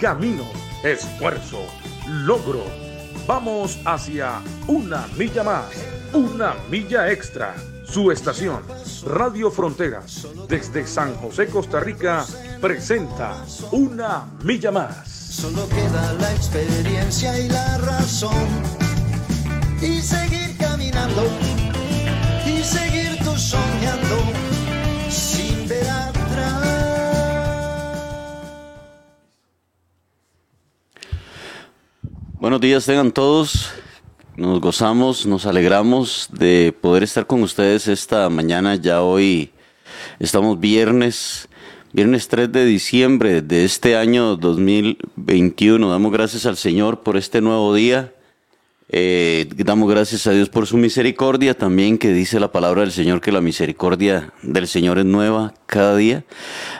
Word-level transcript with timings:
Camino, 0.00 0.44
esfuerzo, 0.82 1.58
logro. 2.08 2.64
Vamos 3.26 3.78
hacia 3.84 4.40
una 4.66 5.06
milla 5.18 5.42
más, 5.42 5.66
una 6.14 6.54
milla 6.70 7.12
extra. 7.12 7.54
Su 7.84 8.10
estación, 8.10 8.62
Radio 9.04 9.50
Fronteras, 9.50 10.26
desde 10.48 10.86
San 10.86 11.14
José, 11.16 11.48
Costa 11.48 11.80
Rica, 11.80 12.24
presenta 12.62 13.44
Una 13.72 14.24
Milla 14.42 14.70
Más. 14.70 15.06
Solo 15.06 15.68
queda 15.68 16.14
la 16.14 16.32
experiencia 16.32 17.38
y 17.38 17.48
la 17.50 17.76
razón. 17.78 18.48
Y 19.82 20.00
seguir 20.00 20.56
caminando. 20.56 21.49
Buenos 32.40 32.62
días 32.62 32.86
tengan 32.86 33.12
todos. 33.12 33.70
Nos 34.34 34.62
gozamos, 34.62 35.26
nos 35.26 35.44
alegramos 35.44 36.30
de 36.32 36.74
poder 36.80 37.02
estar 37.02 37.26
con 37.26 37.42
ustedes 37.42 37.86
esta 37.86 38.30
mañana. 38.30 38.76
Ya 38.76 39.02
hoy 39.02 39.50
estamos 40.18 40.58
viernes, 40.58 41.50
viernes 41.92 42.28
3 42.28 42.50
de 42.50 42.64
diciembre 42.64 43.42
de 43.42 43.66
este 43.66 43.94
año 43.94 44.36
2021. 44.36 45.90
Damos 45.90 46.12
gracias 46.12 46.46
al 46.46 46.56
Señor 46.56 47.00
por 47.00 47.18
este 47.18 47.42
nuevo 47.42 47.74
día. 47.74 48.14
Eh, 48.88 49.46
damos 49.56 49.90
gracias 49.90 50.26
a 50.26 50.30
Dios 50.30 50.48
por 50.48 50.66
su 50.66 50.78
misericordia 50.78 51.52
también, 51.52 51.98
que 51.98 52.10
dice 52.10 52.40
la 52.40 52.50
palabra 52.50 52.80
del 52.80 52.92
Señor 52.92 53.20
que 53.20 53.32
la 53.32 53.42
misericordia 53.42 54.32
del 54.40 54.66
Señor 54.66 54.98
es 54.98 55.04
nueva 55.04 55.52
cada 55.66 55.94
día. 55.94 56.24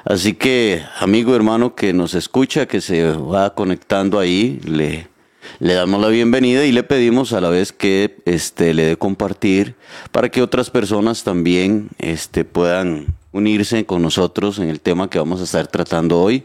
Así 0.06 0.33
que, 0.33 0.83
amigo 1.00 1.36
hermano 1.36 1.75
que 1.75 1.92
nos 1.92 2.14
escucha, 2.14 2.64
que 2.64 2.81
se 2.81 3.12
va 3.12 3.55
conectando 3.55 4.19
ahí, 4.19 4.58
le 4.64 5.09
le 5.59 5.75
damos 5.75 6.01
la 6.01 6.09
bienvenida 6.09 6.65
y 6.65 6.73
le 6.73 6.83
pedimos 6.83 7.33
a 7.33 7.41
la 7.41 7.51
vez 7.51 7.73
que 7.73 8.17
este, 8.25 8.75
le 8.75 8.84
dé 8.84 8.97
compartir 8.97 9.75
para 10.12 10.29
que 10.29 10.43
otras 10.43 10.70
personas 10.70 11.25
también 11.25 11.89
este, 11.98 12.45
puedan 12.45 13.06
unirse 13.33 13.84
con 13.87 14.03
nosotros 14.03 14.59
en 14.59 14.69
el 14.71 14.81
tema 14.81 15.09
que 15.09 15.19
vamos 15.19 15.41
a 15.41 15.45
estar 15.45 15.67
tratando 15.67 16.21
hoy. 16.21 16.43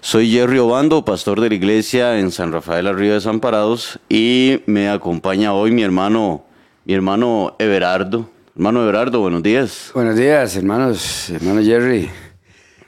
Soy 0.00 0.30
Jerry 0.30 0.58
Obando, 0.58 1.04
pastor 1.04 1.40
de 1.40 1.48
la 1.48 1.54
iglesia 1.54 2.18
en 2.18 2.30
San 2.30 2.52
Rafael 2.52 2.86
Arriba 2.86 3.10
de 3.10 3.14
Desamparados 3.14 3.98
y 4.08 4.60
me 4.66 4.88
acompaña 4.88 5.52
hoy 5.52 5.70
mi 5.70 5.82
hermano, 5.82 6.44
mi 6.84 6.94
hermano 6.94 7.54
Everardo. 7.58 8.28
Hermano 8.54 8.82
Everardo, 8.82 9.20
buenos 9.20 9.42
días. 9.42 9.90
Buenos 9.94 10.16
días, 10.16 10.56
hermanos, 10.56 11.30
hermano 11.30 11.62
Jerry. 11.62 12.10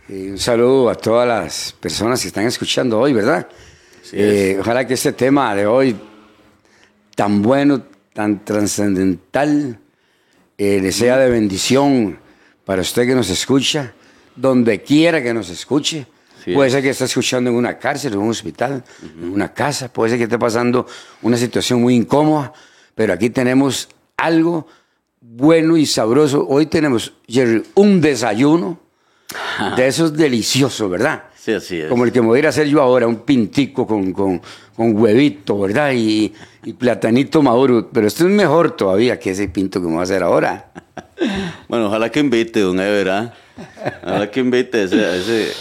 Y 0.08 0.28
un 0.28 0.38
saludo 0.38 0.90
a 0.90 0.94
todas 0.94 1.26
las 1.26 1.74
personas 1.80 2.20
que 2.20 2.28
están 2.28 2.44
escuchando 2.44 3.00
hoy, 3.00 3.14
¿verdad? 3.14 3.48
Eh, 4.16 4.58
ojalá 4.60 4.86
que 4.86 4.94
este 4.94 5.12
tema 5.12 5.52
de 5.56 5.66
hoy, 5.66 5.96
tan 7.16 7.42
bueno, 7.42 7.82
tan 8.12 8.44
trascendental, 8.44 9.80
eh, 10.56 10.78
le 10.80 10.92
sea 10.92 11.18
de 11.18 11.28
bendición 11.28 12.16
para 12.64 12.82
usted 12.82 13.08
que 13.08 13.14
nos 13.16 13.28
escucha, 13.28 13.92
donde 14.36 14.82
quiera 14.82 15.20
que 15.20 15.34
nos 15.34 15.50
escuche. 15.50 16.06
Sí. 16.44 16.52
puede 16.52 16.70
ser 16.70 16.82
que 16.82 16.90
esté 16.90 17.06
escuchando 17.06 17.48
en 17.50 17.56
una 17.56 17.78
cárcel, 17.78 18.12
en 18.12 18.18
un 18.18 18.28
hospital, 18.28 18.84
en 19.02 19.32
una 19.32 19.52
casa, 19.52 19.90
puede 19.90 20.10
ser 20.10 20.18
que 20.18 20.24
esté 20.24 20.38
pasando 20.38 20.86
una 21.22 21.38
situación 21.38 21.80
muy 21.80 21.96
incómoda, 21.96 22.52
pero 22.94 23.14
aquí 23.14 23.30
tenemos 23.30 23.88
algo 24.16 24.68
bueno 25.20 25.76
y 25.76 25.86
sabroso. 25.86 26.46
Hoy 26.46 26.66
tenemos, 26.66 27.14
Jerry, 27.26 27.64
un 27.74 28.00
desayuno 28.00 28.78
de 29.76 29.86
esos 29.88 30.14
deliciosos, 30.14 30.88
¿verdad? 30.90 31.24
Sí, 31.44 31.52
así 31.52 31.78
es. 31.78 31.88
Como 31.90 32.04
el 32.04 32.12
que 32.12 32.22
me 32.22 32.28
voy 32.28 32.36
a 32.36 32.38
ir 32.38 32.46
a 32.46 32.48
hacer 32.48 32.66
yo 32.66 32.80
ahora, 32.80 33.06
un 33.06 33.16
pintico 33.16 33.86
con, 33.86 34.14
con, 34.14 34.40
con 34.74 34.96
huevito, 34.96 35.58
¿verdad? 35.60 35.92
Y, 35.92 36.32
y 36.64 36.72
platanito 36.72 37.42
maduro. 37.42 37.90
Pero 37.92 38.06
esto 38.06 38.24
es 38.24 38.30
mejor 38.30 38.70
todavía 38.70 39.18
que 39.18 39.32
ese 39.32 39.46
pinto 39.48 39.78
que 39.78 39.86
me 39.86 39.92
voy 39.92 40.00
a 40.00 40.04
hacer 40.04 40.22
ahora. 40.22 40.70
Bueno, 41.68 41.86
ojalá 41.86 42.10
que 42.10 42.20
invite, 42.20 42.60
don 42.60 42.78
Ever, 42.80 43.08
¿ah? 43.08 43.34
Ojalá 44.02 44.30
que 44.30 44.40
invite 44.40 44.78
a 44.78 44.82
ese, 44.82 45.04
a, 45.04 45.16
ese, 45.16 45.52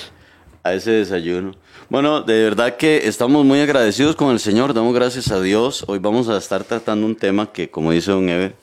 a 0.64 0.74
ese 0.74 0.92
desayuno. 0.92 1.54
Bueno, 1.90 2.22
de 2.22 2.44
verdad 2.44 2.76
que 2.76 3.08
estamos 3.08 3.46
muy 3.46 3.60
agradecidos 3.60 4.16
con 4.16 4.32
el 4.32 4.40
Señor, 4.40 4.74
damos 4.74 4.96
gracias 4.96 5.32
a 5.32 5.40
Dios. 5.40 5.86
Hoy 5.88 6.00
vamos 6.00 6.28
a 6.28 6.38
estar 6.38 6.64
tratando 6.64 7.06
un 7.06 7.16
tema 7.16 7.52
que, 7.52 7.70
como 7.70 7.92
dice 7.92 8.12
don 8.12 8.28
Ever, 8.30 8.56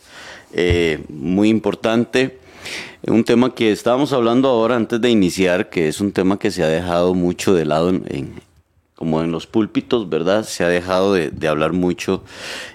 eh, 0.53 1.05
muy 1.09 1.49
importante. 1.49 2.40
Un 3.07 3.25
tema 3.25 3.55
que 3.55 3.73
estábamos 3.73 4.13
hablando 4.13 4.49
ahora 4.49 4.77
antes 4.77 5.01
de 5.01 5.11
iniciar, 5.11 5.71
que 5.71 5.89
es 5.89 6.01
un 6.01 6.13
tema 6.13 6.39
que 6.39 6.51
se 6.51 6.63
ha 6.63 6.69
dejado 6.69 7.15
mucho 7.15 7.55
de 7.55 7.65
lado 7.65 7.89
en, 7.91 8.05
en- 8.09 8.51
como 8.95 9.23
en 9.23 9.33
los 9.33 9.47
púlpitos, 9.47 10.11
¿verdad? 10.11 10.45
Se 10.45 10.63
ha 10.63 10.69
dejado 10.69 11.15
de, 11.15 11.31
de 11.31 11.49
hablar 11.49 11.73
mucho. 11.73 12.23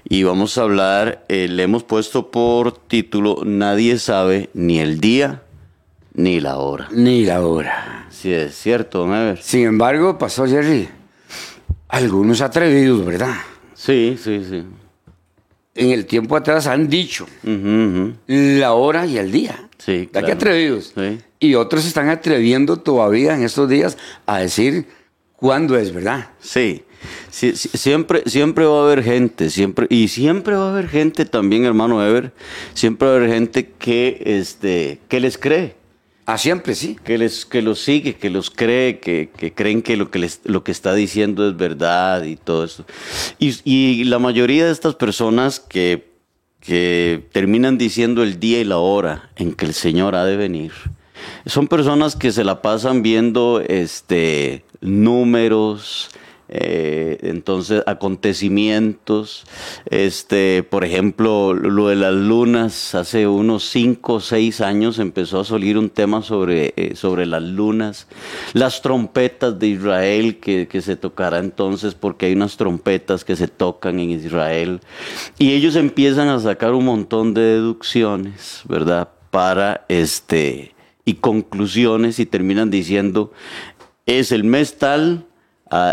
Y 0.09 0.23
vamos 0.23 0.57
a 0.57 0.63
hablar, 0.63 1.23
eh, 1.29 1.47
le 1.47 1.61
hemos 1.61 1.83
puesto 1.83 2.31
por 2.31 2.71
título, 2.75 3.41
Nadie 3.45 3.99
sabe 3.99 4.49
ni 4.55 4.79
el 4.79 4.99
día 4.99 5.43
ni 6.15 6.39
la 6.39 6.57
hora. 6.57 6.87
Ni 6.91 7.25
la 7.25 7.45
hora. 7.45 8.07
Sí, 8.09 8.31
es 8.33 8.55
cierto, 8.55 8.99
don 8.99 9.13
Ever. 9.13 9.39
Sin 9.43 9.65
embargo, 9.67 10.17
pasó 10.17 10.47
Jerry, 10.47 10.89
algunos 11.89 12.41
atrevidos, 12.41 13.05
¿verdad? 13.05 13.35
Sí, 13.75 14.17
sí, 14.19 14.43
sí. 14.49 14.63
En 15.75 15.91
el 15.91 16.07
tiempo 16.07 16.35
atrás 16.37 16.65
han 16.65 16.89
dicho 16.89 17.27
la 18.25 18.73
hora 18.73 19.05
y 19.05 19.19
el 19.19 19.31
día. 19.31 19.69
Sí, 19.77 19.97
¿Verdad 19.97 20.11
claro. 20.11 20.25
que 20.27 20.31
atrevidos? 20.33 20.93
Sí. 20.95 21.17
Y 21.39 21.55
otros 21.55 21.85
están 21.85 22.09
atreviendo 22.09 22.77
todavía 22.77 23.35
en 23.35 23.43
estos 23.43 23.69
días 23.69 23.97
a 24.25 24.39
decir 24.39 24.87
cuándo 25.35 25.77
es, 25.77 25.93
¿verdad? 25.93 26.29
Sí, 26.39 26.83
sí, 27.29 27.55
sí, 27.55 27.69
siempre, 27.73 28.23
siempre 28.25 28.65
va 28.65 28.79
a 28.81 28.83
haber 28.85 29.03
gente, 29.03 29.49
siempre, 29.49 29.85
y 29.89 30.07
siempre 30.07 30.55
va 30.55 30.67
a 30.67 30.71
haber 30.71 30.87
gente 30.87 31.25
también, 31.25 31.65
hermano 31.65 32.03
Ever, 32.05 32.31
siempre 32.73 33.07
va 33.07 33.13
a 33.13 33.17
haber 33.17 33.29
gente 33.29 33.71
que, 33.77 34.21
este, 34.25 34.99
que 35.07 35.19
les 35.19 35.37
cree, 35.37 35.75
Ah, 36.27 36.39
siempre 36.39 36.73
sí. 36.73 36.97
que 37.03 37.19
les, 37.19 37.45
que 37.45 37.61
los 37.61 37.79
sigue, 37.81 38.15
que 38.15 38.31
los 38.31 38.49
cree, 38.49 38.99
que, 38.99 39.29
que 39.37 39.53
creen 39.53 39.83
que 39.83 39.95
lo 39.95 40.09
que 40.09 40.17
les, 40.17 40.39
lo 40.45 40.63
que 40.63 40.71
está 40.71 40.95
diciendo 40.95 41.47
es 41.47 41.55
verdad 41.55 42.23
y 42.23 42.35
todo 42.35 42.63
eso. 42.63 42.83
Y, 43.37 43.59
y 43.63 44.05
la 44.05 44.17
mayoría 44.17 44.65
de 44.65 44.71
estas 44.71 44.95
personas 44.95 45.59
que, 45.59 46.14
que 46.65 47.23
terminan 47.31 47.77
diciendo 47.77 48.23
el 48.23 48.39
día 48.39 48.59
y 48.59 48.63
la 48.63 48.77
hora 48.77 49.29
en 49.35 49.53
que 49.53 49.65
el 49.65 49.73
Señor 49.73 50.15
ha 50.15 50.25
de 50.25 50.35
venir, 50.35 50.71
son 51.45 51.67
personas 51.67 52.15
que 52.15 52.31
se 52.31 52.43
la 52.43 52.61
pasan 52.61 53.01
viendo 53.03 53.61
este, 53.61 54.63
números, 54.81 56.09
eh, 56.57 57.17
entonces 57.23 57.83
acontecimientos, 57.85 59.43
este, 59.89 60.63
por 60.63 60.85
ejemplo, 60.85 61.53
lo 61.53 61.89
de 61.89 61.97
las 61.97 62.13
lunas, 62.13 62.95
hace 62.95 63.27
unos 63.27 63.69
5 63.69 64.13
o 64.13 64.19
6 64.21 64.61
años 64.61 64.99
empezó 64.99 65.41
a 65.41 65.45
salir 65.45 65.77
un 65.77 65.89
tema 65.89 66.21
sobre, 66.21 66.73
eh, 66.77 66.95
sobre 66.95 67.25
las 67.25 67.43
lunas, 67.43 68.07
las 68.53 68.81
trompetas 68.81 69.59
de 69.59 69.67
Israel 69.67 70.39
que, 70.39 70.69
que 70.69 70.81
se 70.81 70.95
tocará 70.95 71.39
entonces, 71.39 71.93
porque 71.93 72.27
hay 72.27 72.33
unas 72.33 72.55
trompetas 72.55 73.25
que 73.25 73.35
se 73.35 73.49
tocan 73.49 73.99
en 73.99 74.11
Israel, 74.11 74.79
y 75.37 75.51
ellos 75.51 75.75
empiezan 75.75 76.29
a 76.29 76.39
sacar 76.39 76.73
un 76.73 76.85
montón 76.85 77.33
de 77.33 77.41
deducciones, 77.41 78.61
¿verdad? 78.69 79.09
Para 79.29 79.85
este, 79.89 80.73
y 81.03 81.15
conclusiones 81.15 82.17
y 82.19 82.25
terminan 82.25 82.71
diciendo, 82.71 83.33
es 84.05 84.31
el 84.31 84.45
mes 84.45 84.77
tal, 84.77 85.25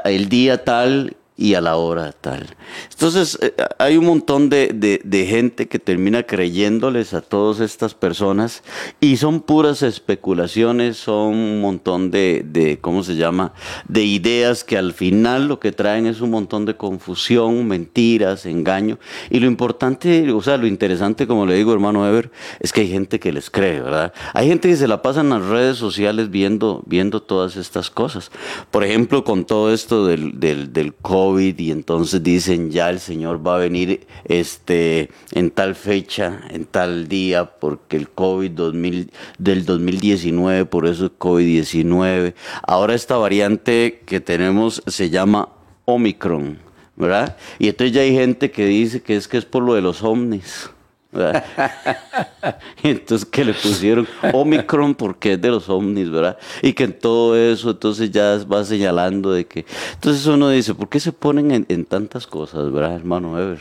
el 0.05 0.29
día 0.29 0.65
tal 0.65 1.17
y 1.37 1.55
a 1.55 1.61
la 1.61 1.77
hora 1.77 2.13
tal. 2.13 2.47
Entonces, 2.91 3.39
eh, 3.41 3.55
hay 3.79 3.97
un 3.97 4.05
montón 4.05 4.51
de, 4.51 5.01
de, 5.03 5.27
gente 5.27 5.67
que 5.67 5.79
termina 5.79 6.25
creyéndoles 6.25 7.15
a 7.15 7.23
todas 7.23 7.61
estas 7.61 7.95
personas 7.95 8.63
y 9.01 9.17
son 9.17 9.41
puras 9.41 9.83
especulaciones, 9.83 10.99
son 10.99 11.35
un 11.35 11.61
montón 11.61 12.11
de, 12.11 12.45
de, 12.47 12.79
¿cómo 12.81 13.03
se 13.03 13.17
llama?, 13.17 13.55
de 13.89 14.05
ideas 14.05 14.63
que 14.63 14.77
al 14.77 14.93
final 14.93 15.49
lo 15.49 15.59
que 15.59 15.73
traen 15.73 16.07
es 16.07 16.21
un 16.21 16.31
montón 16.31 16.67
de 16.67 16.77
confusión, 16.77 17.67
mentiras, 17.67 18.45
engaño. 18.45 18.99
Y 19.31 19.41
lo 19.41 19.47
importante, 19.47 20.31
o 20.33 20.43
sea, 20.43 20.59
lo 20.59 20.67
interesante, 20.67 21.27
como 21.27 21.47
le 21.47 21.55
digo, 21.55 21.73
hermano 21.73 22.07
Ever, 22.07 22.31
es 22.61 22.73
que 22.73 22.83
hay 22.83 22.89
gente 22.89 23.19
que 23.19 23.33
les 23.33 23.49
cree, 23.49 23.81
¿verdad? 23.81 24.13
Hay 24.35 24.49
gente 24.49 24.69
que 24.69 24.77
se 24.77 24.89
la 24.89 25.01
pasa 25.01 25.21
en 25.23 25.31
las 25.31 25.45
redes 25.47 25.79
sociales 25.79 26.31
viendo, 26.31 26.83
viendo 26.87 27.23
todas 27.23 27.57
estas 27.57 27.91
cosas. 27.91 28.31
Por 28.71 28.85
ejemplo, 28.85 29.25
con 29.25 29.45
todo 29.47 29.73
esto 29.73 30.07
del, 30.07 30.39
del, 30.39 30.73
del 30.73 30.95
COVID, 30.95 31.22
y 31.31 31.71
entonces 31.71 32.23
dicen 32.23 32.71
ya 32.71 32.91
el 32.91 32.99
Señor 32.99 33.47
va 33.47 33.55
a 33.55 33.59
venir 33.59 34.07
este, 34.25 35.09
en 35.33 35.51
tal 35.51 35.77
fecha, 35.77 36.41
en 36.51 36.65
tal 36.65 37.07
día, 37.07 37.45
porque 37.45 37.97
el 37.97 38.09
COVID 38.09 38.51
2000, 38.51 39.11
del 39.39 39.65
2019, 39.65 40.65
por 40.65 40.87
eso 40.87 41.07
es 41.07 41.13
COVID-19. 41.19 42.35
Ahora 42.67 42.95
esta 42.95 43.17
variante 43.17 44.03
que 44.05 44.21
tenemos 44.21 44.83
se 44.87 45.11
llama 45.11 45.49
Omicron, 45.85 46.59
¿verdad? 46.97 47.37
Y 47.61 47.69
entonces 47.69 47.95
ya 47.95 48.03
hay 48.03 48.15
gente 48.15 48.51
que 48.51 48.67
dice 48.67 49.01
que 49.01 49.17
es 49.17 49.29
que 49.29 49.39
es 49.39 49.45
por 49.45 49.63
lo 49.63 49.75
de 49.75 49.83
los 49.83 50.03
ovnis. 50.03 50.71
entonces 52.83 53.29
que 53.29 53.45
le 53.45 53.53
pusieron 53.53 54.09
Omicron 54.33 54.95
porque 54.95 55.35
es 55.35 55.41
de 55.41 55.49
los 55.49 55.69
ovnis, 55.69 56.11
¿verdad? 56.11 56.39
Y 56.63 56.73
que 56.73 56.85
en 56.85 56.99
todo 56.99 57.37
eso 57.37 57.71
entonces 57.71 58.11
ya 58.11 58.39
va 58.45 58.65
señalando 58.65 59.33
de 59.33 59.47
que... 59.47 59.67
Entonces 59.93 60.27
uno 60.27 60.49
dice, 60.49 60.75
¿por 60.75 60.89
qué 60.89 61.01
se 61.01 61.13
ponen 61.13 61.51
en, 61.51 61.67
en 61.69 61.85
tantas 61.85 62.27
cosas, 62.27 62.73
¿verdad, 62.73 62.95
hermano 62.95 63.39
Ever? 63.39 63.61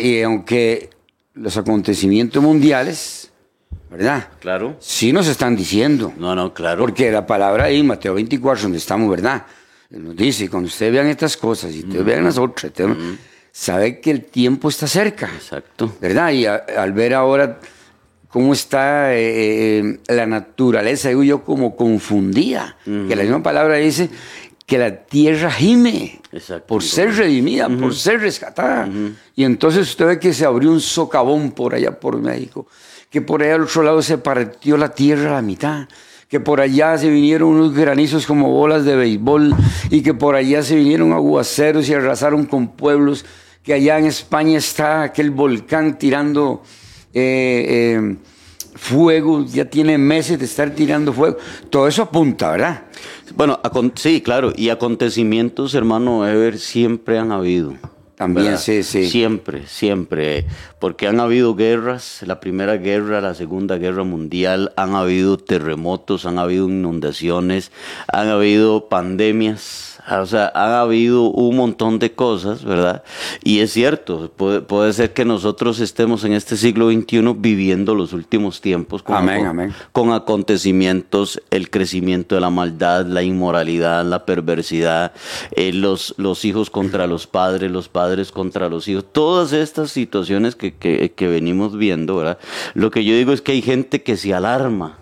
Y 0.00 0.22
aunque 0.22 0.90
los 1.34 1.56
acontecimientos 1.58 2.42
mundiales, 2.42 3.30
¿verdad? 3.90 4.28
Claro. 4.40 4.76
Sí 4.80 5.12
nos 5.12 5.28
están 5.28 5.54
diciendo. 5.54 6.12
No, 6.18 6.34
no, 6.34 6.54
claro. 6.54 6.80
Porque 6.80 7.10
la 7.10 7.26
palabra 7.26 7.64
ahí, 7.64 7.82
Mateo 7.82 8.14
24, 8.14 8.62
donde 8.62 8.78
estamos, 8.78 9.10
¿verdad? 9.10 9.44
Nos 9.90 10.16
dice, 10.16 10.48
cuando 10.48 10.68
ustedes 10.68 10.92
vean 10.92 11.06
estas 11.08 11.36
cosas 11.36 11.74
y 11.74 11.80
ustedes 11.80 12.04
vean 12.04 12.24
las 12.24 12.38
otras, 12.38 12.72
sabe 13.56 14.00
que 14.00 14.10
el 14.10 14.22
tiempo 14.22 14.68
está 14.68 14.86
cerca. 14.86 15.30
Exacto. 15.34 15.90
¿Verdad? 15.98 16.30
Y 16.32 16.44
a, 16.44 16.56
al 16.76 16.92
ver 16.92 17.14
ahora 17.14 17.58
cómo 18.28 18.52
está 18.52 19.14
eh, 19.14 19.98
la 20.08 20.26
naturaleza, 20.26 21.08
digo 21.08 21.22
yo, 21.22 21.42
como 21.42 21.74
confundida, 21.74 22.76
uh 22.86 22.90
-huh. 22.90 23.08
que 23.08 23.16
la 23.16 23.22
misma 23.22 23.42
palabra 23.42 23.76
dice 23.76 24.10
que 24.66 24.76
la 24.76 24.94
tierra 24.94 25.50
gime 25.50 26.20
Exacto. 26.32 26.66
por 26.66 26.82
ser 26.82 27.14
redimida, 27.16 27.66
uh 27.66 27.70
-huh. 27.70 27.80
por 27.80 27.94
ser 27.94 28.20
rescatada. 28.20 28.86
Uh 28.86 28.92
-huh. 28.92 29.14
Y 29.36 29.44
entonces 29.44 29.88
usted 29.88 30.06
ve 30.06 30.18
que 30.18 30.34
se 30.34 30.44
abrió 30.44 30.70
un 30.70 30.80
socavón 30.80 31.52
por 31.52 31.74
allá 31.74 31.98
por 31.98 32.20
México, 32.20 32.66
que 33.08 33.22
por 33.22 33.42
allá 33.42 33.54
al 33.54 33.62
otro 33.62 33.82
lado 33.82 34.02
se 34.02 34.18
partió 34.18 34.76
la 34.76 34.90
tierra 34.90 35.30
a 35.30 35.34
la 35.36 35.42
mitad 35.42 35.88
que 36.28 36.40
por 36.40 36.60
allá 36.60 36.98
se 36.98 37.08
vinieron 37.08 37.50
unos 37.50 37.72
granizos 37.72 38.26
como 38.26 38.50
bolas 38.50 38.84
de 38.84 38.96
béisbol 38.96 39.54
y 39.90 40.02
que 40.02 40.12
por 40.12 40.34
allá 40.34 40.60
se 40.64 40.74
vinieron 40.74 41.12
aguaceros 41.12 41.88
y 41.88 41.94
arrasaron 41.94 42.46
con 42.46 42.66
pueblos 42.66 43.24
que 43.66 43.74
allá 43.74 43.98
en 43.98 44.06
España 44.06 44.58
está 44.58 45.02
aquel 45.02 45.32
volcán 45.32 45.98
tirando 45.98 46.62
eh, 47.12 47.98
eh, 47.98 48.16
fuego, 48.76 49.44
ya 49.44 49.64
tiene 49.64 49.98
meses 49.98 50.38
de 50.38 50.44
estar 50.44 50.70
tirando 50.70 51.12
fuego. 51.12 51.36
Todo 51.68 51.88
eso 51.88 52.02
apunta, 52.02 52.52
¿verdad? 52.52 52.84
Bueno, 53.34 53.58
sí, 53.96 54.20
claro, 54.20 54.52
y 54.54 54.68
acontecimientos, 54.68 55.74
hermano 55.74 56.26
Ever, 56.28 56.58
siempre 56.58 57.18
han 57.18 57.32
habido. 57.32 57.74
También, 58.14 58.46
¿verdad? 58.46 58.60
sí, 58.60 58.84
sí. 58.84 59.10
Siempre, 59.10 59.66
siempre. 59.66 60.46
Porque 60.78 61.08
han 61.08 61.20
habido 61.20 61.54
guerras, 61.54 62.20
la 62.26 62.38
primera 62.40 62.76
guerra, 62.76 63.20
la 63.20 63.34
segunda 63.34 63.78
guerra 63.78 64.04
mundial, 64.04 64.72
han 64.76 64.94
habido 64.94 65.38
terremotos, 65.38 66.26
han 66.26 66.38
habido 66.38 66.68
inundaciones, 66.68 67.72
han 68.08 68.28
habido 68.28 68.88
pandemias, 68.88 69.96
o 70.08 70.26
sea, 70.26 70.52
ha 70.54 70.80
habido 70.80 71.24
un 71.24 71.56
montón 71.56 71.98
de 71.98 72.12
cosas, 72.12 72.64
¿verdad? 72.64 73.02
Y 73.42 73.58
es 73.58 73.72
cierto, 73.72 74.30
puede, 74.36 74.60
puede, 74.60 74.92
ser 74.92 75.12
que 75.12 75.24
nosotros 75.24 75.80
estemos 75.80 76.22
en 76.24 76.32
este 76.32 76.56
siglo 76.56 76.90
XXI 76.90 77.34
viviendo 77.36 77.94
los 77.94 78.12
últimos 78.12 78.60
tiempos 78.60 79.02
con, 79.02 79.16
amén, 79.16 79.46
amén. 79.46 79.74
con 79.92 80.12
acontecimientos, 80.12 81.42
el 81.50 81.70
crecimiento 81.70 82.36
de 82.36 82.40
la 82.40 82.50
maldad, 82.50 83.04
la 83.06 83.22
inmoralidad, 83.22 84.04
la 84.04 84.24
perversidad, 84.24 85.12
eh, 85.50 85.72
los, 85.72 86.14
los 86.18 86.44
hijos 86.44 86.70
contra 86.70 87.08
los 87.08 87.26
padres, 87.26 87.70
los 87.70 87.88
padres 87.88 88.30
contra 88.30 88.68
los 88.68 88.86
hijos, 88.86 89.04
todas 89.10 89.52
estas 89.52 89.90
situaciones 89.90 90.54
que, 90.54 90.65
que, 90.72 91.12
que 91.12 91.28
venimos 91.28 91.76
viendo, 91.76 92.16
¿verdad? 92.16 92.38
Lo 92.74 92.90
que 92.90 93.04
yo 93.04 93.14
digo 93.14 93.32
es 93.32 93.40
que 93.40 93.52
hay 93.52 93.62
gente 93.62 94.02
que 94.02 94.16
se 94.16 94.34
alarma. 94.34 94.98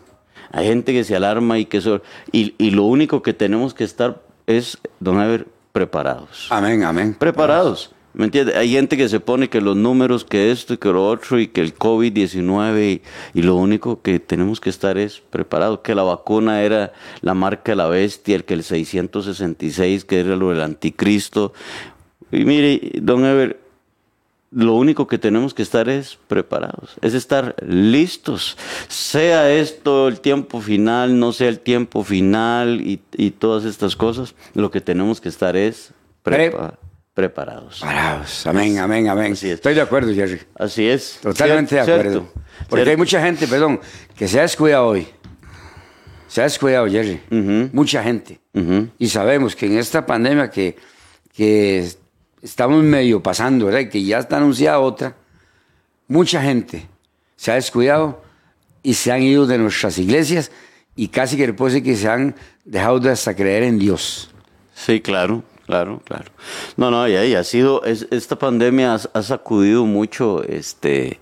Hay 0.53 0.67
gente 0.67 0.93
que 0.93 1.05
se 1.05 1.17
alarma 1.17 1.59
y 1.59 1.67
que 1.67 1.79
eso, 1.79 2.03
y, 2.31 2.55
y 2.59 2.71
lo 2.71 2.85
único 2.85 3.23
que 3.23 3.35
tenemos 3.35 3.75
que 3.75 3.85
estar 3.85 4.23
es, 4.47 4.79
don 5.01 5.21
Ever, 5.21 5.49
preparados. 5.73 6.47
Amén, 6.51 6.85
amén. 6.85 7.15
Preparados. 7.19 7.91
¿Me 8.15 8.27
entiendes? 8.27 8.55
Hay 8.55 8.71
gente 8.71 8.97
que 8.97 9.09
se 9.09 9.19
pone 9.19 9.49
que 9.49 9.61
los 9.61 9.77
números, 9.77 10.25
que 10.25 10.53
esto 10.53 10.75
y 10.75 10.77
que 10.77 10.89
lo 10.91 11.05
otro, 11.05 11.41
y 11.41 11.49
que 11.49 11.61
el 11.61 11.75
COVID-19, 11.75 13.03
y, 13.35 13.39
y, 13.39 13.43
lo 13.43 13.57
único 13.57 14.03
que 14.03 14.21
tenemos 14.21 14.61
que 14.61 14.71
estar 14.71 14.97
es 14.97 15.21
preparados. 15.31 15.81
Que 15.81 15.97
la 15.97 16.05
vacuna 16.05 16.63
era 16.63 16.93
la 17.23 17.35
marca 17.35 17.73
de 17.73 17.77
la 17.77 17.89
bestia, 17.89 18.37
el 18.37 18.45
que 18.45 18.55
el 18.55 18.63
666, 18.63 20.05
que 20.05 20.21
era 20.21 20.37
lo 20.37 20.51
del 20.51 20.61
anticristo. 20.61 21.53
Y 22.31 22.45
mire, 22.45 22.93
don 23.03 23.25
Ever, 23.25 23.61
lo 24.55 24.75
único 24.75 25.07
que 25.07 25.19
tenemos 25.19 25.53
que 25.53 25.63
estar 25.63 25.89
es 25.89 26.19
preparados, 26.29 26.97
es 27.03 27.15
estar 27.15 27.57
listos. 27.67 28.57
Sea 28.89 29.51
esto 29.51 30.09
el 30.09 30.21
tiempo 30.21 30.61
final, 30.61 31.19
no 31.19 31.33
sea 31.33 31.49
el 31.49 31.59
tiempo 31.59 32.05
final 32.05 32.81
y, 32.81 33.01
y 33.17 33.31
todas 33.33 33.65
estas 33.65 33.97
cosas, 33.97 34.35
lo 34.55 34.71
que 34.71 34.81
tenemos 34.81 35.21
que 35.21 35.29
estar 35.29 35.57
es 35.57 35.91
prepa 36.23 36.69
Pre 36.69 36.79
preparados. 37.15 37.81
Preparados. 37.81 38.47
Amén, 38.47 38.79
amén, 38.79 39.09
amén. 39.09 39.33
Así 39.33 39.49
es. 39.49 39.55
Estoy 39.55 39.75
de 39.75 39.81
acuerdo, 39.81 40.13
Jerry. 40.13 40.41
Así 40.57 40.89
es. 40.89 41.19
Totalmente 41.23 41.71
Cier 41.71 41.87
de 41.87 41.93
acuerdo. 41.93 42.11
Cierto. 42.11 42.33
Porque 42.69 42.77
Cierto. 42.77 42.91
hay 42.91 42.97
mucha 42.97 43.23
gente, 43.23 43.47
perdón, 43.47 43.81
que 44.17 44.27
se 44.27 44.39
ha 44.39 44.43
descuidado 44.43 44.87
hoy. 44.87 45.07
Se 46.27 46.41
ha 46.41 46.45
descuidado, 46.45 46.89
Jerry. 46.89 47.21
Uh 47.31 47.35
-huh. 47.37 47.71
Mucha 47.73 48.03
gente. 48.03 48.41
Uh 48.53 48.61
-huh. 48.61 48.91
Y 48.99 49.09
sabemos 49.09 49.55
que 49.55 49.67
en 49.67 49.79
esta 49.79 50.05
pandemia 50.05 50.51
que, 50.51 50.77
que 51.33 51.89
estamos 52.45 52.85
medio 52.85 53.23
pasando, 53.23 53.67
¿verdad? 53.67 53.91
Que 53.91 54.05
ya 54.05 54.19
está 54.19 54.37
anunciada 54.37 54.79
otra, 54.79 55.17
mucha 56.07 56.43
gente 56.43 56.87
se 57.37 57.51
ha 57.51 57.55
descuidado 57.55 58.23
y 58.83 58.95
se 58.95 59.11
han 59.11 59.23
ido 59.23 59.47
de 59.47 59.57
nuestras 59.59 59.99
iglesias 59.99 60.53
y 60.95 61.09
casi 61.09 61.37
que 61.37 61.53
puede 61.55 61.73
ser 61.73 61.83
que 61.83 61.97
se 61.97 62.09
han 62.09 62.37
dejado 62.65 63.01
de 63.01 63.11
hasta 63.11 63.35
creer 63.35 63.63
en 63.63 63.79
Dios. 63.79 64.31
Sí, 64.75 65.01
claro, 65.01 65.43
claro, 65.67 66.03
claro. 66.05 66.31
No, 66.77 66.91
no, 66.91 67.09
y 67.09 67.35
ha 67.35 67.45
sido, 67.45 67.83
es, 67.85 68.07
esta 68.11 68.39
pandemia 68.39 68.95
ha, 68.95 69.01
ha, 69.15 69.23
sacudido 69.23 69.87
mucho, 69.87 70.45
este, 70.45 71.19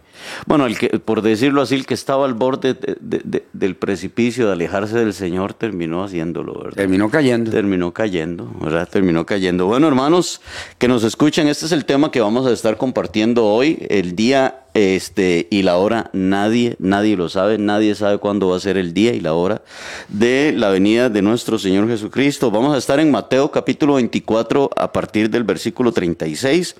bueno, 0.47 0.67
el 0.67 0.79
que, 0.79 0.89
por 0.99 1.23
decirlo 1.23 1.63
así, 1.63 1.75
el 1.75 1.87
que 1.87 1.95
estaba 1.95 2.25
al 2.25 2.35
borde 2.35 2.75
de, 2.75 2.97
de, 3.01 3.21
de, 3.25 3.45
del 3.53 3.77
precipicio 3.77 4.47
de 4.47 4.53
alejarse 4.53 4.99
del 4.99 5.15
Señor 5.15 5.55
terminó 5.55 6.05
haciéndolo, 6.05 6.55
¿verdad? 6.55 6.77
Terminó 6.77 7.11
cayendo. 7.11 7.51
Terminó 7.51 7.93
cayendo, 7.93 8.51
¿verdad? 8.61 8.89
Terminó 8.89 9.27
cayendo. 9.27 9.67
Bueno, 9.67 9.89
hermanos, 9.89 10.41
que 10.79 10.89
nos 10.89 11.05
escuchen, 11.05 11.49
este 11.49 11.67
es 11.67 11.73
el 11.73 11.85
tema 11.85 12.11
que 12.11 12.21
vamos 12.21 12.47
a 12.47 12.53
estar 12.53 12.77
compartiendo 12.77 13.47
hoy, 13.47 13.87
el 13.89 14.17
día 14.17 14.63
este, 14.75 15.49
y 15.51 15.63
la 15.63 15.77
hora, 15.77 16.11
nadie, 16.13 16.77
nadie 16.79 17.17
lo 17.17 17.29
sabe, 17.29 17.59
nadie 17.59 17.95
sabe 17.95 18.19
cuándo 18.19 18.49
va 18.49 18.57
a 18.57 18.61
ser 18.61 18.79
el 18.79 18.95
día 18.95 19.13
y 19.13 19.21
la 19.21 19.35
hora 19.35 19.63
de 20.09 20.55
la 20.57 20.71
venida 20.71 21.11
de 21.11 21.21
nuestro 21.21 21.59
Señor 21.59 21.89
Jesucristo. 21.89 22.51
Vamos 22.51 22.75
a 22.75 22.79
estar 22.79 22.99
en 22.99 23.11
Mateo 23.11 23.51
capítulo 23.51 23.95
24 23.95 24.71
a 24.75 24.93
partir 24.93 25.29
del 25.29 25.45
versículo 25.45 25.93
36, 25.93 26.77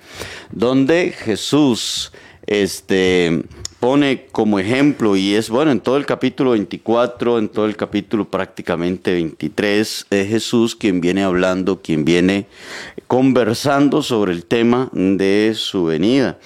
donde 0.51 1.11
Jesús 1.11 2.11
este, 2.47 3.43
pone 3.79 4.27
como 4.31 4.59
ejemplo, 4.59 5.17
y 5.17 5.35
es 5.35 5.49
bueno, 5.49 5.71
en 5.71 5.81
todo 5.81 5.97
el 5.97 6.05
capítulo 6.05 6.51
24, 6.51 7.37
en 7.37 7.49
todo 7.49 7.65
el 7.65 7.75
capítulo 7.75 8.23
prácticamente 8.23 9.11
23, 9.11 10.07
es 10.09 10.27
Jesús 10.29 10.75
quien 10.75 11.01
viene 11.01 11.23
hablando, 11.23 11.81
quien 11.81 12.05
viene 12.05 12.47
conversando 13.07 14.01
sobre 14.01 14.31
el 14.31 14.45
tema 14.45 14.89
de 14.93 15.51
su 15.55 15.83
venida. 15.83 16.39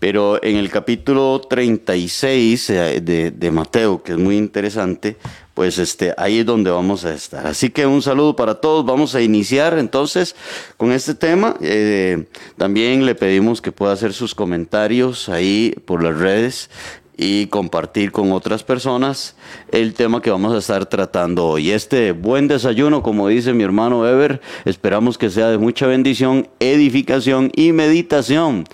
Pero 0.00 0.42
en 0.44 0.56
el 0.56 0.68
capítulo 0.68 1.40
36 1.40 2.70
eh, 2.70 3.00
de, 3.00 3.30
de 3.30 3.50
Mateo, 3.50 4.02
que 4.02 4.12
es 4.12 4.18
muy 4.18 4.36
interesante, 4.36 5.16
pues 5.54 5.78
este, 5.78 6.14
ahí 6.16 6.40
es 6.40 6.46
donde 6.46 6.70
vamos 6.70 7.04
a 7.04 7.12
estar. 7.14 7.46
Así 7.46 7.70
que 7.70 7.86
un 7.86 8.02
saludo 8.02 8.36
para 8.36 8.54
todos. 8.56 8.84
Vamos 8.84 9.14
a 9.14 9.20
iniciar 9.20 9.78
entonces 9.78 10.34
con 10.76 10.92
este 10.92 11.14
tema. 11.14 11.56
Eh, 11.60 12.24
también 12.56 13.04
le 13.04 13.14
pedimos 13.14 13.60
que 13.60 13.72
pueda 13.72 13.92
hacer 13.92 14.12
sus 14.12 14.34
comentarios 14.34 15.28
ahí 15.28 15.74
por 15.84 16.02
las 16.02 16.16
redes 16.18 16.70
y 17.16 17.46
compartir 17.48 18.10
con 18.10 18.32
otras 18.32 18.64
personas 18.64 19.36
el 19.70 19.94
tema 19.94 20.22
que 20.22 20.30
vamos 20.30 20.54
a 20.54 20.58
estar 20.58 20.86
tratando 20.86 21.46
hoy. 21.46 21.70
Este 21.70 22.12
buen 22.12 22.48
desayuno, 22.48 23.02
como 23.02 23.28
dice 23.28 23.52
mi 23.52 23.62
hermano 23.62 24.08
Ever, 24.08 24.40
esperamos 24.64 25.18
que 25.18 25.30
sea 25.30 25.48
de 25.48 25.58
mucha 25.58 25.86
bendición, 25.86 26.48
edificación 26.58 27.52
y 27.54 27.72
meditación 27.72 28.64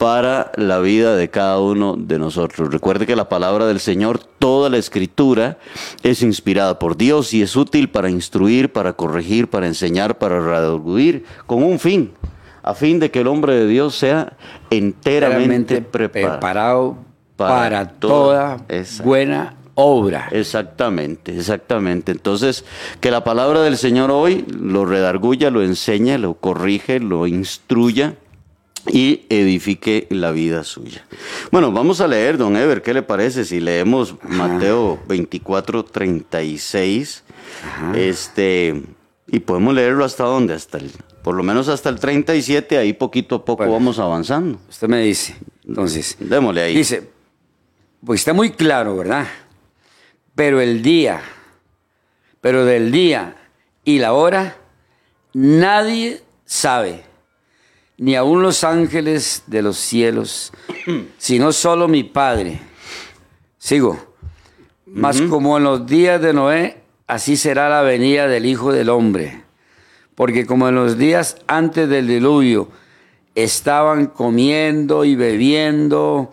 para 0.00 0.50
la 0.56 0.78
vida 0.78 1.14
de 1.14 1.28
cada 1.28 1.60
uno 1.60 1.94
de 1.94 2.18
nosotros. 2.18 2.72
Recuerde 2.72 3.06
que 3.06 3.14
la 3.14 3.28
palabra 3.28 3.66
del 3.66 3.80
Señor, 3.80 4.18
toda 4.18 4.70
la 4.70 4.78
escritura, 4.78 5.58
es 6.02 6.22
inspirada 6.22 6.78
por 6.78 6.96
Dios 6.96 7.34
y 7.34 7.42
es 7.42 7.54
útil 7.54 7.90
para 7.90 8.08
instruir, 8.08 8.72
para 8.72 8.94
corregir, 8.94 9.50
para 9.50 9.66
enseñar, 9.66 10.16
para 10.16 10.40
redarguir, 10.40 11.26
con 11.46 11.62
un 11.62 11.78
fin, 11.78 12.12
a 12.62 12.72
fin 12.72 12.98
de 12.98 13.10
que 13.10 13.20
el 13.20 13.26
hombre 13.26 13.54
de 13.54 13.66
Dios 13.66 13.94
sea 13.94 14.38
enteramente 14.70 15.82
preparado, 15.82 16.32
preparado 16.38 16.96
para 17.36 17.54
para, 17.60 17.88
toda- 17.90 18.56
buena 19.04 19.56
obra. 19.74 20.28
Exactamente, 20.30 21.36
exactamente. 21.36 22.12
Entonces, 22.12 22.64
que 23.00 23.10
la 23.10 23.22
palabra 23.22 23.60
del 23.60 23.76
Señor 23.76 24.10
hoy 24.10 24.46
lo 24.48 24.86
redarguya, 24.86 25.50
lo 25.50 25.62
enseña, 25.62 26.16
lo 26.16 26.32
corrige, 26.32 27.00
lo 27.00 27.26
instruya 27.26 28.14
y 28.88 29.22
edifique 29.28 30.06
la 30.10 30.30
vida 30.32 30.64
suya. 30.64 31.04
Bueno, 31.50 31.70
vamos 31.72 32.00
a 32.00 32.08
leer, 32.08 32.38
don 32.38 32.56
Ever, 32.56 32.82
¿qué 32.82 32.94
le 32.94 33.02
parece 33.02 33.44
si 33.44 33.60
leemos 33.60 34.14
Mateo 34.22 34.98
24, 35.08 35.84
36? 35.84 37.24
Este, 37.94 38.82
y 39.28 39.40
podemos 39.40 39.74
leerlo 39.74 40.04
hasta 40.04 40.24
dónde, 40.24 40.54
hasta 40.54 40.78
el, 40.78 40.90
por 41.22 41.34
lo 41.34 41.42
menos 41.42 41.68
hasta 41.68 41.88
el 41.88 41.98
37, 42.00 42.78
ahí 42.78 42.92
poquito 42.92 43.36
a 43.36 43.44
poco 43.44 43.58
Bueno. 43.64 43.72
vamos 43.74 43.98
avanzando. 43.98 44.58
Usted 44.68 44.88
me 44.88 45.02
dice. 45.02 45.36
Entonces, 45.66 46.16
Démosle 46.18 46.62
ahí. 46.62 46.76
dice, 46.76 47.08
pues 48.04 48.20
está 48.20 48.32
muy 48.32 48.50
claro, 48.50 48.96
¿verdad? 48.96 49.26
Pero 50.34 50.60
el 50.60 50.82
día, 50.82 51.20
pero 52.40 52.64
del 52.64 52.90
día 52.90 53.36
y 53.84 53.98
la 53.98 54.14
hora, 54.14 54.56
nadie 55.34 56.22
sabe, 56.44 57.04
ni 58.00 58.16
aun 58.16 58.40
los 58.40 58.64
ángeles 58.64 59.42
de 59.46 59.60
los 59.60 59.76
cielos, 59.76 60.52
sino 61.18 61.52
solo 61.52 61.86
mi 61.86 62.02
Padre. 62.02 62.58
Sigo. 63.58 64.14
Mas 64.86 65.20
como 65.20 65.58
en 65.58 65.64
los 65.64 65.86
días 65.86 66.20
de 66.20 66.32
Noé, 66.32 66.78
así 67.06 67.36
será 67.36 67.68
la 67.68 67.82
venida 67.82 68.26
del 68.26 68.46
Hijo 68.46 68.72
del 68.72 68.88
Hombre. 68.88 69.42
Porque 70.14 70.46
como 70.46 70.66
en 70.68 70.76
los 70.76 70.96
días 70.96 71.36
antes 71.46 71.90
del 71.90 72.08
diluvio 72.08 72.70
estaban 73.34 74.06
comiendo 74.06 75.04
y 75.04 75.14
bebiendo, 75.14 76.30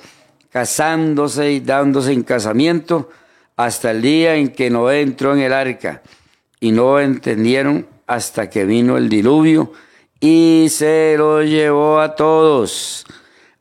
casándose 0.49 1.51
y 1.51 1.59
dándose 1.59 2.13
en 2.13 2.23
casamiento, 2.23 3.09
hasta 3.57 3.91
el 3.91 4.01
día 4.01 4.35
en 4.35 4.53
que 4.53 4.69
Noé 4.69 5.01
entró 5.01 5.33
en 5.33 5.41
el 5.41 5.51
arca, 5.51 6.01
y 6.61 6.71
no 6.71 6.97
entendieron 7.01 7.85
hasta 8.07 8.49
que 8.49 8.63
vino 8.63 8.95
el 8.95 9.09
diluvio 9.09 9.73
y 10.19 10.67
se 10.69 11.15
lo 11.17 11.43
llevó 11.43 11.99
a 11.99 12.15
todos. 12.15 13.05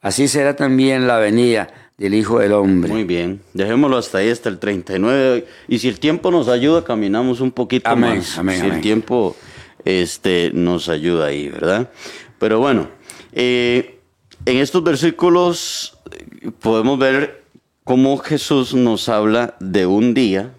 Así 0.00 0.28
será 0.28 0.56
también 0.56 1.06
la 1.06 1.18
venida 1.18 1.68
del 1.98 2.14
Hijo 2.14 2.38
del 2.38 2.52
Hombre. 2.52 2.92
Muy 2.92 3.04
bien, 3.04 3.40
dejémoslo 3.54 3.96
hasta 3.96 4.18
ahí, 4.18 4.30
hasta 4.30 4.48
el 4.48 4.58
39. 4.58 5.46
Y 5.68 5.78
si 5.78 5.88
el 5.88 5.98
tiempo 5.98 6.30
nos 6.30 6.48
ayuda, 6.48 6.84
caminamos 6.84 7.40
un 7.40 7.50
poquito 7.50 7.88
Amén, 7.90 8.18
más. 8.18 8.38
amén, 8.38 8.60
si 8.60 8.66
el 8.66 8.80
tiempo 8.80 9.36
este, 9.84 10.50
nos 10.52 10.88
ayuda 10.88 11.26
ahí, 11.26 11.48
¿verdad? 11.48 11.90
Pero 12.38 12.58
bueno, 12.60 12.88
eh, 13.32 13.98
en 14.44 14.58
estos 14.58 14.82
versículos 14.82 15.98
eh, 16.12 16.50
podemos 16.60 16.98
ver 16.98 17.44
cómo 17.84 18.18
Jesús 18.18 18.74
nos 18.74 19.08
habla 19.08 19.56
de 19.60 19.86
un 19.86 20.12
día 20.12 20.50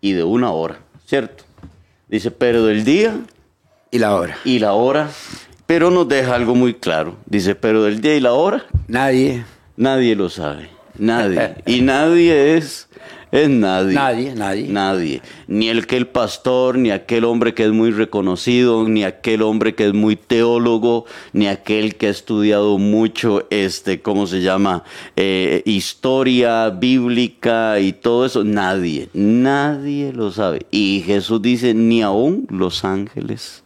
y 0.00 0.12
de 0.12 0.24
una 0.24 0.50
hora, 0.50 0.78
¿cierto? 1.06 1.44
Dice, 2.08 2.30
pero 2.30 2.64
del 2.64 2.84
día 2.84 3.18
Y 3.90 3.98
la 3.98 4.14
hora. 4.16 4.36
y 4.44 4.58
la 4.58 4.72
hora, 4.72 5.08
pero 5.66 5.90
nos 5.90 6.08
deja 6.08 6.34
algo 6.34 6.54
muy 6.54 6.74
claro. 6.74 7.16
Dice, 7.26 7.54
pero 7.54 7.84
del 7.84 8.00
día 8.00 8.16
y 8.16 8.20
la 8.20 8.32
hora 8.32 8.64
Nadie, 8.88 9.44
Nadie 9.76 10.14
lo 10.16 10.28
sabe. 10.28 10.68
Nadie. 10.98 11.54
Y 11.66 11.82
nadie 11.82 12.56
es, 12.56 12.88
es 13.30 13.48
nadie. 13.50 13.94
nadie, 13.94 14.34
nadie. 14.34 14.68
Nadie. 14.68 15.22
Ni 15.46 15.68
el 15.68 15.86
que 15.86 15.96
el 15.96 16.06
pastor, 16.06 16.78
ni 16.78 16.90
aquel 16.90 17.24
hombre 17.24 17.52
que 17.54 17.64
es 17.64 17.72
muy 17.72 17.90
reconocido, 17.90 18.88
ni 18.88 19.04
aquel 19.04 19.42
hombre 19.42 19.74
que 19.74 19.86
es 19.86 19.92
muy 19.92 20.16
teólogo, 20.16 21.04
ni 21.32 21.46
aquel 21.46 21.96
que 21.96 22.06
ha 22.06 22.10
estudiado 22.10 22.78
mucho, 22.78 23.46
este, 23.50 24.00
¿cómo 24.00 24.26
se 24.26 24.40
llama? 24.40 24.84
Eh, 25.16 25.62
historia 25.66 26.70
bíblica 26.70 27.78
y 27.80 27.92
todo 27.92 28.24
eso. 28.26 28.42
Nadie. 28.44 29.08
Nadie 29.12 30.12
lo 30.12 30.30
sabe. 30.32 30.66
Y 30.70 31.02
Jesús 31.04 31.42
dice, 31.42 31.74
ni 31.74 32.00
aún 32.02 32.46
los 32.50 32.84
ángeles 32.84 33.62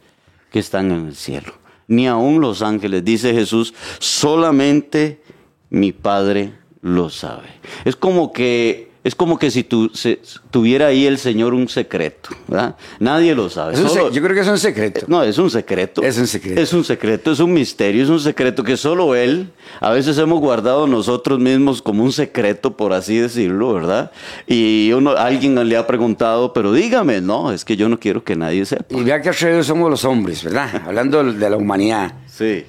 que 0.50 0.58
están 0.58 0.90
en 0.92 1.06
el 1.06 1.16
cielo. 1.16 1.54
Ni 1.86 2.06
aún 2.06 2.40
los 2.40 2.62
ángeles, 2.62 3.04
dice 3.04 3.32
Jesús, 3.32 3.74
solamente 3.98 5.22
mi 5.70 5.92
Padre 5.92 6.52
lo 6.82 7.10
sabe. 7.10 7.48
Es 7.84 7.96
como 7.96 8.32
que 8.32 8.89
es 9.02 9.14
como 9.14 9.38
que 9.38 9.50
si 9.50 9.64
tu, 9.64 9.88
se- 9.94 10.20
tuviera 10.50 10.88
ahí 10.88 11.06
el 11.06 11.16
Señor 11.18 11.54
un 11.54 11.68
secreto, 11.68 12.30
¿verdad? 12.48 12.76
Nadie 12.98 13.34
lo 13.34 13.48
sabe. 13.48 13.76
Solo- 13.76 14.10
yo 14.10 14.20
creo 14.22 14.34
que 14.34 14.40
es 14.42 14.48
un 14.48 14.58
secreto. 14.58 15.06
no, 15.08 15.22
es 15.22 15.38
un 15.38 15.50
secreto. 15.50 16.02
Es 16.02 16.18
un 16.18 16.26
secreto. 16.26 16.60
Es 16.60 16.72
un 16.72 16.84
secreto, 16.84 17.32
es 17.32 17.40
un 17.40 17.52
misterio, 17.52 18.02
es 18.02 18.10
un 18.10 18.20
secreto 18.20 18.62
que 18.62 18.76
solo 18.76 19.14
Él, 19.14 19.50
a 19.80 19.90
veces 19.90 20.18
hemos 20.18 20.40
guardado 20.40 20.86
nosotros 20.86 21.38
mismos 21.38 21.80
como 21.82 22.04
un 22.04 22.12
secreto, 22.12 22.76
por 22.76 22.92
así 22.92 23.16
decirlo, 23.16 23.72
¿verdad? 23.72 24.10
Y 24.46 24.92
uno, 24.92 25.12
alguien 25.12 25.54
le 25.68 25.76
ha 25.76 25.86
preguntado, 25.86 26.52
pero 26.52 26.72
dígame, 26.72 27.20
no, 27.20 27.52
es 27.52 27.64
que 27.64 27.76
yo 27.76 27.88
no 27.88 27.98
quiero 27.98 28.22
que 28.22 28.36
nadie 28.36 28.64
sepa. 28.66 28.94
Y 28.94 29.02
vea 29.02 29.20
que 29.22 29.32
somos 29.62 29.88
los 29.90 30.04
hombres, 30.04 30.44
¿verdad? 30.44 30.82
Hablando 30.86 31.24
de 31.24 31.48
la 31.50 31.56
humanidad. 31.56 32.12
Sí. 32.26 32.64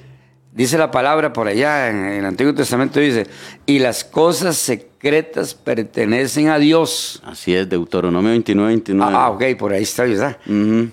Dice 0.54 0.76
la 0.76 0.90
palabra 0.90 1.32
por 1.32 1.48
allá 1.48 1.88
en, 1.88 2.04
el 2.04 2.24
Antiguo 2.26 2.54
Testamento, 2.54 3.00
dice, 3.00 3.26
y 3.64 3.78
las 3.78 4.04
cosas 4.04 4.56
secretas 4.56 5.54
pertenecen 5.54 6.48
a 6.48 6.58
Dios. 6.58 7.22
Así 7.24 7.54
es, 7.54 7.66
Deuteronomio 7.68 8.30
29, 8.32 8.68
29. 8.68 9.12
Ah, 9.16 9.30
ok, 9.30 9.42
por 9.58 9.72
ahí 9.72 9.82
está, 9.84 10.04
¿verdad? 10.04 10.36
Ujú. 10.46 10.90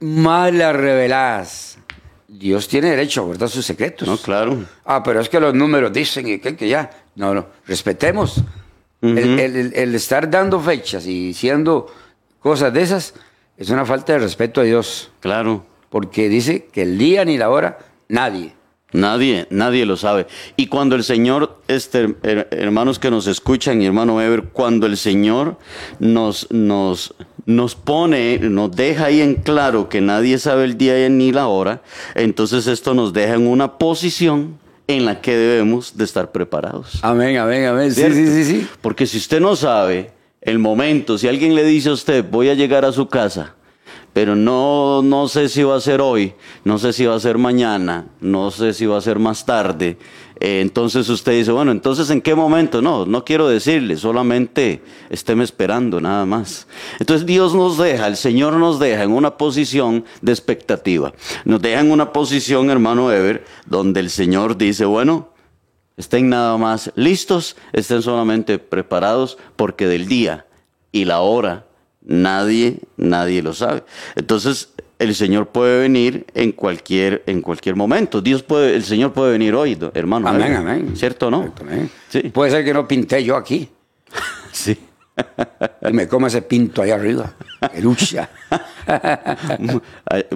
Más 0.00 0.52
las 0.52 0.76
reveladas. 0.76 1.78
Dios 2.28 2.68
tiene 2.68 2.90
derecho 2.90 3.22
a 3.22 3.24
guardar 3.24 3.48
sus 3.48 3.64
secretos. 3.64 4.06
No, 4.06 4.18
claro. 4.18 4.64
Ah, 4.84 5.02
pero 5.02 5.20
es 5.20 5.28
que 5.30 5.40
los 5.40 5.54
números 5.54 5.90
dicen 5.92 6.28
y 6.28 6.38
que, 6.38 6.54
que 6.54 6.68
ya. 6.68 6.90
No, 7.14 7.32
no, 7.32 7.46
respetemos. 7.66 8.42
el- 9.00 9.72
el 9.74 9.94
estar 9.94 10.28
dando 10.28 10.60
fechas 10.60 11.06
y 11.06 11.28
diciendo 11.28 11.86
cosas 12.40 12.72
de 12.74 12.82
esas 12.82 13.14
es 13.56 13.70
una 13.70 13.86
falta 13.86 14.12
de 14.14 14.18
respeto 14.18 14.60
a 14.60 14.64
Dios. 14.64 15.10
Claro. 15.20 15.64
Porque 15.88 16.28
dice 16.28 16.66
que 16.70 16.82
el 16.82 16.98
día 16.98 17.24
ni 17.24 17.38
la 17.38 17.48
hora, 17.48 17.78
nadie. 18.08 18.52
Nadie, 18.92 19.46
nadie 19.50 19.84
lo 19.84 19.96
sabe. 19.96 20.26
Y 20.56 20.68
cuando 20.68 20.94
el 20.96 21.02
Señor, 21.04 21.58
este, 21.68 22.08
her- 22.22 22.48
hermanos 22.52 22.98
que 22.98 23.10
nos 23.10 23.26
escuchan 23.26 23.82
y 23.82 23.86
hermano 23.86 24.20
Ever, 24.22 24.44
cuando 24.44 24.86
el 24.86 24.96
Señor 24.96 25.58
nos, 25.98 26.46
nos, 26.50 27.14
nos 27.46 27.74
pone, 27.74 28.38
nos 28.38 28.70
deja 28.74 29.06
ahí 29.06 29.20
en 29.20 29.34
claro 29.34 29.88
que 29.88 30.00
nadie 30.00 30.38
sabe 30.38 30.64
el 30.64 30.78
día 30.78 31.08
ni 31.08 31.32
la 31.32 31.48
hora, 31.48 31.82
entonces 32.14 32.66
esto 32.68 32.94
nos 32.94 33.12
deja 33.12 33.34
en 33.34 33.46
una 33.48 33.76
posición 33.76 34.58
en 34.86 35.04
la 35.04 35.20
que 35.20 35.36
debemos 35.36 35.96
de 35.96 36.04
estar 36.04 36.30
preparados. 36.30 37.00
Amén, 37.02 37.36
amén, 37.38 37.66
amén. 37.66 37.92
Sí, 37.92 38.02
sí, 38.12 38.26
sí, 38.28 38.44
sí. 38.44 38.68
Porque 38.80 39.06
si 39.06 39.18
usted 39.18 39.40
no 39.40 39.56
sabe 39.56 40.12
el 40.40 40.60
momento, 40.60 41.18
si 41.18 41.26
alguien 41.26 41.56
le 41.56 41.64
dice 41.64 41.88
a 41.88 41.92
usted, 41.92 42.24
voy 42.30 42.50
a 42.50 42.54
llegar 42.54 42.84
a 42.84 42.92
su 42.92 43.08
casa, 43.08 43.56
pero 44.16 44.34
no, 44.34 45.02
no 45.02 45.28
sé 45.28 45.50
si 45.50 45.62
va 45.62 45.76
a 45.76 45.80
ser 45.82 46.00
hoy, 46.00 46.32
no 46.64 46.78
sé 46.78 46.94
si 46.94 47.04
va 47.04 47.14
a 47.14 47.20
ser 47.20 47.36
mañana, 47.36 48.06
no 48.22 48.50
sé 48.50 48.72
si 48.72 48.86
va 48.86 48.96
a 48.96 49.02
ser 49.02 49.18
más 49.18 49.44
tarde, 49.44 49.98
eh, 50.40 50.62
entonces 50.62 51.06
usted 51.10 51.32
dice, 51.32 51.52
bueno, 51.52 51.70
entonces 51.70 52.08
¿en 52.08 52.22
qué 52.22 52.34
momento? 52.34 52.80
No, 52.80 53.04
no 53.04 53.26
quiero 53.26 53.46
decirle, 53.46 53.98
solamente 53.98 54.82
estéme 55.10 55.44
esperando, 55.44 56.00
nada 56.00 56.24
más. 56.24 56.66
Entonces 56.98 57.26
Dios 57.26 57.54
nos 57.54 57.76
deja, 57.76 58.06
el 58.06 58.16
Señor 58.16 58.54
nos 58.54 58.78
deja 58.78 59.02
en 59.02 59.10
una 59.10 59.36
posición 59.36 60.06
de 60.22 60.32
expectativa. 60.32 61.12
Nos 61.44 61.60
deja 61.60 61.80
en 61.82 61.90
una 61.90 62.14
posición, 62.14 62.70
hermano 62.70 63.12
Ever, 63.12 63.44
donde 63.66 64.00
el 64.00 64.08
Señor 64.08 64.56
dice, 64.56 64.86
bueno, 64.86 65.28
Estén 65.98 66.28
nada 66.28 66.56
más 66.58 66.92
listos, 66.94 67.56
estén 67.72 68.02
solamente 68.02 68.58
preparados, 68.58 69.38
porque 69.56 69.86
del 69.86 70.08
día 70.08 70.46
y 70.92 71.06
la 71.06 71.20
hora 71.20 71.66
nadie, 72.06 72.78
nadie 72.96 73.42
lo 73.42 73.52
sabe. 73.52 73.82
Entonces, 74.14 74.70
el 74.98 75.14
Señor 75.14 75.48
puede 75.48 75.80
venir 75.80 76.24
en 76.34 76.52
cualquier, 76.52 77.22
en 77.26 77.42
cualquier 77.42 77.76
momento. 77.76 78.22
Dios 78.22 78.42
puede, 78.42 78.74
el 78.74 78.82
Señor 78.84 79.12
puede 79.12 79.32
venir 79.32 79.54
hoy, 79.54 79.76
hermano. 79.92 80.28
Amén, 80.28 80.40
¿verdad? 80.48 80.60
amén. 80.60 80.96
¿Cierto 80.96 81.26
o 81.26 81.30
no? 81.30 81.52
Sí. 82.08 82.20
Puede 82.30 82.50
ser 82.50 82.64
que 82.64 82.72
no 82.72 82.88
pinté 82.88 83.22
yo 83.22 83.36
aquí 83.36 83.68
Sí. 84.52 84.78
y 85.86 85.92
me 85.92 86.08
coma 86.08 86.28
ese 86.28 86.40
pinto 86.42 86.80
ahí 86.82 86.90
arriba. 86.90 87.34
Lucha. 87.82 88.28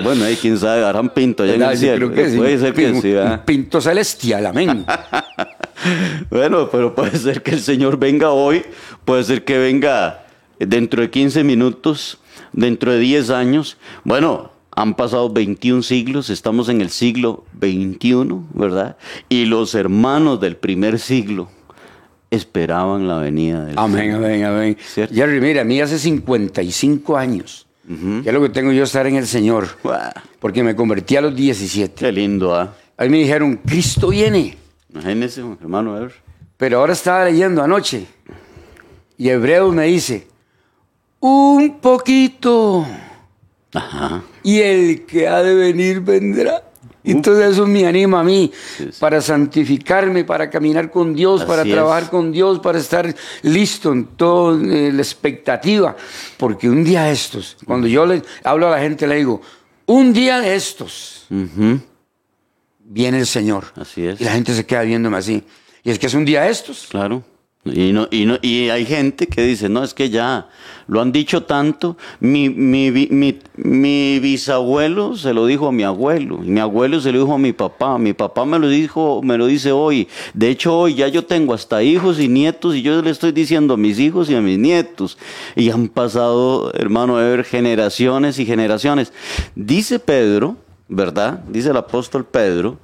Bueno, 0.02 0.24
ahí 0.24 0.36
quién 0.36 0.58
sabe, 0.58 0.84
harán 0.84 1.10
pinto 1.14 1.42
allá 1.44 1.54
en 1.54 1.62
el 1.62 1.78
cielo. 1.78 2.08
sí. 2.14 2.36
Puede 2.36 2.58
ser 2.58 2.74
que 2.74 2.90
Un- 2.90 3.00
sí, 3.02 3.12
un 3.14 3.38
pinto 3.46 3.80
celestial, 3.80 4.46
amén. 4.46 4.84
Bueno, 6.28 6.68
pero 6.70 6.94
puede 6.94 7.16
ser 7.16 7.42
que 7.42 7.52
el 7.52 7.60
Señor 7.60 7.98
venga 7.98 8.30
hoy, 8.32 8.62
puede 9.06 9.24
ser 9.24 9.44
que 9.44 9.56
venga 9.56 10.24
dentro 10.66 11.02
de 11.02 11.10
15 11.10 11.44
minutos, 11.44 12.18
dentro 12.52 12.92
de 12.92 12.98
10 12.98 13.30
años. 13.30 13.76
Bueno, 14.04 14.52
han 14.72 14.94
pasado 14.94 15.30
21 15.30 15.82
siglos, 15.82 16.30
estamos 16.30 16.68
en 16.68 16.80
el 16.80 16.90
siglo 16.90 17.44
21, 17.54 18.46
¿verdad? 18.54 18.96
Y 19.28 19.46
los 19.46 19.74
hermanos 19.74 20.40
del 20.40 20.56
primer 20.56 20.98
siglo 20.98 21.48
esperaban 22.30 23.08
la 23.08 23.18
venida 23.18 23.64
del 23.64 23.78
Amén, 23.78 24.02
Señor. 24.12 24.24
amén, 24.24 24.44
amén. 24.44 24.76
¿Cierto? 24.80 25.14
Jerry, 25.14 25.40
mira, 25.40 25.62
a 25.62 25.64
mí 25.64 25.80
hace 25.80 25.98
55 25.98 27.16
años, 27.16 27.66
que 28.22 28.28
es 28.28 28.32
lo 28.32 28.40
que 28.40 28.50
tengo 28.50 28.70
yo 28.70 28.84
estar 28.84 29.06
en 29.06 29.16
el 29.16 29.26
Señor, 29.26 29.68
Guau, 29.82 30.12
porque 30.38 30.62
me 30.62 30.76
convertí 30.76 31.16
a 31.16 31.20
los 31.22 31.34
17. 31.34 31.94
Qué 31.96 32.12
lindo, 32.12 32.54
¿ah? 32.54 32.74
Ahí 32.96 33.08
me 33.08 33.18
dijeron, 33.18 33.56
Cristo 33.66 34.10
viene. 34.10 34.56
Imagínese, 34.92 35.42
hermano, 35.60 35.96
a 35.96 36.00
ver. 36.00 36.12
Pero 36.56 36.78
ahora 36.78 36.92
estaba 36.92 37.24
leyendo 37.24 37.62
anoche 37.62 38.06
y 39.16 39.28
Hebreos 39.28 39.74
me 39.74 39.86
dice, 39.86 40.28
un 41.20 41.78
poquito 41.80 42.86
Ajá. 43.74 44.22
y 44.42 44.60
el 44.60 45.04
que 45.06 45.28
ha 45.28 45.42
de 45.42 45.54
venir 45.54 46.00
vendrá. 46.00 46.64
Entonces 47.02 47.52
eso 47.52 47.66
me 47.66 47.86
anima 47.86 48.20
a 48.20 48.22
mí 48.24 48.52
Sí, 48.76 48.84
sí. 48.92 48.98
para 49.00 49.22
santificarme, 49.22 50.24
para 50.24 50.50
caminar 50.50 50.90
con 50.90 51.14
Dios, 51.14 51.44
para 51.44 51.64
trabajar 51.64 52.02
es. 52.04 52.08
con 52.10 52.30
Dios, 52.30 52.58
para 52.60 52.78
estar 52.78 53.14
listo 53.42 53.90
en 53.92 54.04
toda 54.16 54.62
eh, 54.62 54.92
la 54.92 55.00
expectativa. 55.00 55.96
Porque 56.36 56.68
un 56.68 56.84
día 56.84 57.04
de 57.04 57.12
estos, 57.12 57.56
cuando 57.64 57.86
yo 57.86 58.04
le 58.04 58.22
hablo 58.44 58.66
a 58.68 58.70
la 58.72 58.80
gente, 58.80 59.06
le 59.06 59.16
digo, 59.16 59.40
un 59.86 60.12
día 60.12 60.40
de 60.40 60.54
estos 60.54 61.26
viene 62.84 63.18
el 63.20 63.26
Señor. 63.26 63.64
Así 63.76 64.04
es. 64.06 64.20
Y 64.20 64.24
la 64.24 64.32
gente 64.32 64.54
se 64.54 64.66
queda 64.66 64.82
viéndome 64.82 65.16
así. 65.16 65.42
Y 65.82 65.90
es 65.90 65.98
que 65.98 66.06
es 66.06 66.14
un 66.14 66.26
día 66.26 66.42
de 66.42 66.50
estos. 66.50 66.86
Claro. 66.90 67.22
Y, 67.62 67.92
no, 67.92 68.08
y, 68.10 68.24
no, 68.24 68.38
y 68.40 68.70
hay 68.70 68.86
gente 68.86 69.26
que 69.26 69.42
dice, 69.42 69.68
no, 69.68 69.84
es 69.84 69.92
que 69.92 70.08
ya 70.08 70.48
lo 70.86 71.02
han 71.02 71.12
dicho 71.12 71.42
tanto. 71.42 71.98
Mi, 72.18 72.48
mi, 72.48 72.90
mi, 72.90 73.38
mi 73.56 74.18
bisabuelo 74.18 75.14
se 75.14 75.34
lo 75.34 75.44
dijo 75.44 75.68
a 75.68 75.72
mi 75.72 75.82
abuelo, 75.82 76.40
y 76.42 76.48
mi 76.48 76.58
abuelo 76.58 77.00
se 77.00 77.12
lo 77.12 77.20
dijo 77.20 77.34
a 77.34 77.38
mi 77.38 77.52
papá, 77.52 77.98
mi 77.98 78.14
papá 78.14 78.46
me 78.46 78.58
lo 78.58 78.66
dijo, 78.66 79.20
me 79.22 79.36
lo 79.36 79.46
dice 79.46 79.72
hoy. 79.72 80.08
De 80.32 80.48
hecho, 80.48 80.74
hoy 80.74 80.94
ya 80.94 81.08
yo 81.08 81.26
tengo 81.26 81.52
hasta 81.52 81.82
hijos 81.82 82.18
y 82.18 82.28
nietos, 82.28 82.74
y 82.74 82.80
yo 82.80 83.02
le 83.02 83.10
estoy 83.10 83.32
diciendo 83.32 83.74
a 83.74 83.76
mis 83.76 83.98
hijos 83.98 84.30
y 84.30 84.34
a 84.34 84.40
mis 84.40 84.58
nietos. 84.58 85.18
Y 85.54 85.68
han 85.68 85.88
pasado, 85.88 86.72
hermano, 86.72 87.18
a 87.18 87.22
ver 87.22 87.44
generaciones 87.44 88.38
y 88.38 88.46
generaciones. 88.46 89.12
Dice 89.54 89.98
Pedro, 89.98 90.56
¿verdad? 90.88 91.44
Dice 91.46 91.68
el 91.68 91.76
apóstol 91.76 92.24
Pedro, 92.24 92.78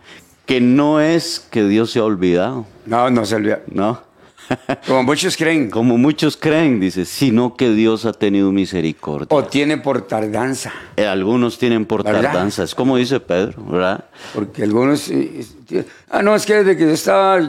que 0.45 0.61
no 0.61 1.01
es 1.01 1.41
que 1.51 1.65
Dios 1.65 1.93
se 1.93 1.99
ha 1.99 2.05
olvidado, 2.05 2.67
No, 2.85 3.09
no 3.11 3.25
se 3.25 3.37
olvida. 3.37 3.63
¿no? 3.73 4.06
Como 4.87 5.03
muchos 5.03 5.37
creen. 5.37 5.71
Como 5.71 5.99
muchos 5.99 6.37
creen, 6.37 6.81
dice, 6.81 7.05
sino 7.05 7.57
que 7.57 7.71
Dios 7.71 8.05
ha 8.07 8.13
tenido 8.13 8.53
misericordia. 8.53 9.29
O 9.31 9.45
tiene 9.45 9.79
por 9.79 10.03
tardanza. 10.03 10.73
Eh, 10.97 11.07
Algunos 11.07 11.59
tienen 11.59 11.85
por 11.87 12.05
¿Verdad? 12.05 12.23
tardanza, 12.23 12.63
es 12.65 12.75
como 12.75 12.97
dice 12.97 13.21
Pedro, 13.21 13.65
¿verdad? 13.65 14.05
Porque 14.35 14.63
algunos... 14.63 15.09
eh, 15.11 15.45
eh, 15.71 15.85
Ah, 16.11 16.23
no, 16.23 16.35
es 16.37 16.47
que 16.47 16.55
desde 16.55 16.77
que 16.77 16.85
yo 16.85 16.91
estaba 16.93 17.41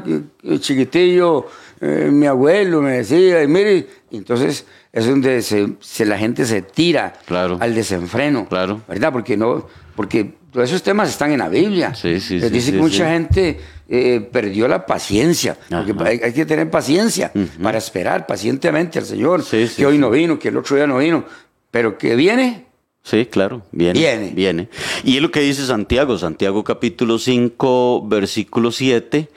chiquitillo, 0.59 1.45
eh, 1.81 2.09
mi 2.11 2.25
abuelo 2.25 2.81
me 2.81 2.97
decía, 2.97 3.43
y 3.43 3.47
mire, 3.47 3.87
entonces 4.11 4.65
es 4.91 5.05
donde 5.07 5.41
se, 5.41 5.73
se- 5.79 6.05
la 6.05 6.17
gente 6.17 6.45
se 6.45 6.61
tira 6.61 7.13
Claro. 7.25 7.57
al 7.59 7.75
desenfreno. 7.75 8.47
Claro. 8.47 8.81
¿Verdad? 8.87 9.11
Porque 9.11 9.37
no, 9.37 9.67
porque 9.95 10.33
todos 10.51 10.69
esos 10.69 10.81
temas 10.83 11.09
están 11.09 11.31
en 11.31 11.39
la 11.39 11.49
Biblia. 11.49 11.93
Sí, 11.93 12.19
sí, 12.19 12.39
Les 12.39 12.47
sí, 12.49 12.53
dice 12.53 12.65
sí, 12.67 12.71
que 12.73 12.77
mucha 12.79 13.05
sí. 13.05 13.11
gente 13.11 13.59
eh, 13.89 14.27
perdió 14.31 14.67
la 14.67 14.85
paciencia. 14.85 15.57
Porque 15.69 15.93
hay, 16.03 16.19
hay 16.23 16.33
que 16.33 16.45
tener 16.45 16.69
paciencia 16.69 17.31
para 17.61 17.77
esperar 17.77 18.25
pacientemente 18.27 18.99
al 18.99 19.05
Señor. 19.05 19.43
Sí, 19.43 19.67
sí, 19.67 19.77
que 19.77 19.85
hoy 19.85 19.95
sí. 19.95 19.99
no 19.99 20.09
vino, 20.09 20.37
que 20.37 20.49
el 20.49 20.57
otro 20.57 20.75
día 20.75 20.87
no 20.87 20.97
vino. 20.97 21.25
Pero 21.71 21.97
que 21.97 22.15
viene, 22.15 22.67
Sí, 23.07 23.25
claro, 23.25 23.61
viene. 23.71 23.97
Viene. 23.97 24.31
Viene. 24.35 24.69
Y 25.05 25.15
es 25.15 25.21
lo 25.21 25.31
que 25.31 25.39
dice 25.39 25.65
Santiago, 25.65 26.17
Santiago 26.17 26.65
capítulo 26.65 27.19
5, 27.19 28.05
versículo 28.05 28.69
7, 28.73 29.29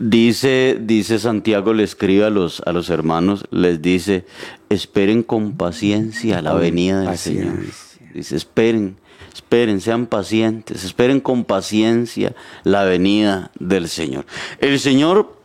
dice, 0.00 0.76
dice 0.80 1.20
Santiago, 1.20 1.72
le 1.72 1.84
escribe 1.84 2.24
a 2.24 2.30
los, 2.30 2.60
a 2.66 2.72
los 2.72 2.90
hermanos, 2.90 3.44
les 3.52 3.80
dice, 3.80 4.24
esperen 4.70 5.22
con 5.22 5.56
paciencia 5.56 6.42
la 6.42 6.54
venida 6.54 6.98
del 6.98 7.10
paciencia. 7.10 7.52
Señor. 7.52 8.12
Dice, 8.12 8.34
esperen, 8.34 8.96
esperen, 9.34 9.80
sean 9.80 10.06
pacientes, 10.06 10.84
esperen 10.84 11.20
con 11.20 11.44
paciencia 11.44 12.34
la 12.64 12.84
venida 12.84 13.50
del 13.58 13.88
Señor. 13.88 14.24
El 14.58 14.78
Señor 14.78 15.42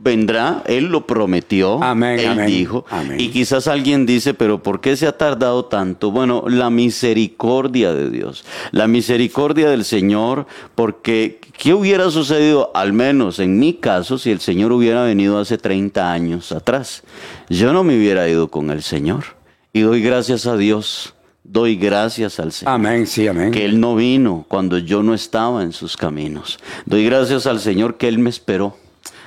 vendrá, 0.00 0.62
Él 0.66 0.86
lo 0.86 1.06
prometió, 1.06 1.82
Amén, 1.82 2.20
Él 2.20 2.26
amén, 2.28 2.46
dijo, 2.46 2.84
amén. 2.88 3.18
y 3.20 3.28
quizás 3.30 3.66
alguien 3.66 4.06
dice, 4.06 4.32
pero 4.32 4.62
¿por 4.62 4.80
qué 4.80 4.96
se 4.96 5.06
ha 5.06 5.16
tardado 5.18 5.64
tanto? 5.64 6.10
Bueno, 6.10 6.44
la 6.46 6.70
misericordia 6.70 7.92
de 7.92 8.10
Dios, 8.10 8.44
la 8.70 8.86
misericordia 8.86 9.68
del 9.70 9.84
Señor, 9.84 10.46
porque 10.74 11.40
¿qué 11.58 11.74
hubiera 11.74 12.10
sucedido, 12.10 12.70
al 12.74 12.92
menos 12.92 13.40
en 13.40 13.58
mi 13.58 13.74
caso, 13.74 14.18
si 14.18 14.30
el 14.30 14.40
Señor 14.40 14.72
hubiera 14.72 15.02
venido 15.02 15.38
hace 15.38 15.58
30 15.58 16.12
años 16.12 16.52
atrás? 16.52 17.02
Yo 17.48 17.72
no 17.72 17.82
me 17.82 17.96
hubiera 17.96 18.28
ido 18.28 18.48
con 18.48 18.70
el 18.70 18.82
Señor. 18.82 19.36
Y 19.72 19.80
doy 19.80 20.00
gracias 20.00 20.46
a 20.46 20.56
Dios, 20.56 21.14
doy 21.50 21.76
gracias 21.76 22.38
al 22.40 22.52
Señor 22.52 22.74
amén, 22.74 23.06
sí, 23.06 23.26
amén. 23.26 23.50
que 23.50 23.64
Él 23.64 23.80
no 23.80 23.96
vino 23.96 24.44
cuando 24.48 24.78
yo 24.78 25.02
no 25.02 25.14
estaba 25.14 25.62
en 25.62 25.72
sus 25.72 25.96
caminos. 25.96 26.58
Doy 26.86 27.04
gracias 27.06 27.46
al 27.46 27.58
Señor 27.60 27.96
que 27.96 28.06
Él 28.08 28.18
me 28.18 28.30
esperó. 28.30 28.76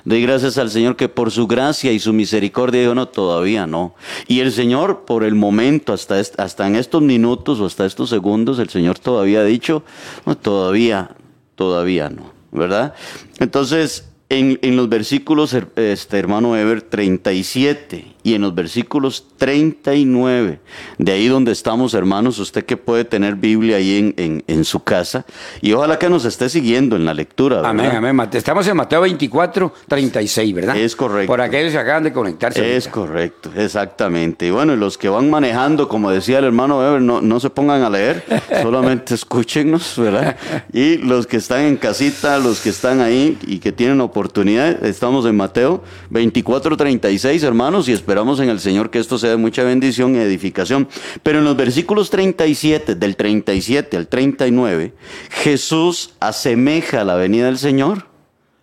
Doy 0.03 0.21
gracias 0.23 0.57
al 0.57 0.71
Señor 0.71 0.95
que 0.95 1.09
por 1.09 1.29
su 1.29 1.45
gracia 1.45 1.91
y 1.91 1.99
su 1.99 2.11
misericordia 2.11 2.81
dijo, 2.81 2.95
no, 2.95 3.07
todavía 3.07 3.67
no. 3.67 3.93
Y 4.27 4.39
el 4.39 4.51
Señor, 4.51 5.05
por 5.05 5.23
el 5.23 5.35
momento, 5.35 5.93
hasta, 5.93 6.19
est- 6.19 6.39
hasta 6.39 6.65
en 6.65 6.75
estos 6.75 7.03
minutos 7.03 7.59
o 7.59 7.65
hasta 7.67 7.85
estos 7.85 8.09
segundos, 8.09 8.57
el 8.57 8.69
Señor 8.69 8.97
todavía 8.97 9.41
ha 9.41 9.43
dicho, 9.43 9.83
no, 10.25 10.35
todavía, 10.35 11.11
todavía 11.55 12.09
no, 12.09 12.31
¿verdad? 12.51 12.95
Entonces, 13.39 14.05
en, 14.29 14.57
en 14.63 14.75
los 14.75 14.89
versículos, 14.89 15.53
her- 15.53 15.67
este, 15.75 16.17
hermano 16.17 16.55
Ever, 16.57 16.81
37 16.81 18.15
y 18.23 18.33
en 18.35 18.41
los 18.41 18.53
versículos 18.55 19.25
39, 19.37 20.59
de 20.97 21.11
ahí 21.11 21.27
donde 21.27 21.51
estamos, 21.51 21.93
hermanos, 21.93 22.37
usted 22.39 22.65
que 22.65 22.77
puede 22.77 23.05
tener 23.05 23.35
Biblia 23.35 23.77
ahí 23.77 23.97
en, 23.97 24.13
en- 24.17 24.43
en 24.47 24.65
su 24.65 24.83
casa, 24.83 25.25
y 25.61 25.73
ojalá 25.73 25.97
que 25.97 26.09
nos 26.09 26.25
esté 26.25 26.49
siguiendo 26.49 26.95
en 26.95 27.05
la 27.05 27.13
lectura. 27.13 27.57
¿verdad? 27.57 27.71
Amén, 27.71 27.91
amén. 27.95 28.29
Estamos 28.33 28.67
en 28.67 28.77
Mateo 28.77 29.01
24, 29.01 29.73
36, 29.87 30.53
¿verdad? 30.53 30.77
Es 30.77 30.95
correcto. 30.95 31.27
Por 31.27 31.41
aquellos 31.41 31.71
que 31.71 31.77
acaban 31.79 32.03
de 32.03 32.13
conectarse. 32.13 32.59
Es 32.75 32.85
ahorita. 32.87 32.91
correcto, 32.91 33.51
exactamente. 33.55 34.45
Y 34.47 34.51
bueno, 34.51 34.73
y 34.73 34.77
los 34.77 34.97
que 34.97 35.09
van 35.09 35.29
manejando, 35.29 35.87
como 35.87 36.11
decía 36.11 36.39
el 36.39 36.45
hermano 36.45 36.85
Ever, 36.87 37.01
no, 37.01 37.21
no 37.21 37.39
se 37.39 37.49
pongan 37.49 37.81
a 37.83 37.89
leer, 37.89 38.23
solamente 38.61 39.15
escúchenos, 39.15 39.95
¿verdad? 39.97 40.35
Y 40.73 40.97
los 40.97 41.27
que 41.27 41.37
están 41.37 41.61
en 41.61 41.77
casita, 41.77 42.37
los 42.37 42.59
que 42.61 42.69
están 42.69 43.01
ahí 43.01 43.37
y 43.47 43.59
que 43.59 43.71
tienen 43.71 44.01
oportunidad, 44.01 44.83
estamos 44.85 45.25
en 45.25 45.35
Mateo 45.35 45.83
24, 46.11 46.77
36, 46.77 47.43
hermanos, 47.43 47.87
y 47.89 47.93
esperamos 47.93 48.10
en 48.11 48.49
el 48.49 48.59
Señor 48.59 48.89
que 48.89 48.99
esto 48.99 49.17
sea 49.17 49.31
de 49.31 49.37
mucha 49.37 49.63
bendición 49.63 50.15
y 50.15 50.19
edificación. 50.19 50.87
Pero 51.23 51.39
en 51.39 51.45
los 51.45 51.55
versículos 51.55 52.09
37, 52.09 52.95
del 52.95 53.15
37 53.15 53.97
al 53.97 54.07
39, 54.07 54.93
Jesús 55.29 56.13
asemeja 56.19 57.03
la 57.03 57.15
venida 57.15 57.45
del 57.45 57.57
Señor 57.57 58.07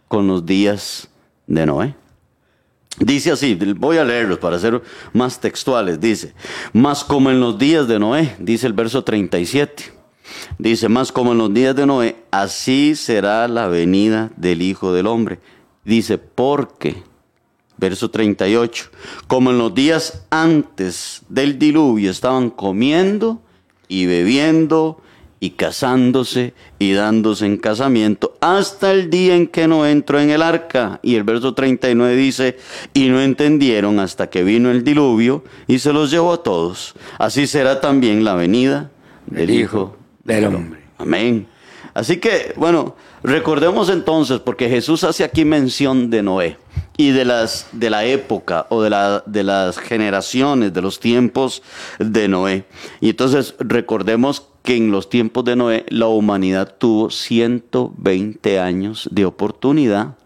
con 0.06 0.26
los 0.26 0.44
días 0.44 1.08
de 1.46 1.66
Noé. 1.66 1.94
Dice 3.00 3.30
así, 3.30 3.54
voy 3.76 3.96
a 3.96 4.04
leerlos 4.04 4.38
para 4.38 4.58
ser 4.58 4.82
más 5.12 5.40
textuales. 5.40 6.00
Dice, 6.00 6.34
más 6.72 7.04
como 7.04 7.30
en 7.30 7.40
los 7.40 7.58
días 7.58 7.88
de 7.88 7.98
Noé, 7.98 8.34
dice 8.38 8.66
el 8.66 8.72
verso 8.72 9.04
37. 9.04 9.92
Dice, 10.58 10.88
más 10.88 11.12
como 11.12 11.32
en 11.32 11.38
los 11.38 11.54
días 11.54 11.74
de 11.74 11.87
Noé, 11.87 12.16
así 12.30 12.96
será 12.96 13.48
la 13.48 13.68
venida 13.68 14.30
del 14.37 14.62
Hijo 14.62 14.92
del 14.92 15.06
Hombre. 15.06 15.38
Dice, 15.84 16.18
porque, 16.18 17.02
verso 17.78 18.10
38, 18.10 18.90
como 19.26 19.50
en 19.50 19.58
los 19.58 19.74
días 19.74 20.24
antes 20.30 21.22
del 21.28 21.58
diluvio 21.58 22.10
estaban 22.10 22.50
comiendo 22.50 23.40
y 23.88 24.06
bebiendo 24.06 25.00
y 25.40 25.50
casándose 25.50 26.52
y 26.78 26.92
dándose 26.92 27.46
en 27.46 27.58
casamiento 27.58 28.36
hasta 28.40 28.90
el 28.90 29.08
día 29.08 29.36
en 29.36 29.46
que 29.46 29.68
no 29.68 29.86
entró 29.86 30.20
en 30.20 30.30
el 30.30 30.42
arca. 30.42 30.98
Y 31.02 31.14
el 31.14 31.22
verso 31.22 31.54
39 31.54 32.16
dice, 32.16 32.58
y 32.92 33.08
no 33.08 33.20
entendieron 33.20 34.00
hasta 34.00 34.28
que 34.28 34.42
vino 34.42 34.70
el 34.70 34.84
diluvio 34.84 35.44
y 35.66 35.78
se 35.78 35.92
los 35.92 36.10
llevó 36.10 36.32
a 36.32 36.42
todos. 36.42 36.94
Así 37.18 37.46
será 37.46 37.80
también 37.80 38.24
la 38.24 38.34
venida 38.34 38.90
del 39.26 39.50
El 39.50 39.60
Hijo 39.60 39.96
del 40.24 40.46
Hombre. 40.46 40.80
Amén. 40.98 41.46
Así 41.94 42.18
que, 42.18 42.52
bueno, 42.56 42.96
recordemos 43.22 43.90
entonces, 43.90 44.40
porque 44.40 44.68
Jesús 44.68 45.04
hace 45.04 45.24
aquí 45.24 45.44
mención 45.44 46.11
de 46.11 46.22
Noé 46.22 46.57
y 46.96 47.11
de 47.11 47.24
las 47.24 47.68
de 47.72 47.90
la 47.90 48.04
época 48.04 48.66
o 48.70 48.83
de, 48.83 48.90
la, 48.90 49.22
de 49.26 49.44
las 49.44 49.78
generaciones, 49.78 50.72
de 50.72 50.83
los 50.83 51.00
tiempos 51.00 51.62
de 51.98 52.28
Noé. 52.28 52.64
Y 53.00 53.11
entonces 53.11 53.54
recordemos 53.59 54.48
que 54.62 54.76
en 54.76 54.90
los 54.90 55.09
tiempos 55.09 55.44
de 55.44 55.57
Noé 55.57 55.87
la 55.88 56.07
humanidad 56.09 56.76
tuvo 56.78 57.11
120 57.11 58.61
años 58.61 59.09
de 59.11 59.24
oportunidad 59.24 60.16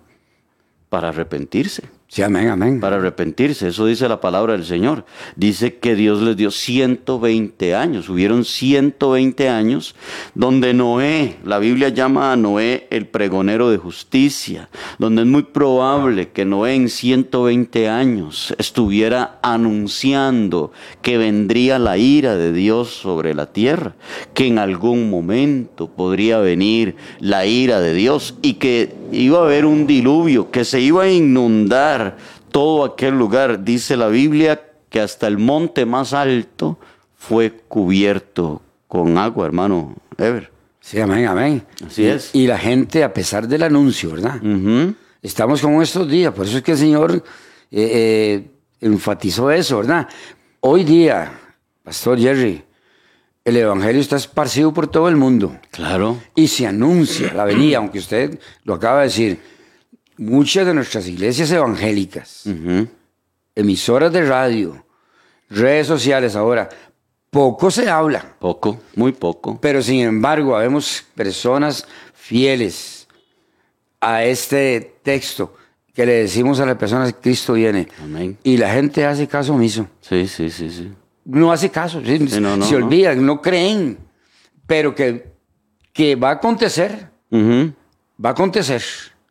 para 0.89 1.09
arrepentirse. 1.09 1.85
Sí, 2.15 2.21
amén, 2.21 2.49
amén. 2.49 2.79
Para 2.79 2.97
arrepentirse, 2.97 3.69
eso 3.69 3.87
dice 3.87 4.07
la 4.07 4.21
palabra 4.21 4.53
del 4.53 4.67
Señor. 4.67 5.07
Dice 5.35 5.77
que 5.79 5.95
Dios 5.95 6.21
les 6.21 6.37
dio 6.37 6.51
120 6.51 7.75
años, 7.75 8.11
hubieron 8.11 8.45
120 8.45 9.49
años 9.49 9.95
donde 10.35 10.75
Noé, 10.75 11.39
la 11.43 11.59
Biblia 11.59 11.89
llama 11.89 12.31
a 12.31 12.37
Noé 12.37 12.87
el 12.91 13.07
pregonero 13.07 13.71
de 13.71 13.79
justicia, 13.79 14.69
donde 14.99 15.23
es 15.23 15.27
muy 15.27 15.45
probable 15.45 16.29
que 16.29 16.45
Noé 16.45 16.75
en 16.75 16.91
120 16.91 17.89
años 17.89 18.55
estuviera 18.59 19.39
anunciando 19.43 20.71
que 21.01 21.17
vendría 21.17 21.79
la 21.79 21.97
ira 21.97 22.37
de 22.37 22.53
Dios 22.53 22.91
sobre 22.91 23.35
la 23.35 23.55
tierra, 23.55 23.95
que 24.35 24.49
en 24.49 24.59
algún 24.59 25.09
momento 25.09 25.89
podría 25.89 26.41
venir 26.41 26.95
la 27.21 27.47
ira 27.47 27.81
de 27.81 27.95
Dios 27.95 28.35
y 28.43 28.55
que 28.55 29.01
iba 29.13 29.39
a 29.39 29.45
haber 29.45 29.65
un 29.65 29.87
diluvio, 29.87 30.51
que 30.51 30.65
se 30.67 30.81
iba 30.81 31.05
a 31.05 31.11
inundar 31.11 32.02
todo 32.51 32.85
aquel 32.85 33.15
lugar. 33.19 33.65
Dice 33.65 33.97
la 33.97 34.09
Biblia 34.09 34.61
que 34.89 35.01
hasta 35.01 35.27
el 35.27 35.39
monte 35.39 35.87
más 35.87 36.13
alto 36.13 36.79
fue 37.17 37.51
cubierto 37.69 38.61
con 38.89 39.17
agua, 39.19 39.47
hermano 39.47 39.95
Ever. 40.19 40.51
Sí, 40.81 41.01
amén, 41.01 41.27
amén. 41.27 41.65
Así 41.87 42.05
es. 42.05 42.31
Y 42.35 42.47
la 42.47 42.59
gente, 42.59 43.05
a 43.05 43.13
pesar 43.13 43.47
del 43.47 43.63
anuncio, 43.63 44.11
¿verdad? 44.11 44.41
Estamos 45.23 45.61
como 45.63 45.81
estos 45.81 46.09
días, 46.09 46.35
por 46.35 46.47
eso 46.47 46.57
es 46.59 46.63
que 46.65 46.73
el 46.73 46.79
Señor 46.79 47.13
eh, 47.15 47.21
eh, 47.71 48.51
enfatizó 48.81 49.51
eso, 49.51 49.79
¿verdad? 49.79 50.09
Hoy 50.61 50.83
día, 50.83 51.33
Pastor 51.85 52.19
Jerry, 52.19 52.65
el 53.45 53.57
Evangelio 53.57 54.01
está 54.01 54.17
esparcido 54.17 54.73
por 54.75 54.89
todo 54.89 55.09
el 55.09 55.17
mundo 55.17 55.57
Claro. 55.71 56.19
y 56.35 56.49
se 56.49 56.67
anuncia 56.67 57.33
la 57.33 57.45
venida, 57.45 57.79
aunque 57.79 57.99
usted 58.01 58.39
lo 58.65 58.75
acaba 58.75 58.99
de 58.99 59.05
decir, 59.05 59.41
muchas 60.23 60.67
de 60.67 60.75
nuestras 60.75 61.07
iglesias 61.09 61.51
evangélicas, 61.51 62.45
emisoras 63.55 64.13
de 64.13 64.23
radio, 64.27 64.85
redes 65.51 65.87
sociales 65.87 66.37
ahora, 66.37 66.69
poco 67.31 67.71
se 67.71 67.89
habla, 67.89 68.37
Poco, 68.39 68.81
muy 68.95 69.13
poco. 69.13 69.59
pero 69.61 69.83
sin 69.83 70.01
embargo, 70.01 70.57
habemos 70.57 71.05
personas 71.15 71.87
fieles 72.15 73.09
a 74.01 74.25
este 74.25 74.97
texto 75.03 75.55
que 75.95 76.07
le 76.07 76.13
decimos 76.13 76.59
a 76.61 76.67
las 76.67 76.77
personas 76.77 77.15
Cristo 77.21 77.53
viene. 77.55 77.89
Amén. 78.03 78.39
Y 78.43 78.57
la 78.57 78.73
gente 78.73 79.05
hace 79.05 79.27
caso 79.29 79.55
omiso. 79.55 79.87
Sí, 80.01 80.27
sí, 80.27 80.49
sí, 80.51 80.71
sí. 80.71 80.93
No 81.25 81.53
hace 81.53 81.71
caso, 81.71 82.01
sí, 82.05 82.19
Sí, 82.29 82.41
no, 82.41 82.57
no, 82.57 82.65
se 82.65 82.77
olvidan, 82.77 83.25
no 83.25 83.41
creen. 83.43 83.99
Pero 84.67 84.95
que, 84.95 85.33
que 85.93 86.17
va 86.17 86.31
a 86.31 86.33
acontecer, 86.33 87.11
va 87.33 88.29
a 88.31 88.33
acontecer. 88.33 88.83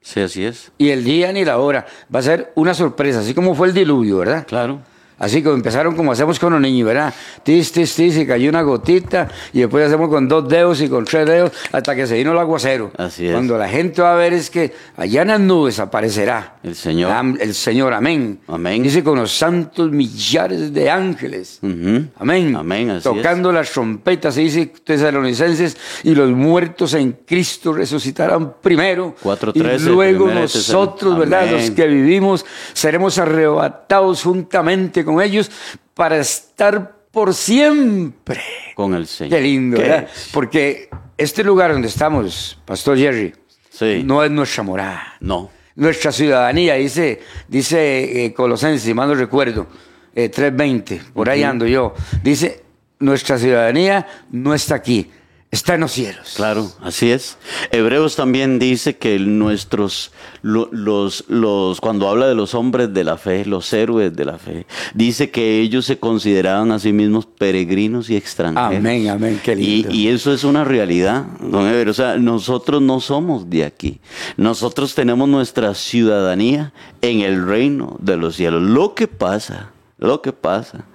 Sí, 0.01 0.19
así 0.19 0.43
es. 0.43 0.71
Y 0.77 0.89
el 0.89 1.03
día 1.03 1.31
ni 1.31 1.45
la 1.45 1.59
hora 1.59 1.85
va 2.13 2.19
a 2.19 2.23
ser 2.23 2.51
una 2.55 2.73
sorpresa, 2.73 3.19
así 3.19 3.33
como 3.33 3.55
fue 3.55 3.67
el 3.67 3.73
diluvio, 3.73 4.17
¿verdad? 4.17 4.45
Claro. 4.47 4.81
Así 5.21 5.43
que 5.43 5.49
empezaron 5.49 5.95
como 5.95 6.11
hacemos 6.11 6.39
con 6.39 6.51
los 6.51 6.59
niños, 6.61 6.87
¿verdad? 6.87 7.13
Tis, 7.43 7.71
tis, 7.71 7.95
tis, 7.95 8.17
y 8.17 8.25
cayó 8.25 8.49
una 8.49 8.63
gotita, 8.63 9.27
y 9.53 9.59
después 9.59 9.85
hacemos 9.85 10.09
con 10.09 10.27
dos 10.27 10.49
dedos 10.49 10.81
y 10.81 10.89
con 10.89 11.05
tres 11.05 11.27
dedos, 11.27 11.51
hasta 11.71 11.95
que 11.95 12.07
se 12.07 12.15
vino 12.17 12.31
el 12.31 12.39
aguacero. 12.39 12.91
Así 12.97 13.27
es. 13.27 13.31
Cuando 13.33 13.55
la 13.57 13.69
gente 13.69 14.01
va 14.01 14.13
a 14.13 14.15
ver 14.15 14.33
es 14.33 14.49
que 14.49 14.73
allá 14.97 15.21
en 15.21 15.27
las 15.27 15.39
nubes 15.39 15.79
aparecerá. 15.79 16.55
El 16.63 16.73
Señor. 16.75 17.11
Am- 17.11 17.37
El 17.39 17.53
Señor, 17.53 17.93
amén. 17.93 18.39
Amén. 18.47 18.81
Dice 18.81 19.03
con 19.03 19.19
los 19.19 19.31
santos 19.31 19.91
millares 19.91 20.73
de 20.73 20.89
ángeles. 20.89 21.59
Amén. 21.61 22.55
Amén, 22.55 22.89
así 22.89 23.03
Tocando 23.03 23.51
las 23.51 23.69
trompetas, 23.71 24.33
se 24.33 24.41
dice 24.41 24.73
tesalonicenses, 24.83 25.77
y 26.03 26.15
los 26.15 26.31
muertos 26.31 26.93
en 26.95 27.11
Cristo 27.27 27.73
resucitarán 27.73 28.53
primero. 28.61 29.15
4:13, 29.23 29.53
y 29.55 29.89
luego 29.89 30.25
Tesalonicenses. 30.25 30.69
nosotros, 30.69 31.17
¿verdad? 31.19 31.41
Amén. 31.43 31.53
Los 31.57 31.71
que 31.71 31.85
vivimos, 31.87 32.45
seremos 32.73 33.17
arrebatados 33.17 34.23
juntamente 34.23 35.03
con 35.05 35.10
ellos 35.19 35.49
para 35.95 36.19
estar 36.19 36.95
por 37.11 37.33
siempre. 37.33 38.39
Con 38.75 38.93
el 38.93 39.07
Señor. 39.07 39.31
Qué 39.37 39.41
lindo, 39.41 39.77
¿Qué? 39.77 39.83
¿verdad? 39.83 40.07
Porque 40.31 40.89
este 41.17 41.43
lugar 41.43 41.73
donde 41.73 41.87
estamos, 41.87 42.57
Pastor 42.65 42.97
Jerry, 42.97 43.33
Sí. 43.69 44.03
no 44.05 44.23
es 44.23 44.29
nuestra 44.31 44.63
morada. 44.63 45.15
No. 45.19 45.49
Nuestra 45.75 46.11
ciudadanía, 46.11 46.75
dice, 46.75 47.21
dice 47.47 48.25
eh, 48.25 48.33
Colosenses, 48.33 48.83
si 48.83 48.93
mal 48.93 49.07
no 49.09 49.15
recuerdo, 49.15 49.67
eh, 50.13 50.29
3.20, 50.29 51.01
por 51.13 51.29
ahí 51.29 51.43
ando 51.43 51.65
yo. 51.65 51.93
Dice, 52.23 52.63
nuestra 52.99 53.37
ciudadanía 53.37 54.05
no 54.31 54.53
está 54.53 54.75
aquí, 54.75 55.09
está 55.51 55.75
en 55.75 55.81
los 55.81 55.91
cielos. 55.91 56.33
Claro, 56.37 56.71
así 56.81 57.11
es. 57.11 57.37
Hebreos 57.71 58.15
también 58.15 58.57
dice 58.57 58.95
que 58.97 59.19
nuestros, 59.19 60.11
lo- 60.41 60.69
los, 60.71 61.25
los, 61.27 61.81
cuando 61.81 62.07
habla 62.07 62.27
de 62.27 62.35
los 62.35 62.55
hombres 62.55 62.93
de 62.93 63.03
la 63.03 63.17
fe, 63.17 63.45
los 63.45 63.71
héroes 63.73 64.15
de 64.15 64.25
la 64.25 64.37
fe, 64.37 64.65
dice 64.93 65.29
que 65.29 65.59
ellos 65.59 65.85
se 65.85 65.99
consideraban 65.99 66.71
a 66.71 66.79
sí 66.79 66.93
mismos 66.93 67.25
peregrinos 67.25 68.09
y 68.09 68.15
extranjeros. 68.15 68.77
Amén, 68.77 69.09
amén, 69.09 69.41
qué 69.43 69.51
Y, 69.53 69.55
lindo. 69.83 69.91
y 69.91 70.07
eso 70.07 70.33
es 70.33 70.43
una 70.45 70.63
realidad, 70.63 71.25
don 71.41 71.67
Ever. 71.67 71.89
O 71.89 71.93
sea, 71.93 72.17
nosotros 72.17 72.81
no 72.81 72.99
somos 73.01 73.49
de 73.49 73.65
aquí. 73.65 73.99
Nosotros 74.37 74.95
tenemos 74.95 75.27
nuestra 75.27 75.73
ciudadanía 75.73 76.71
en 77.01 77.21
el 77.21 77.45
reino 77.45 77.97
de 77.99 78.15
los 78.17 78.35
cielos. 78.37 78.61
Lo 78.63 78.95
que 78.95 79.07
pasa, 79.07 79.71
lo 79.97 80.21
que 80.21 80.31
pasa, 80.31 80.85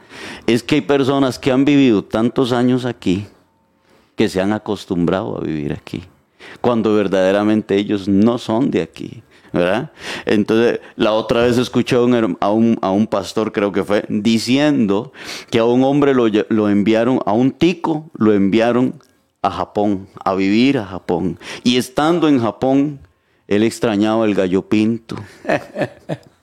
es 0.46 0.62
que 0.62 0.76
hay 0.76 0.80
personas 0.80 1.38
que 1.38 1.52
han 1.52 1.66
vivido 1.66 2.02
tantos 2.02 2.52
años 2.52 2.86
aquí 2.86 3.26
que 4.16 4.28
se 4.28 4.40
han 4.40 4.52
acostumbrado 4.52 5.38
a 5.38 5.40
vivir 5.40 5.72
aquí, 5.72 6.04
cuando 6.60 6.94
verdaderamente 6.94 7.76
ellos 7.76 8.08
no 8.08 8.38
son 8.38 8.70
de 8.70 8.82
aquí. 8.82 9.22
¿verdad? 9.52 9.90
Entonces, 10.26 10.80
la 10.96 11.12
otra 11.12 11.42
vez 11.42 11.56
escuché 11.56 11.96
a 11.96 12.00
un, 12.00 12.38
a 12.82 12.90
un, 12.90 13.06
pastor, 13.06 13.52
creo 13.52 13.72
que 13.72 13.84
fue, 13.84 14.04
diciendo 14.08 15.12
que 15.50 15.58
a 15.58 15.64
un 15.64 15.82
hombre 15.84 16.14
lo, 16.14 16.26
lo 16.48 16.68
enviaron, 16.68 17.20
a 17.24 17.32
un 17.32 17.52
tico 17.52 18.10
lo 18.18 18.34
enviaron 18.34 19.00
a 19.40 19.50
Japón, 19.50 20.08
a 20.24 20.34
vivir 20.34 20.78
a 20.78 20.84
Japón. 20.84 21.38
Y 21.62 21.78
estando 21.78 22.28
en 22.28 22.40
Japón, 22.40 23.00
él 23.46 23.62
extrañaba 23.62 24.26
el 24.26 24.34
gallo 24.34 24.68
pinto. 24.68 25.16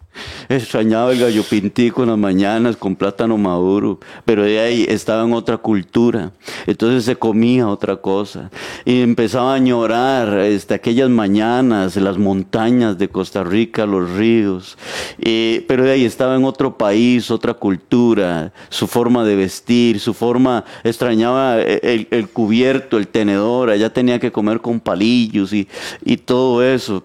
Extrañaba 0.50 1.12
el 1.12 1.20
gallo 1.20 1.44
pintico 1.44 2.04
en 2.04 2.10
las 2.10 2.18
mañanas 2.18 2.78
con 2.78 2.96
plátano 2.96 3.38
maduro, 3.38 4.00
pero 4.26 4.44
de 4.44 4.60
ahí 4.60 4.86
estaba 4.88 5.24
en 5.24 5.34
otra 5.34 5.58
cultura. 5.58 6.32
Entonces 6.68 7.06
se 7.06 7.16
comía 7.16 7.68
otra 7.68 7.98
cosa. 7.98 8.52
Y 8.86 9.02
empezaba 9.02 9.54
a 9.54 9.56
añorar 9.56 10.40
este, 10.40 10.74
aquellas 10.74 11.10
mañanas, 11.10 11.96
las 11.96 12.18
montañas 12.18 12.98
de 12.98 13.10
Costa 13.10 13.44
Rica, 13.44 13.86
los 13.86 14.12
ríos. 14.12 14.78
Pero 15.20 15.84
de 15.84 15.92
ahí 15.92 16.06
estaba 16.06 16.36
en 16.36 16.46
otro 16.46 16.78
país, 16.78 17.32
otra 17.32 17.54
cultura, 17.54 18.54
su 18.70 18.88
forma 18.88 19.24
de 19.24 19.36
vestir, 19.36 20.00
su 20.00 20.14
forma, 20.14 20.66
extrañaba 20.84 21.62
el, 21.62 22.08
el 22.12 22.30
cubierto, 22.30 22.98
el 22.98 23.08
tenedor, 23.08 23.70
allá 23.70 23.92
tenía 23.92 24.20
que 24.20 24.32
comer 24.32 24.62
con 24.62 24.80
palillos 24.80 25.54
y 25.54 26.18
todo 26.18 26.64
eso. 26.64 27.04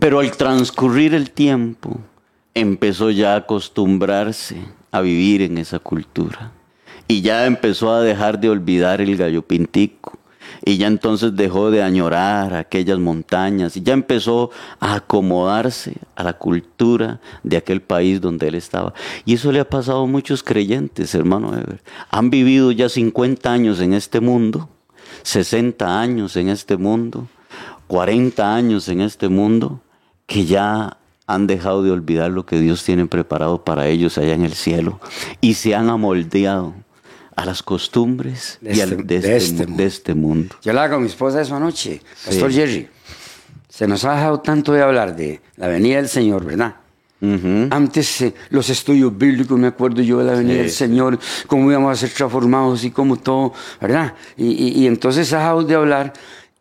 Pero 0.00 0.18
al 0.18 0.32
transcurrir 0.32 1.14
el 1.14 1.30
tiempo, 1.30 2.00
empezó 2.54 3.10
ya 3.10 3.34
a 3.34 3.38
acostumbrarse 3.38 4.56
a 4.92 5.00
vivir 5.00 5.42
en 5.42 5.58
esa 5.58 5.80
cultura. 5.80 6.52
Y 7.08 7.20
ya 7.20 7.46
empezó 7.46 7.92
a 7.92 8.00
dejar 8.00 8.40
de 8.40 8.48
olvidar 8.48 9.00
el 9.00 9.16
gallo 9.16 9.42
pintico. 9.42 10.18
Y 10.64 10.78
ya 10.78 10.86
entonces 10.86 11.36
dejó 11.36 11.70
de 11.70 11.82
añorar 11.82 12.54
aquellas 12.54 12.98
montañas. 12.98 13.76
Y 13.76 13.82
ya 13.82 13.92
empezó 13.92 14.50
a 14.80 14.94
acomodarse 14.94 15.96
a 16.14 16.22
la 16.22 16.34
cultura 16.34 17.20
de 17.42 17.56
aquel 17.56 17.82
país 17.82 18.20
donde 18.20 18.48
él 18.48 18.54
estaba. 18.54 18.94
Y 19.26 19.34
eso 19.34 19.52
le 19.52 19.60
ha 19.60 19.68
pasado 19.68 20.04
a 20.04 20.06
muchos 20.06 20.42
creyentes, 20.42 21.14
hermano 21.14 21.52
Ever. 21.54 21.82
Han 22.10 22.30
vivido 22.30 22.70
ya 22.72 22.88
50 22.88 23.52
años 23.52 23.80
en 23.80 23.92
este 23.92 24.20
mundo, 24.20 24.70
60 25.22 26.00
años 26.00 26.36
en 26.36 26.48
este 26.48 26.76
mundo, 26.76 27.26
40 27.88 28.54
años 28.54 28.88
en 28.88 29.02
este 29.02 29.28
mundo, 29.28 29.80
que 30.26 30.46
ya 30.46 30.96
han 31.26 31.46
dejado 31.46 31.82
de 31.82 31.90
olvidar 31.90 32.30
lo 32.30 32.44
que 32.46 32.58
Dios 32.60 32.84
tiene 32.84 33.06
preparado 33.06 33.64
para 33.64 33.86
ellos 33.88 34.18
allá 34.18 34.34
en 34.34 34.44
el 34.44 34.54
cielo 34.54 35.00
y 35.40 35.54
se 35.54 35.74
han 35.74 35.88
amoldeado 35.88 36.74
a 37.36 37.44
las 37.44 37.62
costumbres 37.62 38.58
De 38.60 38.76
y 38.76 38.80
al- 38.80 38.90
este- 38.92 39.02
de, 39.04 39.20
de 39.20 39.36
este, 39.36 39.36
este 39.54 39.66
mu- 39.66 39.76
de 39.76 39.84
este 39.86 40.14
mundo. 40.14 40.54
Yo 40.62 40.70
hablaba 40.72 40.90
con 40.90 41.02
mi 41.02 41.08
esposa 41.08 41.40
eso 41.40 41.56
anoche, 41.56 42.00
Pastor 42.24 42.50
Sí. 42.52 42.56
Jerry. 42.58 42.88
Se 43.68 43.88
nos 43.88 44.04
ha 44.04 44.12
dejado 44.14 44.38
tanto 44.40 44.72
de 44.72 44.82
hablar 44.82 45.16
de 45.16 45.40
la 45.56 45.66
venida 45.68 45.96
del 45.96 46.08
Señor, 46.08 46.44
¿verdad? 46.44 46.76
Ujú. 47.20 47.68
Antes 47.70 48.20
eh, 48.20 48.34
los 48.50 48.68
estudios 48.68 49.16
bíblicos, 49.16 49.58
me 49.58 49.68
acuerdo 49.68 50.02
yo 50.02 50.18
de 50.18 50.24
la 50.24 50.32
venida 50.34 50.54
Sí, 50.56 50.60
del. 50.60 50.70
Señor, 50.70 51.18
cómo 51.46 51.70
íbamos 51.70 51.90
a 51.90 51.96
ser 51.96 52.10
transformados 52.10 52.84
y 52.84 52.90
cómo 52.90 53.16
todo, 53.16 53.52
¿verdad? 53.80 54.14
Y, 54.36 54.44
y- 54.52 54.82
y 54.82 54.86
entonces 54.86 55.32
ha 55.32 55.38
dejado 55.38 55.62
de 55.64 55.74
hablar. 55.74 56.12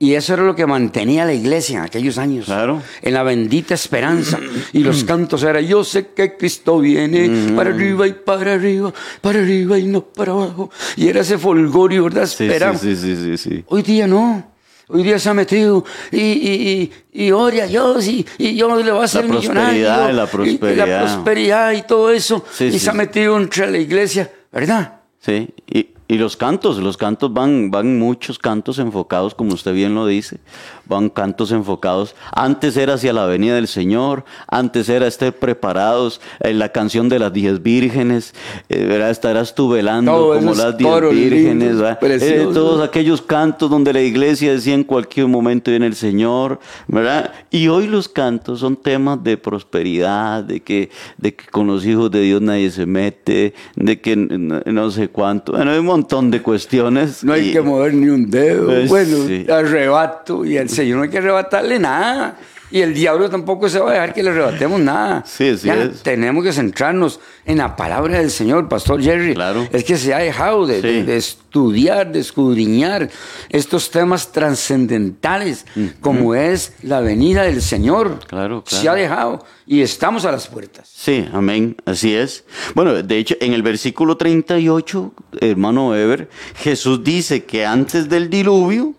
Y 0.04 0.16
eso 0.16 0.34
era 0.34 0.44
lo 0.44 0.54
que 0.54 0.66
mantenía 0.66 1.24
la 1.24 1.34
iglesia 1.34 1.78
en 1.80 1.84
aquellos 1.86 2.18
años. 2.18 2.46
Claro. 2.46 2.82
En 3.02 3.14
la 3.14 3.24
bendita 3.24 3.74
esperanza. 3.74 4.38
Y 4.74 4.80
los 4.80 5.04
cantos 5.06 5.44
eran, 5.44 5.66
yo 5.66 5.84
sé 5.86 6.08
que 6.14 6.36
Cristo 6.36 6.80
viene 6.80 7.54
para 7.56 7.70
arriba 7.70 8.06
y 8.06 8.12
para 8.14 8.54
arriba, 8.56 8.94
para 9.22 9.40
arriba 9.40 9.78
y 9.80 9.86
no 9.86 10.02
para 10.04 10.34
abajo. 10.34 10.70
Y 10.98 11.08
era 11.08 11.22
ese 11.22 11.38
folgorio, 11.38 12.04
¿verdad? 12.04 12.26
Sí, 12.26 12.44
Espera. 12.46 12.78
sí, 12.78 12.96
sí, 12.98 13.16
sí, 13.16 13.16
sí, 13.16 13.38
sí. 13.38 13.64
Hoy 13.68 13.82
día 13.82 14.06
no. 14.06 14.52
hoy 14.90 15.04
día 15.04 15.18
se 15.18 15.30
ha 15.30 15.34
metido 15.34 15.86
y, 16.12 16.20
y, 16.20 16.92
y, 17.14 17.26
y 17.26 17.32
ore 17.32 17.62
a 17.62 17.68
Dios 17.68 18.06
y, 18.06 18.26
y 18.38 18.56
yo 18.56 18.76
le 18.76 18.92
voy 18.92 19.02
a 19.02 19.06
hacer 19.06 19.24
La 19.26 19.32
prosperidad, 19.32 19.72
millonario. 19.72 20.14
la 20.14 20.24
y- 20.24 20.26
y 20.26 20.58
prosperidad. 20.58 20.88
la 20.88 21.00
prosperidad 21.06 21.72
y 21.72 21.82
todo 21.84 22.12
eso. 22.12 22.44
Y 22.60 22.78
se 22.78 22.90
ha 22.90 22.94
metido 22.94 23.38
entre 23.38 23.72
la 23.72 23.78
iglesia, 23.78 24.30
¿verdad? 24.52 25.00
Sí, 25.26 25.48
y, 25.74 25.90
y 26.08 26.18
los 26.20 26.38
cantos, 26.38 26.78
los 26.78 26.98
cantos 26.98 27.34
van, 27.34 27.72
van 27.72 27.98
muchos 27.98 28.38
cantos 28.38 28.78
enfocados, 28.78 29.34
como 29.34 29.54
usted 29.54 29.74
bien 29.74 29.96
lo 29.96 30.06
dice, 30.06 30.38
van 30.86 31.10
cantos 31.10 31.52
enfocados. 31.52 32.14
Antes 32.32 32.78
era 32.78 32.94
hacia 32.94 33.14
la 33.14 33.26
venida 33.26 33.56
del 33.56 33.68
Señor, 33.68 34.24
antes 34.48 34.90
era 34.90 35.08
estar 35.08 35.34
preparados, 35.34 36.22
en 36.42 36.60
la 36.60 36.70
canción 36.70 37.10
de 37.10 37.18
las 37.18 37.34
diez 37.34 37.64
vírgenes, 37.64 38.36
eh, 38.70 39.08
estarás 39.10 39.56
tú 39.56 39.70
velando 39.70 40.34
como 40.36 40.54
las 40.54 40.78
diez 40.78 41.10
vírgenes. 41.10 41.78
Eh, 42.02 42.48
todos 42.54 42.88
aquellos 42.88 43.22
cantos 43.22 43.70
donde 43.72 43.94
la 43.94 44.02
iglesia 44.02 44.52
decía 44.52 44.76
en 44.76 44.84
cualquier 44.84 45.28
momento 45.28 45.72
viene 45.72 45.88
el 45.88 45.96
Señor, 45.96 46.60
¿verdad? 46.88 47.34
Y 47.50 47.70
hoy 47.70 47.88
los 47.88 48.08
cantos 48.08 48.60
son 48.60 48.76
temas 48.76 49.24
de 49.24 49.38
prosperidad, 49.38 50.44
de 50.44 50.60
que, 50.60 50.92
de 51.18 51.34
que 51.34 51.48
con 51.48 51.66
los 51.66 51.86
hijos 51.86 52.12
de 52.12 52.22
Dios 52.22 52.42
nadie 52.42 52.70
se 52.70 52.86
mete, 52.86 53.56
de 53.76 54.00
que 54.00 54.16
no, 54.16 54.62
no 54.66 54.92
sé 54.92 55.08
cuánto. 55.08 55.63
Bueno, 55.64 55.76
hay 55.76 55.80
un 55.80 55.86
montón 55.86 56.30
de 56.30 56.42
cuestiones. 56.42 57.24
No 57.24 57.32
hay 57.32 57.48
y- 57.48 57.54
que 57.54 57.62
mover 57.62 57.94
ni 57.94 58.10
un 58.10 58.30
dedo. 58.30 58.66
Pues, 58.66 58.90
bueno, 58.90 59.18
sí. 59.26 59.46
arrebato. 59.50 60.44
Y 60.44 60.58
al 60.58 60.68
Señor 60.68 60.98
no 60.98 61.04
hay 61.04 61.10
que 61.10 61.20
arrebatarle 61.20 61.80
nada. 61.80 62.36
Y 62.74 62.82
el 62.82 62.96
diablo 62.96 63.30
tampoco 63.30 63.70
se 63.70 63.78
va 63.80 63.92
a 63.92 63.94
dejar 63.94 64.14
que 64.16 64.24
le 64.24 64.32
arrebatemos 64.32 64.80
nada. 64.80 65.24
Sí, 65.28 65.56
Ya 65.64 65.76
es. 65.76 66.02
Tenemos 66.02 66.44
que 66.44 66.52
centrarnos 66.52 67.20
en 67.46 67.60
la 67.60 67.76
palabra 67.76 68.18
del 68.18 68.32
Señor, 68.32 68.68
Pastor 68.68 69.00
Jerry. 69.00 69.36
Claro. 69.36 69.68
Es 69.72 69.84
que 69.84 69.96
se 69.96 70.12
ha 70.12 70.18
dejado 70.18 70.66
de, 70.66 70.78
Sí. 70.82 70.88
de- 70.88 71.04
de 71.04 71.18
estudiar, 71.18 72.12
de 72.12 72.20
escudriñar 72.20 73.12
estos 73.50 73.92
temas 73.92 74.32
trascendentales, 74.32 75.66
como 76.02 76.34
es 76.36 76.74
la 76.82 77.00
venida 77.00 77.44
del 77.44 77.62
Señor. 77.62 78.20
Claro, 78.28 78.64
Se 78.66 78.82
claro. 78.82 78.92
ha 78.98 79.02
dejado 79.02 79.46
y 79.68 79.82
estamos 79.82 80.26
a 80.26 80.32
las 80.32 80.48
puertas. 80.48 80.90
Sí, 80.92 81.28
amén, 81.32 81.76
así 81.86 82.16
es. 82.16 82.44
Bueno, 82.74 82.94
de 83.04 83.18
hecho, 83.18 83.36
en 83.40 83.54
el 83.54 83.62
versículo 83.62 84.18
38, 84.18 85.14
hermano 85.42 85.90
Weber, 85.90 86.28
Jesús 86.56 87.04
dice 87.04 87.44
que 87.44 87.66
antes 87.66 88.10
del 88.10 88.32
diluvio, 88.32 88.94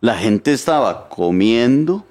la 0.00 0.16
gente 0.16 0.52
estaba 0.54 1.08
comiendo, 1.08 2.06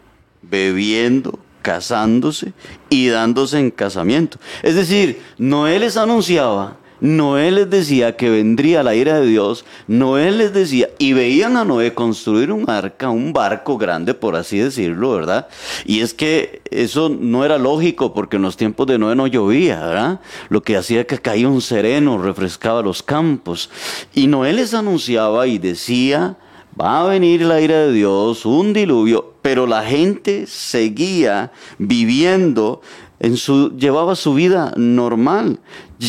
bebiendo, 0.49 1.39
casándose 1.61 2.53
y 2.89 3.07
dándose 3.07 3.59
en 3.59 3.71
casamiento. 3.71 4.37
Es 4.61 4.75
decir, 4.75 5.21
Noé 5.37 5.79
les 5.79 5.97
anunciaba, 5.97 6.77
Noé 7.03 7.51
les 7.51 7.69
decía 7.69 8.15
que 8.15 8.29
vendría 8.29 8.81
la 8.81 8.95
ira 8.95 9.19
de 9.19 9.27
Dios, 9.27 9.65
Noé 9.87 10.31
les 10.31 10.53
decía, 10.53 10.87
y 10.99 11.11
veían 11.11 11.57
a 11.57 11.65
Noé 11.65 11.93
construir 11.93 12.49
un 12.49 12.69
arca, 12.69 13.09
un 13.09 13.33
barco 13.33 13.77
grande, 13.77 14.13
por 14.13 14.37
así 14.37 14.59
decirlo, 14.59 15.11
¿verdad? 15.11 15.47
Y 15.83 15.99
es 15.99 16.13
que 16.13 16.61
eso 16.71 17.09
no 17.09 17.43
era 17.43 17.57
lógico 17.57 18.13
porque 18.13 18.37
en 18.37 18.43
los 18.43 18.55
tiempos 18.55 18.87
de 18.87 18.97
Noé 18.97 19.15
no 19.15 19.27
llovía, 19.27 19.85
¿verdad? 19.85 20.21
Lo 20.47 20.61
que 20.61 20.77
hacía 20.77 21.05
que 21.05 21.17
caía 21.17 21.49
un 21.49 21.61
sereno, 21.61 22.21
refrescaba 22.21 22.81
los 22.81 23.03
campos. 23.03 23.69
Y 24.13 24.27
Noé 24.27 24.53
les 24.53 24.73
anunciaba 24.73 25.45
y 25.47 25.57
decía, 25.57 26.37
va 26.79 27.01
a 27.01 27.07
venir 27.07 27.41
la 27.41 27.59
ira 27.59 27.79
de 27.79 27.91
Dios, 27.91 28.45
un 28.45 28.71
diluvio, 28.71 29.32
pero 29.43 29.67
la 29.67 29.83
gente 29.83 30.47
seguía 30.47 31.51
viviendo 31.77 32.81
en 33.19 33.37
su 33.37 33.77
llevaba 33.77 34.15
su 34.15 34.33
vida 34.33 34.73
normal, 34.75 35.59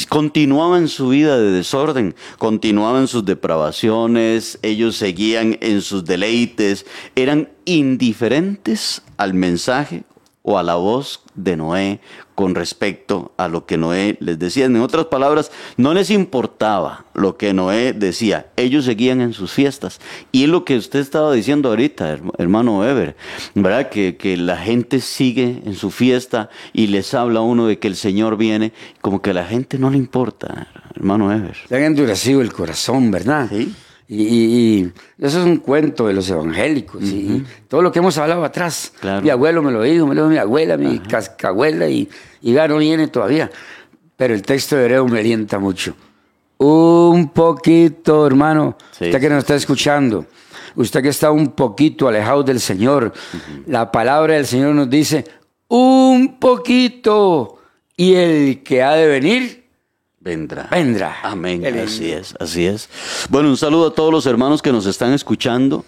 continuaba 0.08 0.78
en 0.78 0.88
su 0.88 1.08
vida 1.08 1.38
de 1.38 1.50
desorden, 1.50 2.14
continuaba 2.38 3.00
en 3.00 3.08
sus 3.08 3.24
depravaciones, 3.24 4.58
ellos 4.62 4.96
seguían 4.96 5.58
en 5.60 5.82
sus 5.82 6.04
deleites, 6.04 6.86
eran 7.14 7.50
indiferentes 7.66 9.02
al 9.18 9.34
mensaje 9.34 10.04
o 10.46 10.58
a 10.58 10.62
la 10.62 10.74
voz 10.74 11.22
de 11.34 11.56
Noé 11.56 12.00
con 12.34 12.54
respecto 12.54 13.32
a 13.38 13.48
lo 13.48 13.64
que 13.64 13.78
Noé 13.78 14.18
les 14.20 14.38
decía. 14.38 14.66
En 14.66 14.76
otras 14.76 15.06
palabras, 15.06 15.50
no 15.78 15.94
les 15.94 16.10
importaba 16.10 17.06
lo 17.14 17.38
que 17.38 17.54
Noé 17.54 17.94
decía. 17.94 18.48
Ellos 18.56 18.84
seguían 18.84 19.22
en 19.22 19.32
sus 19.32 19.52
fiestas. 19.52 20.00
Y 20.32 20.44
es 20.44 20.50
lo 20.50 20.64
que 20.66 20.76
usted 20.76 20.98
estaba 21.00 21.32
diciendo 21.32 21.70
ahorita, 21.70 22.14
herm- 22.18 22.32
hermano 22.36 22.80
Weber, 22.80 23.16
¿verdad? 23.54 23.88
Que, 23.88 24.16
que 24.18 24.36
la 24.36 24.58
gente 24.58 25.00
sigue 25.00 25.62
en 25.64 25.74
su 25.74 25.90
fiesta 25.90 26.50
y 26.74 26.88
les 26.88 27.14
habla 27.14 27.40
uno 27.40 27.66
de 27.66 27.78
que 27.78 27.88
el 27.88 27.96
Señor 27.96 28.36
viene, 28.36 28.72
como 29.00 29.22
que 29.22 29.30
a 29.30 29.34
la 29.34 29.46
gente 29.46 29.78
no 29.78 29.88
le 29.90 29.96
importa, 29.96 30.68
hermano 30.94 31.28
Weber. 31.28 31.56
Se 31.68 31.76
han 31.76 31.84
endurecido 31.84 32.42
el 32.42 32.52
corazón, 32.52 33.10
¿verdad? 33.10 33.48
Sí. 33.48 33.74
Y, 34.06 34.22
y- 34.22 34.78
y 35.18 35.24
eso 35.24 35.40
es 35.40 35.46
un 35.46 35.56
cuento 35.58 36.06
de 36.06 36.12
los 36.14 36.28
evangélicos. 36.28 37.02
Y 37.04 37.42
todo 37.68 37.80
lo 37.82 37.90
que 37.90 37.98
hemos 38.00 38.16
hablado 38.18 38.44
atrás. 38.44 38.92
Claro. 39.00 39.22
Mi 39.22 39.30
abuelo 39.30 39.62
me 39.62 39.72
lo 39.72 39.82
dijo, 39.82 40.06
me 40.06 40.14
lo 40.14 40.22
dijo 40.22 40.30
mi 40.32 40.38
abuela, 40.38 40.76
mi 40.76 40.98
cascabuela, 40.98 41.88
y, 41.88 42.08
y 42.42 42.52
ya 42.52 42.68
no 42.68 42.78
viene 42.78 43.08
todavía. 43.08 43.50
Pero 44.16 44.34
el 44.34 44.42
texto 44.42 44.76
de 44.76 44.82
Hebreo 44.84 45.06
me 45.08 45.20
alienta 45.20 45.58
mucho. 45.58 45.94
Un 46.58 47.30
poquito, 47.30 48.26
hermano. 48.26 48.76
Sí, 48.92 49.06
usted 49.06 49.20
que 49.20 49.28
nos 49.28 49.38
está 49.38 49.54
escuchando. 49.56 50.26
Usted 50.76 51.02
que 51.02 51.08
está 51.08 51.30
un 51.30 51.48
poquito 51.52 52.06
alejado 52.08 52.42
del 52.42 52.60
Señor. 52.60 53.12
La 53.66 53.90
palabra 53.90 54.34
del 54.34 54.46
Señor 54.46 54.74
nos 54.74 54.88
dice, 54.90 55.24
un 55.68 56.38
poquito. 56.38 57.58
Y 57.96 58.14
el 58.14 58.62
que 58.62 58.82
ha 58.82 58.92
de 58.94 59.06
venir, 59.06 59.63
Vendrá. 60.24 60.68
vendrá. 60.70 61.18
Amén. 61.22 61.66
Así 61.66 62.10
es, 62.10 62.34
así 62.40 62.64
es. 62.64 62.88
Bueno, 63.28 63.50
un 63.50 63.58
saludo 63.58 63.88
a 63.88 63.94
todos 63.94 64.10
los 64.10 64.24
hermanos 64.24 64.62
que 64.62 64.72
nos 64.72 64.86
están 64.86 65.12
escuchando. 65.12 65.84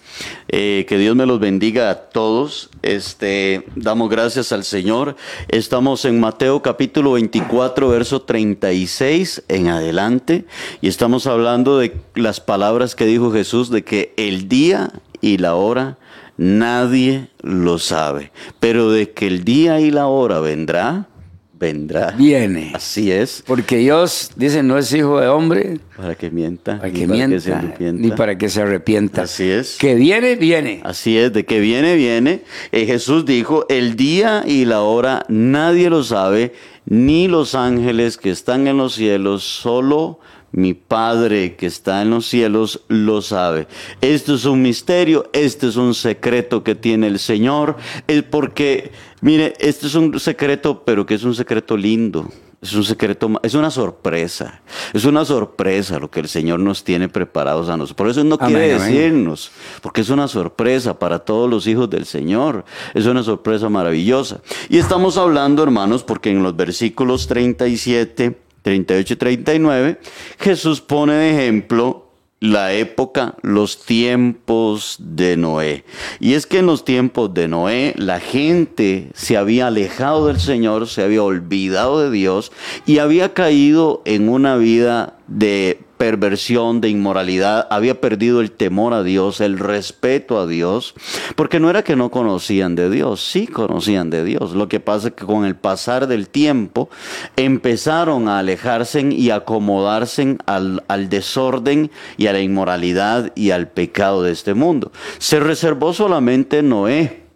Eh, 0.49 0.85
que 0.87 0.99
Dios 0.99 1.17
me 1.17 1.25
los 1.25 1.41
bendiga 1.41 1.89
a 1.89 1.95
todos. 1.95 2.69
Este, 2.83 3.65
damos 3.77 4.11
gracias 4.11 4.53
al 4.53 4.65
Señor. 4.65 5.17
Estamos 5.49 6.05
en 6.05 6.21
Mateo 6.21 6.61
capítulo 6.61 7.13
24, 7.13 7.89
verso 7.89 8.21
36 8.21 9.45
en 9.49 9.69
adelante. 9.69 10.45
Y 10.83 10.89
estamos 10.89 11.27
hablando 11.27 11.79
de 11.79 11.97
las 12.15 12.41
palabras 12.41 12.95
que 12.95 13.07
dijo 13.07 13.33
Jesús 13.33 13.71
de 13.71 13.85
que 13.85 14.13
el 14.19 14.51
día 14.51 14.91
y 15.23 15.39
la 15.39 15.55
hora 15.55 15.97
nadie 16.37 17.31
lo 17.41 17.79
sabe. 17.79 18.33
Pero 18.61 18.91
de 18.91 19.13
que 19.13 19.29
el 19.29 19.45
día 19.45 19.81
y 19.81 19.91
la 19.91 20.09
hora 20.09 20.41
vendrá, 20.41 21.09
vendrá. 21.59 22.13
Viene. 22.13 22.73
Así 22.75 23.11
es. 23.11 23.43
Porque 23.47 23.79
Dios, 23.79 24.31
dice, 24.37 24.63
no 24.63 24.79
es 24.79 24.93
hijo 24.93 25.21
de 25.21 25.29
hombre 25.29 25.79
Para 25.97 26.15
que 26.15 26.31
mienta. 26.31 26.79
para 26.79 26.89
ni 26.89 26.95
que 26.95 27.01
se 27.01 27.07
mienta, 27.07 27.59
arrepienta. 27.59 28.03
ni 28.03 28.11
para 28.13 28.39
que 28.39 28.49
se 28.49 28.63
arrepienta. 28.63 29.23
Así 29.23 29.45
es. 29.49 29.77
Que 29.79 29.95
viene, 29.95 30.37
viene. 30.37 30.81
Así 30.85 31.17
es, 31.17 31.33
de 31.33 31.45
que 31.45 31.61
viene, 31.61 31.97
viene. 31.97 32.43
Eh, 32.73 32.87
Jesús 32.87 33.25
dijo, 33.25 33.67
el 33.69 33.97
día 33.97 34.45
y 34.47 34.65
la 34.65 34.83
hora 34.83 35.25
nadie 35.29 35.91
lo 35.91 36.05
sabe, 36.05 36.53
ni 36.85 37.29
los 37.29 37.55
ángeles 37.55 38.17
que 38.17 38.31
están 38.31 38.67
en 38.67 38.77
los 38.77 38.95
cielos, 38.95 39.43
solo 39.43 40.21
mi 40.57 40.73
Padre 40.73 41.55
que 41.55 41.67
está 41.67 42.03
en 42.03 42.11
los 42.11 42.27
cielos 42.27 42.81
lo 42.89 43.21
sabe. 43.21 43.69
Esto 44.01 44.35
es 44.35 44.47
un 44.47 44.63
misterio, 44.63 45.29
este 45.33 45.69
es 45.69 45.77
un 45.77 45.95
secreto 45.95 46.65
que 46.65 46.75
tiene 46.75 47.07
el 47.09 47.19
Señor, 47.19 47.77
es 48.09 48.23
porque, 48.23 48.91
mire, 49.21 49.53
este 49.61 49.87
es 49.87 49.95
un 49.95 50.19
secreto, 50.19 50.83
pero 50.85 51.05
que 51.05 51.15
es 51.15 51.25
un 51.25 51.35
secreto 51.35 51.77
lindo. 51.77 52.29
Es 52.63 52.73
un 52.73 52.85
secreto, 52.85 53.31
es 53.43 53.55
una 53.55 53.71
sorpresa. 53.71 54.63
Es 54.95 55.05
una 55.05 55.27
sorpresa 55.27 55.99
lo 55.99 56.11
que 56.11 56.21
el 56.21 56.29
Señor 56.29 56.59
nos 56.59 56.83
tiene 56.83 57.09
preparados 57.11 57.69
a 57.69 57.77
nosotros. 57.77 57.95
Por 57.95 58.09
eso 58.09 58.25
no 58.25 58.39
quiere 58.39 58.75
amén. 58.75 58.79
decirnos, 58.79 59.51
porque 59.83 60.01
es 60.01 60.09
una 60.09 60.27
sorpresa 60.27 60.99
para 60.99 61.19
todos 61.19 61.51
los 61.51 61.67
hijos 61.67 61.91
del 61.91 62.07
Señor. 62.07 62.65
Es 62.95 63.05
una 63.05 63.23
sorpresa 63.23 63.69
maravillosa. 63.69 64.41
Y 64.71 64.79
estamos 64.79 65.19
hablando, 65.19 65.63
hermanos, 65.63 66.03
porque 66.03 66.31
en 66.31 66.43
los 66.43 66.57
versículos 66.57 67.27
37, 67.27 68.46
38 68.67 69.13
y 69.13 69.17
39, 69.17 70.01
Jesús 70.41 70.81
pone 70.81 71.13
de 71.15 71.31
ejemplo 71.31 72.11
la 72.41 72.73
época, 72.73 73.37
los 73.43 73.85
tiempos 73.85 74.97
de 74.99 75.37
Noé. 75.37 75.85
Y 76.19 76.35
es 76.35 76.47
que 76.47 76.59
en 76.59 76.67
los 76.67 76.85
tiempos 76.85 77.33
de 77.33 77.47
Noé 77.47 77.95
la 77.97 78.19
gente 78.19 79.13
se 79.15 79.37
había 79.37 79.69
alejado 79.69 80.27
del 80.27 80.41
Señor, 80.41 80.89
se 80.89 81.05
había 81.05 81.23
olvidado 81.23 82.01
de 82.01 82.11
Dios 82.11 82.51
y 82.87 82.99
había 82.99 83.35
caído 83.35 84.03
en 84.05 84.29
una 84.29 84.57
vida 84.57 85.17
de 85.29 85.86
perversión, 85.97 86.81
de 86.81 86.89
inmoralidad, 86.89 87.67
había 87.71 88.01
perdido 88.01 88.41
el 88.41 88.51
temor 88.51 88.95
a 88.95 89.03
Dios, 89.03 89.41
el 89.41 89.59
respeto 89.59 90.39
a 90.39 90.47
Dios, 90.47 90.95
porque 91.35 91.61
no 91.61 91.71
era 91.71 91.85
que 91.85 91.97
no 91.97 92.11
conocían 92.11 92.75
de 92.75 92.91
Dios, 92.91 93.21
sí 93.25 93.47
conocían 93.47 94.11
de 94.11 94.25
Dios. 94.25 94.53
Lo 94.55 94.69
que 94.69 94.81
pasa 94.81 95.09
es 95.09 95.15
que 95.15 95.25
con 95.25 95.45
el 95.45 95.57
pasar 95.57 96.07
del 96.07 96.29
tiempo 96.29 96.89
empezaron 97.37 98.29
a 98.29 98.39
alejarse 98.39 99.01
y 99.01 99.31
acomodarse 99.31 100.39
al, 100.47 100.85
al 100.89 101.09
desorden 101.09 101.91
y 102.17 102.27
a 102.27 102.33
la 102.33 102.41
inmoralidad 102.41 103.33
y 103.35 103.51
al 103.51 103.69
pecado 103.69 104.23
de 104.23 104.33
este 104.33 104.55
mundo. 104.55 104.93
Se 105.19 105.41
reservó 105.41 105.93
solamente 105.93 106.63
Noé 106.63 107.27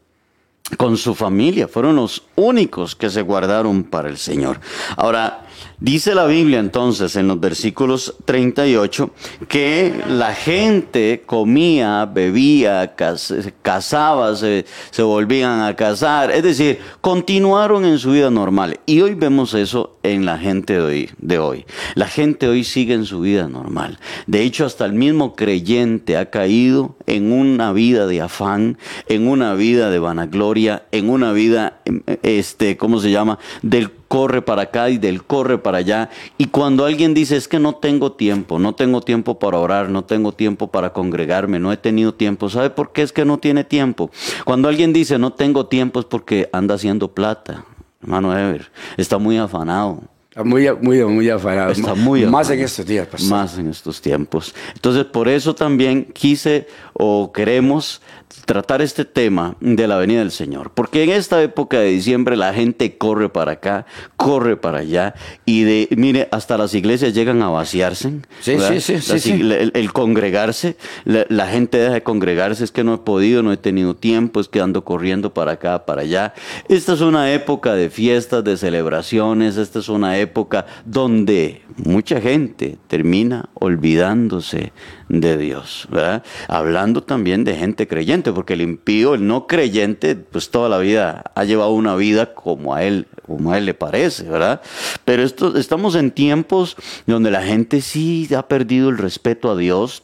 con 0.77 0.97
su 0.97 1.15
familia, 1.15 1.69
fueron 1.69 1.97
los 1.97 2.23
únicos 2.37 2.95
que 2.95 3.11
se 3.11 3.23
guardaron 3.23 3.85
para 3.85 4.09
el 4.09 4.19
Señor. 4.19 4.61
Ahora, 4.97 5.47
Dice 5.79 6.15
la 6.15 6.27
Biblia 6.27 6.59
entonces 6.59 7.17
en 7.17 7.29
los 7.29 7.41
versículos 7.41 8.15
38 8.27 9.11
que 9.49 9.95
la 10.09 10.35
gente 10.35 11.23
comía, 11.25 12.05
bebía, 12.05 12.95
cas 12.95 13.33
casaba, 13.63 14.37
se, 14.37 14.65
volvían 14.99 15.63
a 15.63 15.75
casar, 15.77 16.31
es 16.31 16.43
decir, 16.43 16.79
continuaron 17.01 17.85
en 17.85 17.99
su 17.99 18.13
vida 18.13 18.31
normal. 18.31 18.81
Y 18.85 19.01
hoy 19.01 19.15
vemos 19.15 19.55
eso 19.55 19.97
en 20.03 20.27
la 20.27 20.39
gente 20.39 20.75
de 20.75 20.81
hoy, 20.81 21.11
de 21.19 21.39
hoy. 21.39 21.67
La 21.95 22.09
gente 22.09 22.49
hoy 22.49 22.65
sigue 22.65 22.95
en 22.95 23.07
su 23.07 23.21
vida 23.21 23.49
normal. 23.49 23.99
De 24.27 24.43
hecho, 24.43 24.67
hasta 24.67 24.85
el 24.85 24.93
mismo 24.93 25.35
creyente 25.35 26.17
ha 26.17 26.31
caído 26.31 26.97
en 27.07 27.33
una 27.33 27.73
vida 27.73 28.07
de 28.07 28.21
afán, 28.21 28.79
en 29.09 29.29
una 29.29 29.55
vida 29.55 29.91
de 29.91 29.99
vanagloria, 29.99 30.85
en 30.93 31.09
una 31.09 31.33
vida, 31.33 31.81
este, 32.23 32.77
¿cómo 32.77 33.01
se 33.01 33.11
llama? 33.11 33.39
Del 33.63 33.91
corre 34.11 34.43
para 34.43 34.63
acá 34.63 34.91
y 34.91 34.99
del 34.99 35.23
corre 35.23 35.57
para 35.59 35.79
allá. 35.79 36.11
Y 36.37 36.47
cuando 36.47 36.85
alguien 36.85 37.15
dice 37.15 37.37
es 37.37 37.47
que 37.47 37.61
no 37.61 37.77
tengo 37.77 38.11
tiempo, 38.11 38.59
no 38.59 38.75
tengo 38.75 39.03
tiempo 39.03 39.39
para 39.39 39.59
orar, 39.59 39.89
no 39.89 40.03
tengo 40.03 40.33
tiempo 40.33 40.67
para 40.67 40.93
congregarme, 40.93 41.61
no 41.61 41.73
he 41.73 41.77
tenido 41.77 42.13
tiempo, 42.13 42.51
¿sabe 42.51 42.71
por 42.71 42.91
qué 42.91 43.03
es 43.03 43.13
que 43.13 43.25
no 43.25 43.39
tiene 43.39 43.63
tiempo? 43.63 44.11
Cuando 44.45 44.69
alguien 44.69 44.93
dice 44.93 45.17
no 45.17 45.33
tengo 45.33 45.67
tiempo 45.67 46.01
es 46.01 46.07
porque 46.07 46.49
anda 46.53 46.75
haciendo 46.75 47.15
plata, 47.15 47.65
hermano 48.03 48.37
Ever, 48.37 48.73
está 48.97 49.19
muy 49.19 49.39
afanado. 49.39 50.01
Muy, 50.45 50.69
muy, 50.81 51.05
muy 51.05 51.29
afanado. 51.29 51.71
Está 51.71 51.95
muy 51.95 52.25
Más 52.27 52.51
en 52.51 52.61
estos 52.61 52.87
días, 52.87 53.07
pastor. 53.07 53.31
Más 53.31 53.59
en 53.59 53.69
estos 53.69 54.01
tiempos. 54.01 54.55
Entonces, 54.75 55.05
por 55.05 55.29
eso 55.29 55.55
también 55.55 56.05
quise 56.05 56.67
o 57.03 57.33
queremos 57.33 58.03
tratar 58.45 58.83
este 58.83 59.05
tema 59.05 59.57
de 59.61 59.87
la 59.87 59.97
venida 59.97 60.19
del 60.19 60.31
Señor. 60.31 60.73
Porque 60.75 61.05
en 61.05 61.11
esta 61.11 61.43
época 61.43 61.79
de 61.79 61.91
diciembre 61.91 62.37
la 62.37 62.53
gente 62.53 62.97
corre 62.99 63.29
para 63.29 63.53
acá, 63.53 63.87
corre 64.17 64.57
para 64.57 64.81
allá 64.81 65.15
y 65.45 65.63
de, 65.63 65.89
mire, 65.97 66.29
hasta 66.31 66.59
las 66.59 66.75
iglesias 66.75 67.15
llegan 67.15 67.43
a 67.43 67.49
vaciarse. 67.49 68.21
Sí, 68.41 68.57
sí, 68.59 69.01
sí, 69.01 69.19
sí, 69.21 69.31
El, 69.73 69.93
congregarse, 69.93 70.77
la, 71.05 71.47
gente 71.47 71.79
deja 71.79 71.95
de 71.95 72.03
congregarse, 72.03 72.65
es 72.65 72.73
que 72.73 72.85
no 72.85 72.95
he 72.95 72.99
podido, 72.99 73.43
no 73.43 73.53
he 73.53 73.57
tenido 73.57 73.95
tiempo, 73.95 74.41
es 74.41 74.49
que 74.49 74.61
ando 74.61 74.85
corriendo 74.85 75.33
para 75.33 75.53
acá, 75.53 75.87
para 75.87 76.03
allá. 76.03 76.35
Esta 76.69 76.95
es 76.95 77.01
una 77.03 77.33
época 77.33 77.75
de 77.75 77.89
fiestas, 77.89 78.43
de 78.45 78.57
celebraciones, 78.57 79.59
esta 79.59 79.79
es 79.79 79.89
una 79.89 80.19
época 80.19 80.67
donde 80.85 81.63
mucha 81.77 82.21
gente 82.21 82.79
termina 82.89 83.49
olvidándose 83.55 84.73
de 85.09 85.37
Dios, 85.37 85.89
¿verdad? 85.91 86.23
Hablando 86.49 86.90
también 86.95 87.45
de 87.45 87.57
gente 87.57 87.87
creyente, 87.87 88.33
porque 88.33 88.55
el 88.55 88.61
impío, 88.61 89.15
el 89.15 89.27
no 89.27 89.47
creyente, 89.47 90.17
pues 90.17 90.51
toda 90.51 90.69
la 90.69 90.79
vida 90.79 91.25
ha 91.35 91.45
llevado 91.45 91.73
una 91.73 91.95
vida 91.97 92.35
como 92.35 92.75
a 92.75 92.83
él, 92.83 93.07
como 93.27 93.53
a 93.53 93.59
él 93.59 93.67
le 93.67 93.75
parece, 93.75 94.25
¿verdad? 94.25 94.61
Pero 95.05 95.23
esto, 95.23 95.57
estamos 95.57 95.95
en 95.95 96.11
tiempos 96.11 96.77
donde 97.07 97.31
la 97.31 97.43
gente 97.43 97.81
sí 97.81 98.29
ha 98.37 98.49
perdido 98.49 98.89
el 98.89 98.99
respeto 98.99 99.51
a 99.51 99.57
Dios, 99.57 100.03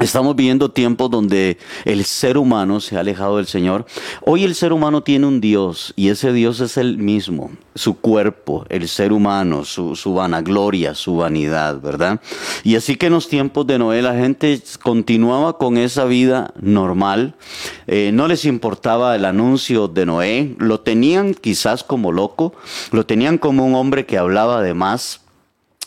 Estamos 0.00 0.36
viviendo 0.36 0.70
tiempos 0.70 1.10
donde 1.10 1.58
el 1.84 2.04
ser 2.04 2.38
humano 2.38 2.78
se 2.78 2.96
ha 2.96 3.00
alejado 3.00 3.38
del 3.38 3.48
Señor. 3.48 3.84
Hoy 4.24 4.44
el 4.44 4.54
ser 4.54 4.72
humano 4.72 5.02
tiene 5.02 5.26
un 5.26 5.40
Dios 5.40 5.92
y 5.96 6.10
ese 6.10 6.32
Dios 6.32 6.60
es 6.60 6.76
el 6.76 6.98
mismo, 6.98 7.50
su 7.74 7.98
cuerpo, 7.98 8.64
el 8.68 8.86
ser 8.86 9.12
humano, 9.12 9.64
su, 9.64 10.14
vanagloria, 10.14 10.94
su 10.94 11.16
vanidad, 11.16 11.80
¿verdad? 11.80 12.20
Y 12.62 12.76
así 12.76 12.94
que 12.94 13.06
en 13.06 13.14
los 13.14 13.26
tiempos 13.26 13.66
de 13.66 13.80
Noé 13.80 14.00
la 14.00 14.14
gente 14.14 14.62
continuaba 14.80 15.58
con 15.58 15.76
esa 15.76 16.04
vida 16.04 16.54
normal, 16.60 17.34
eh, 17.88 18.12
no 18.14 18.28
les 18.28 18.44
importaba 18.44 19.16
el 19.16 19.24
anuncio 19.24 19.88
de 19.88 20.06
Noé, 20.06 20.54
lo 20.58 20.78
tenían 20.78 21.34
quizás 21.34 21.82
como 21.82 22.12
loco, 22.12 22.54
lo 22.92 23.04
tenían 23.04 23.36
como 23.36 23.66
un 23.66 23.74
hombre 23.74 24.06
que 24.06 24.16
hablaba 24.16 24.62
de 24.62 24.74
más, 24.74 25.22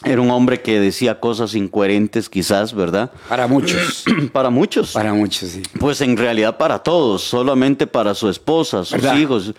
era 0.04 0.20
un 0.20 0.32
hombre 0.32 0.62
que 0.62 0.80
decía 0.80 1.20
cosas 1.20 1.54
incoherentes 1.54 2.28
quizás, 2.28 2.74
¿verdad? 2.74 3.12
Para 3.30 3.48
muchos. 3.48 4.04
para 4.34 4.50
muchos. 4.50 4.94
Para 4.94 5.14
muchos, 5.14 5.50
sí. 5.50 5.62
Pues 5.80 6.02
en 6.02 6.18
realidad 6.18 6.58
para 6.58 6.80
todos, 6.80 7.22
solamente 7.22 7.86
para 7.86 8.16
su 8.16 8.28
esposa, 8.28 8.84
sus 8.84 9.04
hijos. 9.16 9.54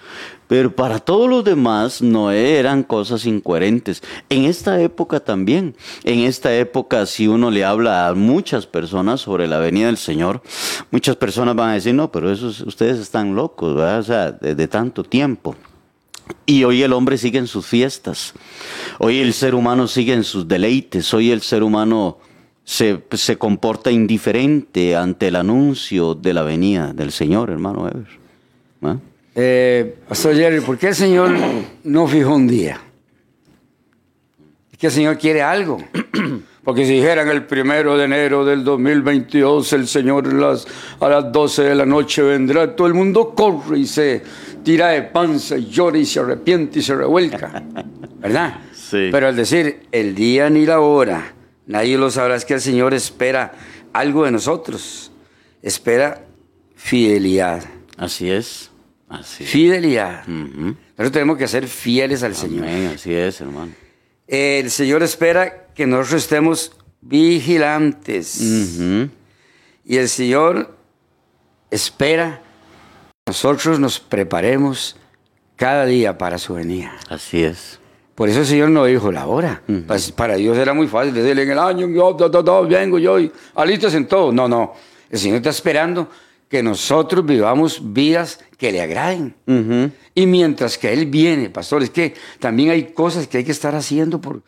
Pero 0.48 0.74
para 0.74 0.98
todos 0.98 1.30
los 1.30 1.44
demás 1.44 2.02
no 2.02 2.32
eran 2.32 2.82
cosas 2.82 3.24
incoherentes. 3.24 4.02
En 4.28 4.44
esta 4.44 4.80
época 4.80 5.20
también, 5.20 5.76
en 6.02 6.20
esta 6.20 6.54
época 6.54 7.06
si 7.06 7.28
uno 7.28 7.50
le 7.50 7.64
habla 7.64 8.08
a 8.08 8.14
muchas 8.14 8.66
personas 8.66 9.20
sobre 9.20 9.46
la 9.46 9.60
venida 9.60 9.86
del 9.86 9.96
Señor, 9.96 10.42
muchas 10.90 11.16
personas 11.16 11.54
van 11.54 11.70
a 11.70 11.74
decir, 11.74 11.94
no, 11.94 12.10
pero 12.10 12.30
esos, 12.32 12.60
ustedes 12.62 12.98
están 12.98 13.36
locos, 13.36 13.76
¿verdad? 13.76 14.00
O 14.00 14.02
sea, 14.02 14.32
de 14.32 14.68
tanto 14.68 15.04
tiempo. 15.04 15.54
Y 16.46 16.64
hoy 16.64 16.82
el 16.82 16.92
hombre 16.92 17.18
sigue 17.18 17.38
en 17.38 17.46
sus 17.46 17.66
fiestas, 17.66 18.34
hoy 18.98 19.18
el 19.18 19.32
ser 19.32 19.54
humano 19.54 19.86
sigue 19.86 20.12
en 20.12 20.24
sus 20.24 20.46
deleites, 20.48 21.12
hoy 21.14 21.30
el 21.30 21.40
ser 21.40 21.62
humano 21.62 22.18
se, 22.64 23.02
se 23.12 23.38
comporta 23.38 23.90
indiferente 23.90 24.96
ante 24.96 25.28
el 25.28 25.36
anuncio 25.36 26.14
de 26.14 26.34
la 26.34 26.42
venida 26.42 26.92
del 26.92 27.12
Señor, 27.12 27.50
hermano 27.50 27.88
Ever. 27.88 28.06
¿Ah? 28.82 28.96
Eh, 29.34 29.96
Pastor 30.08 30.34
Jerry, 30.34 30.60
¿por 30.60 30.78
qué 30.78 30.88
el 30.88 30.94
Señor 30.94 31.34
no 31.84 32.06
fijó 32.06 32.34
un 32.34 32.46
día? 32.46 32.80
Es 34.70 34.78
que 34.78 34.86
el 34.88 34.92
Señor 34.92 35.18
quiere 35.18 35.42
algo. 35.42 35.78
Porque 36.64 36.86
si 36.86 36.94
dijeran 36.94 37.28
el 37.28 37.44
primero 37.44 37.96
de 37.96 38.04
enero 38.04 38.44
del 38.44 38.62
2022, 38.62 39.72
el 39.72 39.88
Señor 39.88 40.32
las, 40.32 40.66
a 41.00 41.08
las 41.08 41.32
12 41.32 41.62
de 41.64 41.74
la 41.74 41.84
noche 41.84 42.22
vendrá, 42.22 42.76
todo 42.76 42.86
el 42.86 42.94
mundo 42.94 43.34
corre 43.34 43.80
y 43.80 43.86
se 43.86 44.22
tira 44.62 44.88
de 44.88 45.02
panza 45.02 45.56
y 45.58 45.66
llora 45.66 45.98
y 45.98 46.06
se 46.06 46.20
arrepiente 46.20 46.78
y 46.78 46.82
se 46.82 46.94
revuelca. 46.94 47.64
¿Verdad? 48.20 48.60
Sí. 48.72 49.08
Pero 49.10 49.26
al 49.26 49.34
decir 49.34 49.88
el 49.90 50.14
día 50.14 50.48
ni 50.50 50.64
la 50.64 50.78
hora, 50.78 51.34
nadie 51.66 51.98
lo 51.98 52.10
sabrá, 52.10 52.36
es 52.36 52.44
que 52.44 52.54
el 52.54 52.60
Señor 52.60 52.94
espera 52.94 53.52
algo 53.92 54.24
de 54.24 54.30
nosotros. 54.30 55.10
Espera 55.62 56.24
fidelidad. 56.76 57.64
Así 57.96 58.30
es. 58.30 58.70
Así 59.08 59.44
Fidelidad. 59.44 60.26
Nosotros 60.26 61.12
tenemos 61.12 61.36
que 61.36 61.48
ser 61.48 61.66
fieles 61.66 62.22
al 62.22 62.34
Señor. 62.36 62.66
Así 62.66 63.12
es, 63.12 63.40
hermano. 63.40 63.72
El 64.26 64.70
Señor 64.70 65.02
espera 65.02 65.61
que 65.74 65.86
nosotros 65.86 66.22
estemos 66.22 66.72
vigilantes. 67.00 68.40
Y 69.84 69.96
el 69.96 70.08
Señor 70.08 70.76
espera 71.70 72.42
nosotros 73.26 73.78
nos 73.78 74.00
preparemos 74.00 74.96
cada 75.54 75.86
día 75.86 76.18
para 76.18 76.38
su 76.38 76.54
venida. 76.54 76.92
Así 77.08 77.44
es. 77.44 77.78
Por 78.16 78.28
eso 78.28 78.40
el 78.40 78.46
Señor 78.46 78.70
no 78.70 78.84
dijo 78.84 79.12
la 79.12 79.26
hora. 79.26 79.62
Pues, 79.86 80.10
para 80.10 80.34
Dios 80.34 80.58
era 80.58 80.74
muy 80.74 80.88
fácil 80.88 81.14
decirle 81.14 81.44
en 81.44 81.52
el 81.52 81.58
año, 81.58 81.88
yo 81.88 82.16
vengo 82.68 82.98
yo 82.98 83.20
y 83.20 83.32
alistas 83.54 83.94
en 83.94 84.06
todo. 84.08 84.32
No, 84.32 84.48
no. 84.48 84.74
El 85.08 85.18
Señor 85.18 85.36
está 85.36 85.50
esperando 85.50 86.08
que 86.48 86.62
nosotros 86.62 87.24
vivamos 87.24 87.80
vidas 87.92 88.40
que 88.58 88.72
le 88.72 88.82
agraden. 88.82 89.34
Y 90.14 90.26
mientras 90.26 90.76
que 90.76 90.92
Él 90.92 91.06
viene, 91.06 91.48
pastor, 91.48 91.84
es 91.84 91.90
que 91.90 92.14
también 92.40 92.70
hay 92.70 92.92
cosas 92.92 93.28
que 93.28 93.38
hay 93.38 93.44
que 93.44 93.52
estar 93.52 93.74
haciendo 93.74 94.20
por, 94.20 94.42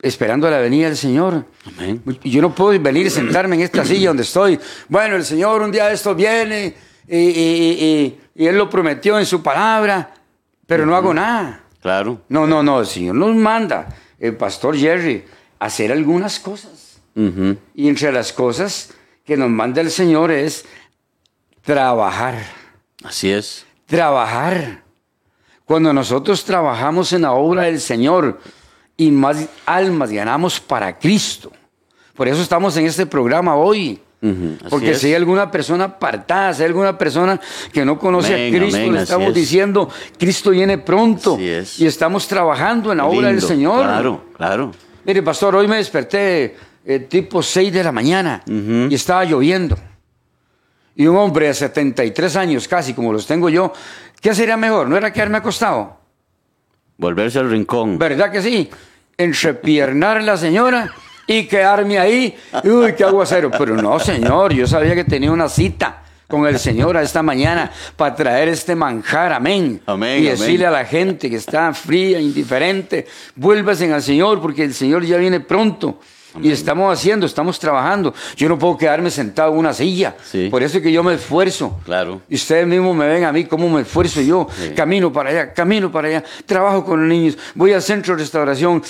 esperando 0.00 0.48
la 0.50 0.58
venida 0.58 0.86
del 0.86 0.96
Señor. 0.96 1.44
Amén. 1.66 2.02
Yo 2.24 2.40
no 2.40 2.54
puedo 2.54 2.78
venir 2.80 3.06
y 3.06 3.10
sentarme 3.10 3.56
en 3.56 3.62
esta 3.62 3.84
silla 3.84 4.08
donde 4.08 4.22
estoy. 4.22 4.58
Bueno, 4.88 5.16
el 5.16 5.24
Señor 5.24 5.62
un 5.62 5.72
día 5.72 5.86
de 5.86 5.94
esto 5.94 6.14
viene 6.14 6.74
y, 7.08 8.16
Él 8.34 8.56
lo 8.56 8.70
prometió 8.70 9.18
en 9.18 9.26
su 9.26 9.42
palabra, 9.42 10.14
pero 10.66 10.86
no 10.86 10.94
hago 10.94 11.12
nada. 11.12 11.62
Claro. 11.80 12.22
No, 12.28 12.46
no, 12.46 12.62
no, 12.62 12.80
el 12.80 12.86
Señor 12.86 13.14
nos 13.14 13.34
manda, 13.34 13.88
el 14.18 14.36
pastor 14.36 14.76
Jerry, 14.76 15.24
a 15.58 15.66
hacer 15.66 15.92
algunas 15.92 16.38
cosas. 16.38 17.00
Y 17.74 17.88
entre 17.88 18.12
las 18.12 18.32
cosas 18.32 18.90
que 19.24 19.36
nos 19.36 19.50
manda 19.50 19.80
el 19.80 19.90
Señor 19.90 20.30
es 20.30 20.64
trabajar. 21.62 22.36
Así 23.02 23.30
es. 23.30 23.66
Trabajar. 23.86 24.84
Cuando 25.64 25.92
nosotros 25.92 26.44
trabajamos 26.44 27.12
en 27.12 27.22
la 27.22 27.32
obra 27.32 27.64
del 27.64 27.80
Señor 27.80 28.40
y 28.98 29.10
más 29.12 29.46
almas 29.64 30.10
ganamos 30.10 30.60
para 30.60 30.98
Cristo. 30.98 31.50
Por 32.14 32.28
eso 32.28 32.42
estamos 32.42 32.76
en 32.76 32.84
este 32.84 33.06
programa 33.06 33.54
hoy. 33.54 33.98
Porque 34.68 34.96
si 34.96 35.06
hay 35.06 35.14
alguna 35.14 35.48
persona 35.48 35.84
apartada, 35.84 36.52
si 36.52 36.62
hay 36.62 36.66
alguna 36.66 36.98
persona 36.98 37.40
que 37.72 37.84
no 37.84 37.96
conoce 37.96 38.34
a 38.34 38.50
Cristo, 38.50 38.90
le 38.90 39.02
estamos 39.02 39.32
diciendo, 39.32 39.88
Cristo 40.18 40.50
viene 40.50 40.76
pronto 40.78 41.38
y 41.38 41.86
estamos 41.86 42.26
trabajando 42.26 42.90
en 42.90 42.98
la 42.98 43.06
obra 43.06 43.28
del 43.28 43.40
Señor. 43.40 43.84
Claro, 43.84 44.24
claro. 44.36 44.72
Mire, 45.04 45.22
pastor, 45.22 45.54
hoy 45.54 45.68
me 45.68 45.76
desperté 45.76 46.56
eh, 46.84 46.98
tipo 46.98 47.40
6 47.40 47.72
de 47.72 47.84
la 47.84 47.92
mañana 47.92 48.42
y 48.46 48.92
estaba 48.92 49.24
lloviendo. 49.24 49.78
Y 50.96 51.06
un 51.06 51.16
hombre 51.16 51.46
de 51.46 51.54
73 51.54 52.34
años 52.34 52.66
casi, 52.66 52.94
como 52.94 53.12
los 53.12 53.24
tengo 53.24 53.48
yo, 53.48 53.72
¿qué 54.20 54.34
sería 54.34 54.56
mejor? 54.56 54.88
¿No 54.88 54.96
era 54.96 55.12
quedarme 55.12 55.38
acostado? 55.38 55.97
Volverse 56.98 57.38
al 57.38 57.48
rincón. 57.48 57.96
¿Verdad 57.96 58.30
que 58.32 58.42
sí? 58.42 58.68
Entrepiernar 59.16 60.18
a 60.18 60.22
la 60.22 60.36
señora 60.36 60.92
y 61.28 61.44
quedarme 61.44 61.96
ahí. 61.98 62.36
Uy, 62.64 62.92
qué 62.94 63.04
aguacero. 63.04 63.52
Pero 63.52 63.76
no, 63.76 64.00
señor, 64.00 64.52
yo 64.52 64.66
sabía 64.66 64.96
que 64.96 65.04
tenía 65.04 65.30
una 65.30 65.48
cita 65.48 66.02
con 66.26 66.46
el 66.46 66.58
Señor 66.58 66.96
a 66.96 67.02
esta 67.02 67.22
mañana 67.22 67.70
para 67.96 68.16
traer 68.16 68.48
este 68.48 68.74
manjar, 68.74 69.32
amén. 69.32 69.80
Amén, 69.86 70.22
y 70.22 70.26
decirle 70.26 70.66
amén. 70.66 70.78
a 70.78 70.82
la 70.82 70.84
gente 70.84 71.30
que 71.30 71.36
está 71.36 71.72
fría, 71.72 72.20
indiferente, 72.20 73.06
vuélvase 73.36 73.90
al 73.92 74.02
Señor 74.02 74.42
porque 74.42 74.64
el 74.64 74.74
Señor 74.74 75.04
ya 75.04 75.16
viene 75.18 75.40
pronto. 75.40 76.00
Y 76.42 76.50
estamos 76.50 76.92
haciendo, 76.92 77.26
estamos 77.26 77.58
trabajando. 77.58 78.14
Yo 78.36 78.48
no 78.48 78.58
puedo 78.58 78.76
quedarme 78.76 79.10
sentado 79.10 79.52
en 79.52 79.58
una 79.58 79.72
silla. 79.72 80.14
Sí. 80.24 80.48
Por 80.50 80.62
eso 80.62 80.78
es 80.78 80.82
que 80.82 80.92
yo 80.92 81.02
me 81.02 81.14
esfuerzo. 81.14 81.78
Claro. 81.84 82.20
Y 82.28 82.34
ustedes 82.34 82.66
mismos 82.66 82.94
me 82.94 83.06
ven 83.06 83.24
a 83.24 83.32
mí 83.32 83.44
cómo 83.44 83.68
me 83.68 83.82
esfuerzo 83.82 84.20
yo. 84.20 84.46
Sí. 84.56 84.70
Camino 84.76 85.12
para 85.12 85.30
allá, 85.30 85.52
camino 85.52 85.90
para 85.90 86.08
allá. 86.08 86.24
Trabajo 86.46 86.84
con 86.84 87.00
los 87.00 87.08
niños. 87.08 87.38
Voy 87.54 87.72
al 87.72 87.82
centro 87.82 88.14
de 88.14 88.22
restauración. 88.22 88.82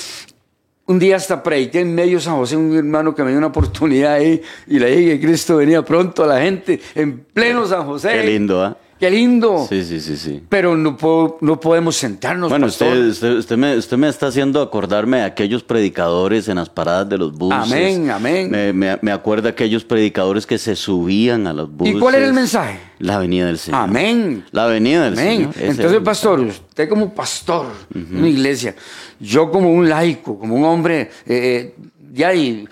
Un 0.86 0.99
día 0.99 1.16
hasta 1.16 1.43
prediqué 1.43 1.80
en 1.80 1.95
medio 1.95 2.16
de 2.16 2.24
San 2.24 2.36
José, 2.36 2.57
un 2.57 2.74
hermano 2.74 3.14
que 3.14 3.22
me 3.22 3.28
dio 3.28 3.36
una 3.36 3.49
oportunidad 3.49 4.14
ahí 4.14 4.41
y 4.66 4.78
le 4.78 4.97
dije 4.97 5.20
que 5.20 5.26
Cristo 5.26 5.59
venía 5.59 5.82
pronto 5.82 6.24
a 6.24 6.26
la 6.26 6.41
gente 6.41 6.80
en 6.95 7.18
pleno 7.18 7.66
San 7.66 7.84
José. 7.84 8.09
Qué 8.12 8.22
lindo, 8.24 8.64
¿ah? 8.64 8.74
Qué 8.99 9.11
lindo. 9.11 9.67
Sí, 9.69 9.85
sí, 9.85 10.01
sí, 10.01 10.17
sí. 10.17 10.43
Pero 10.49 10.77
no, 10.77 10.97
puedo- 10.97 11.39
no 11.41 11.61
podemos 11.61 11.95
sentarnos. 11.97 12.49
Bueno, 12.51 12.67
pastor. 12.67 12.89
usted, 12.97 13.07
usted, 13.09 13.33
usted 13.37 13.57
me, 13.57 13.77
usted 13.77 13.97
me 13.97 14.09
está 14.09 14.27
haciendo 14.27 14.61
acordarme 14.61 15.19
de 15.19 15.23
aquellos 15.25 15.63
predicadores 15.63 16.49
en 16.49 16.57
las 16.57 16.69
paradas 16.69 17.09
de 17.09 17.19
los 17.19 17.33
buses. 17.33 17.73
Amén, 17.73 18.11
amén. 18.11 18.51
Me, 18.51 18.73
me, 18.73 18.99
me 19.01 19.13
acuerda 19.13 19.51
aquellos 19.51 19.85
predicadores 19.85 20.47
que 20.47 20.59
se 20.59 20.75
subían 20.75 21.47
a 21.47 21.53
los 21.53 21.71
buses. 21.71 21.95
¿Y 21.95 21.99
cuál 21.99 22.17
era 22.17 22.27
el 22.27 22.33
mensaje? 22.33 22.81
La 22.99 23.19
venida 23.19 23.47
del 23.47 23.59
Señor. 23.59 23.81
Amén. 23.83 24.45
La 24.51 24.67
venida 24.67 25.05
del 25.05 25.13
Amén. 25.13 25.37
Señor. 25.37 25.51
ese 25.51 25.63
era 25.63 25.71
Entonces, 25.73 26.01
pastor, 26.01 26.41
usted 26.41 26.89
como 26.89 27.15
pastor 27.15 27.67
de 27.91 28.17
una 28.19 28.29
iglesia, 28.29 28.75
yo 29.21 29.51
como 29.51 29.73
un 29.73 29.89
laico, 29.89 30.39
como 30.39 30.57
un 30.57 30.65
hombre, 30.65 31.11
eh, 31.27 31.77
ya 32.13 32.35
y, 32.35 32.67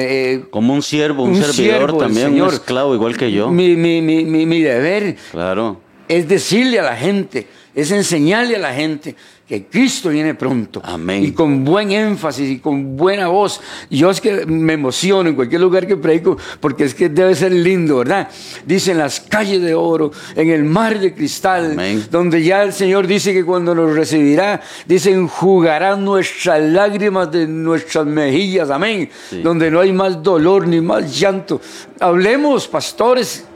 eh, 0.00 0.44
Como 0.50 0.72
un 0.72 0.82
siervo, 0.82 1.24
un, 1.24 1.34
servidor 1.34 1.54
siervo 1.54 1.98
también, 1.98 2.40
un 2.40 2.48
esclavo 2.48 2.94
igual 2.94 3.16
que 3.16 3.32
yo. 3.32 3.50
Mi, 3.50 3.74
mi, 3.74 4.00
mi, 4.00 4.24
mi, 4.24 4.46
mi 4.46 4.60
deber 4.62 5.16
Claro. 5.32 5.80
es 6.06 6.28
decirle 6.28 6.78
a 6.78 6.84
la 6.84 6.96
gente, 6.96 7.48
es 7.74 7.90
enseñarle 7.90 8.56
a 8.56 8.60
la 8.60 8.72
gente 8.72 9.16
que 9.48 9.64
Cristo 9.64 10.10
viene 10.10 10.34
pronto. 10.34 10.82
Amén. 10.84 11.24
Y 11.24 11.32
con 11.32 11.64
buen 11.64 11.90
énfasis 11.90 12.50
y 12.50 12.58
con 12.58 12.98
buena 12.98 13.28
voz. 13.28 13.62
Yo 13.90 14.10
es 14.10 14.20
que 14.20 14.44
me 14.44 14.74
emociono 14.74 15.30
en 15.30 15.34
cualquier 15.34 15.62
lugar 15.62 15.86
que 15.86 15.96
predico 15.96 16.36
porque 16.60 16.84
es 16.84 16.94
que 16.94 17.08
debe 17.08 17.34
ser 17.34 17.52
lindo, 17.52 17.98
¿verdad? 17.98 18.28
Dice 18.66 18.90
en 18.90 18.98
las 18.98 19.20
calles 19.20 19.62
de 19.62 19.74
oro, 19.74 20.10
en 20.36 20.50
el 20.50 20.64
mar 20.64 21.00
de 21.00 21.14
cristal, 21.14 21.72
Amén. 21.72 22.04
donde 22.10 22.42
ya 22.42 22.62
el 22.62 22.74
Señor 22.74 23.06
dice 23.06 23.32
que 23.32 23.42
cuando 23.42 23.74
nos 23.74 23.94
recibirá, 23.94 24.60
dice, 24.86 25.12
enjugarán 25.12 26.04
nuestras 26.04 26.60
lágrimas 26.60 27.32
de 27.32 27.46
nuestras 27.46 28.04
mejillas, 28.04 28.68
amén. 28.68 29.08
Sí. 29.30 29.40
Donde 29.40 29.70
no 29.70 29.80
hay 29.80 29.92
más 29.92 30.22
dolor 30.22 30.68
ni 30.68 30.82
más 30.82 31.18
llanto. 31.18 31.58
Hablemos, 32.00 32.68
pastores. 32.68 33.47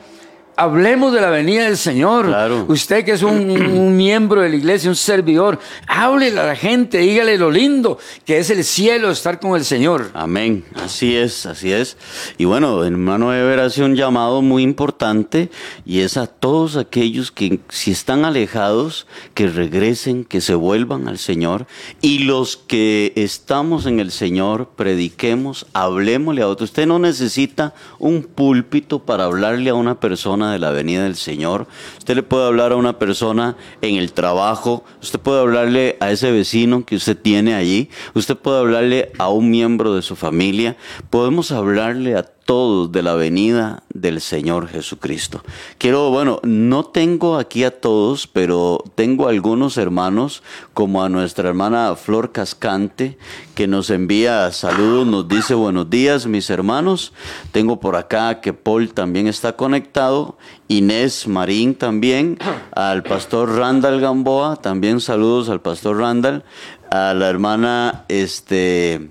Hablemos 0.56 1.12
de 1.12 1.20
la 1.20 1.30
venida 1.30 1.64
del 1.64 1.76
Señor. 1.76 2.26
Claro. 2.26 2.66
Usted 2.68 3.04
que 3.04 3.12
es 3.12 3.22
un, 3.22 3.50
un 3.50 3.96
miembro 3.96 4.42
de 4.42 4.50
la 4.50 4.56
iglesia, 4.56 4.90
un 4.90 4.96
servidor, 4.96 5.58
háblele 5.86 6.38
a 6.38 6.46
la 6.46 6.56
gente, 6.56 6.98
dígale 6.98 7.38
lo 7.38 7.50
lindo 7.50 7.98
que 8.24 8.38
es 8.38 8.50
el 8.50 8.64
cielo 8.64 9.10
estar 9.10 9.40
con 9.40 9.56
el 9.56 9.64
Señor. 9.64 10.10
Amén, 10.14 10.64
así 10.74 11.16
es, 11.16 11.46
así 11.46 11.72
es. 11.72 11.96
Y 12.38 12.44
bueno, 12.44 12.84
hermano 12.84 13.34
Ever 13.34 13.60
hace 13.60 13.82
un 13.82 13.96
llamado 13.96 14.42
muy 14.42 14.62
importante 14.62 15.50
y 15.84 16.00
es 16.00 16.16
a 16.16 16.26
todos 16.26 16.76
aquellos 16.76 17.30
que 17.30 17.60
si 17.68 17.90
están 17.90 18.24
alejados, 18.24 19.06
que 19.34 19.46
regresen, 19.48 20.24
que 20.24 20.40
se 20.40 20.54
vuelvan 20.54 21.08
al 21.08 21.18
Señor 21.18 21.66
y 22.00 22.20
los 22.20 22.56
que 22.56 23.12
estamos 23.16 23.86
en 23.86 24.00
el 24.00 24.10
Señor, 24.10 24.70
prediquemos, 24.76 25.66
hablemosle 25.72 26.42
a 26.42 26.48
otros. 26.48 26.70
Usted 26.70 26.86
no 26.86 26.98
necesita 26.98 27.74
un 27.98 28.22
púlpito 28.22 29.00
para 29.00 29.24
hablarle 29.24 29.70
a 29.70 29.74
una 29.74 30.00
persona 30.00 30.41
de 30.50 30.58
la 30.58 30.70
venida 30.70 31.04
del 31.04 31.14
Señor. 31.14 31.68
Usted 31.98 32.16
le 32.16 32.22
puede 32.24 32.46
hablar 32.46 32.72
a 32.72 32.76
una 32.76 32.98
persona 32.98 33.56
en 33.82 33.96
el 33.96 34.12
trabajo, 34.12 34.82
usted 35.00 35.20
puede 35.20 35.40
hablarle 35.40 35.98
a 36.00 36.10
ese 36.10 36.32
vecino 36.32 36.84
que 36.84 36.96
usted 36.96 37.16
tiene 37.16 37.54
allí, 37.54 37.90
usted 38.14 38.36
puede 38.36 38.58
hablarle 38.58 39.12
a 39.18 39.28
un 39.28 39.50
miembro 39.50 39.94
de 39.94 40.02
su 40.02 40.16
familia, 40.16 40.76
podemos 41.10 41.52
hablarle 41.52 42.16
a 42.16 42.22
todos 42.44 42.92
de 42.92 43.02
la 43.02 43.14
venida 43.14 43.82
del 43.92 44.20
Señor 44.20 44.68
Jesucristo. 44.68 45.42
Quiero, 45.78 46.10
bueno, 46.10 46.40
no 46.42 46.84
tengo 46.84 47.36
aquí 47.36 47.64
a 47.64 47.80
todos, 47.80 48.26
pero 48.26 48.82
tengo 48.94 49.28
algunos 49.28 49.76
hermanos, 49.76 50.42
como 50.74 51.02
a 51.02 51.08
nuestra 51.08 51.48
hermana 51.48 51.94
Flor 51.96 52.32
Cascante, 52.32 53.18
que 53.54 53.66
nos 53.66 53.90
envía 53.90 54.50
saludos, 54.52 55.06
nos 55.06 55.28
dice 55.28 55.54
buenos 55.54 55.90
días, 55.90 56.26
mis 56.26 56.50
hermanos. 56.50 57.12
Tengo 57.52 57.80
por 57.80 57.96
acá 57.96 58.40
que 58.40 58.52
Paul 58.52 58.92
también 58.92 59.26
está 59.26 59.56
conectado, 59.56 60.36
Inés 60.68 61.28
Marín 61.28 61.74
también, 61.74 62.38
al 62.74 63.02
pastor 63.02 63.56
Randall 63.56 64.00
Gamboa, 64.00 64.56
también 64.56 65.00
saludos 65.00 65.48
al 65.48 65.60
pastor 65.60 65.98
Randall, 65.98 66.44
a 66.90 67.14
la 67.14 67.28
hermana 67.28 68.04
este, 68.08 69.10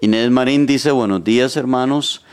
Inés 0.00 0.30
Marín 0.30 0.66
dice 0.66 0.90
buenos 0.90 1.22
días, 1.22 1.56
hermanos. 1.56 2.24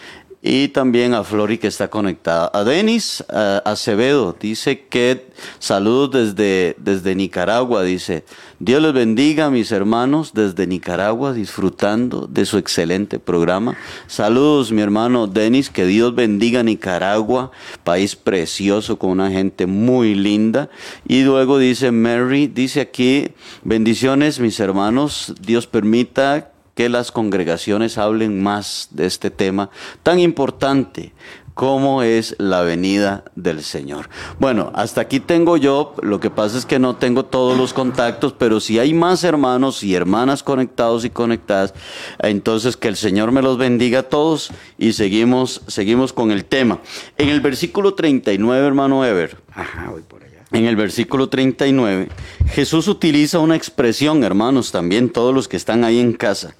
Y 0.41 0.69
también 0.69 1.13
a 1.13 1.25
Flori 1.25 1.57
que 1.57 1.67
está 1.67 1.89
conectada. 1.89 2.49
A 2.53 2.63
Denis 2.63 3.21
a 3.27 3.57
Acevedo 3.65 4.33
dice 4.39 4.85
que 4.87 5.27
saludos 5.59 6.11
desde, 6.11 6.77
desde 6.79 7.13
Nicaragua. 7.13 7.83
Dice, 7.83 8.23
Dios 8.57 8.81
les 8.81 8.93
bendiga 8.93 9.49
mis 9.49 9.73
hermanos 9.73 10.33
desde 10.33 10.65
Nicaragua 10.65 11.33
disfrutando 11.33 12.25
de 12.25 12.45
su 12.45 12.57
excelente 12.57 13.19
programa. 13.19 13.75
Saludos 14.07 14.71
mi 14.71 14.81
hermano 14.81 15.27
Denis, 15.27 15.69
que 15.69 15.85
Dios 15.85 16.15
bendiga 16.15 16.63
Nicaragua, 16.63 17.51
país 17.83 18.15
precioso 18.15 18.97
con 18.97 19.09
una 19.09 19.31
gente 19.31 19.65
muy 19.65 20.15
linda. 20.15 20.69
Y 21.05 21.23
luego 21.23 21.57
dice 21.57 21.91
Mary, 21.91 22.47
dice 22.47 22.79
aquí, 22.79 23.31
bendiciones 23.65 24.39
mis 24.39 24.57
hermanos, 24.61 25.33
Dios 25.41 25.67
permita 25.67 26.53
que 26.79 26.87
las 26.87 27.11
congregaciones 27.11 27.97
hablen 27.97 28.41
más 28.41 28.87
de 28.91 29.05
este 29.05 29.31
tema 29.31 29.69
tan 30.01 30.17
importante 30.17 31.11
como 31.53 32.03
es 32.03 32.37
la 32.37 32.61
venida 32.61 33.25
del 33.35 33.63
Señor. 33.63 34.09
Bueno, 34.39 34.71
hasta 34.73 35.01
aquí 35.01 35.19
tengo 35.19 35.57
yo, 35.57 35.93
lo 36.01 36.21
que 36.21 36.29
pasa 36.29 36.57
es 36.57 36.65
que 36.65 36.79
no 36.79 36.95
tengo 36.95 37.25
todos 37.25 37.57
los 37.57 37.73
contactos, 37.73 38.31
pero 38.31 38.61
si 38.61 38.79
hay 38.79 38.93
más 38.93 39.25
hermanos 39.25 39.83
y 39.83 39.93
hermanas 39.93 40.41
conectados 40.41 41.03
y 41.03 41.09
conectadas, 41.09 41.73
entonces 42.19 42.77
que 42.77 42.87
el 42.87 42.95
Señor 42.95 43.33
me 43.33 43.41
los 43.41 43.57
bendiga 43.57 43.99
a 43.99 44.03
todos 44.03 44.49
y 44.77 44.93
seguimos, 44.93 45.61
seguimos 45.67 46.13
con 46.13 46.31
el 46.31 46.45
tema. 46.45 46.79
En 47.17 47.27
el 47.27 47.41
versículo 47.41 47.93
39, 47.93 48.65
hermano 48.65 49.03
Ever, 49.03 49.35
Ajá, 49.51 49.89
voy 49.89 50.03
por 50.03 50.23
allá. 50.23 50.28
En 50.51 50.65
el 50.65 50.75
versículo 50.75 51.29
39, 51.29 52.09
Jesús 52.47 52.87
utiliza 52.87 53.39
una 53.39 53.55
expresión, 53.55 54.23
hermanos, 54.23 54.71
también 54.71 55.09
todos 55.09 55.33
los 55.33 55.47
que 55.47 55.57
están 55.57 55.83
ahí 55.83 55.99
en 55.99 56.13
casa. 56.13 56.55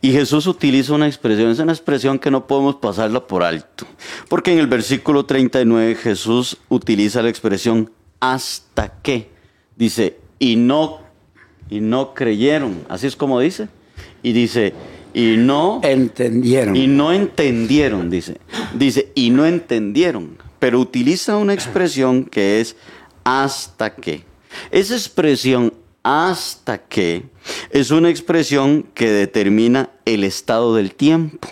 Y 0.00 0.12
Jesús 0.12 0.46
utiliza 0.46 0.94
una 0.94 1.06
expresión, 1.06 1.50
es 1.50 1.58
una 1.58 1.72
expresión 1.72 2.18
que 2.18 2.30
no 2.30 2.46
podemos 2.46 2.76
pasarla 2.76 3.26
por 3.26 3.42
alto. 3.42 3.86
Porque 4.28 4.52
en 4.52 4.58
el 4.58 4.66
versículo 4.66 5.26
39 5.26 5.94
Jesús 5.96 6.56
utiliza 6.70 7.22
la 7.22 7.28
expresión 7.28 7.90
hasta 8.20 8.94
que. 9.02 9.28
Dice, 9.76 10.16
y 10.38 10.56
no, 10.56 11.00
y 11.68 11.80
no 11.80 12.14
creyeron. 12.14 12.84
Así 12.88 13.06
es 13.06 13.16
como 13.16 13.40
dice. 13.40 13.68
Y 14.22 14.32
dice, 14.32 14.72
y 15.12 15.36
no 15.36 15.80
Entendieron. 15.82 16.76
y 16.76 16.86
no 16.86 17.12
entendieron, 17.12 18.08
dice. 18.08 18.38
Dice, 18.72 19.12
y 19.14 19.30
no 19.30 19.44
entendieron. 19.44 20.38
Pero 20.58 20.80
utiliza 20.80 21.36
una 21.36 21.52
expresión 21.52 22.24
que 22.24 22.60
es 22.60 22.76
hasta 23.24 23.94
que. 23.94 24.24
Esa 24.70 24.94
expresión 24.94 25.72
hasta 26.02 26.78
que 26.78 27.24
es 27.70 27.90
una 27.90 28.10
expresión 28.10 28.84
que 28.94 29.10
determina 29.10 29.90
el 30.04 30.22
estado 30.22 30.74
del 30.76 30.94
tiempo. 30.94 31.48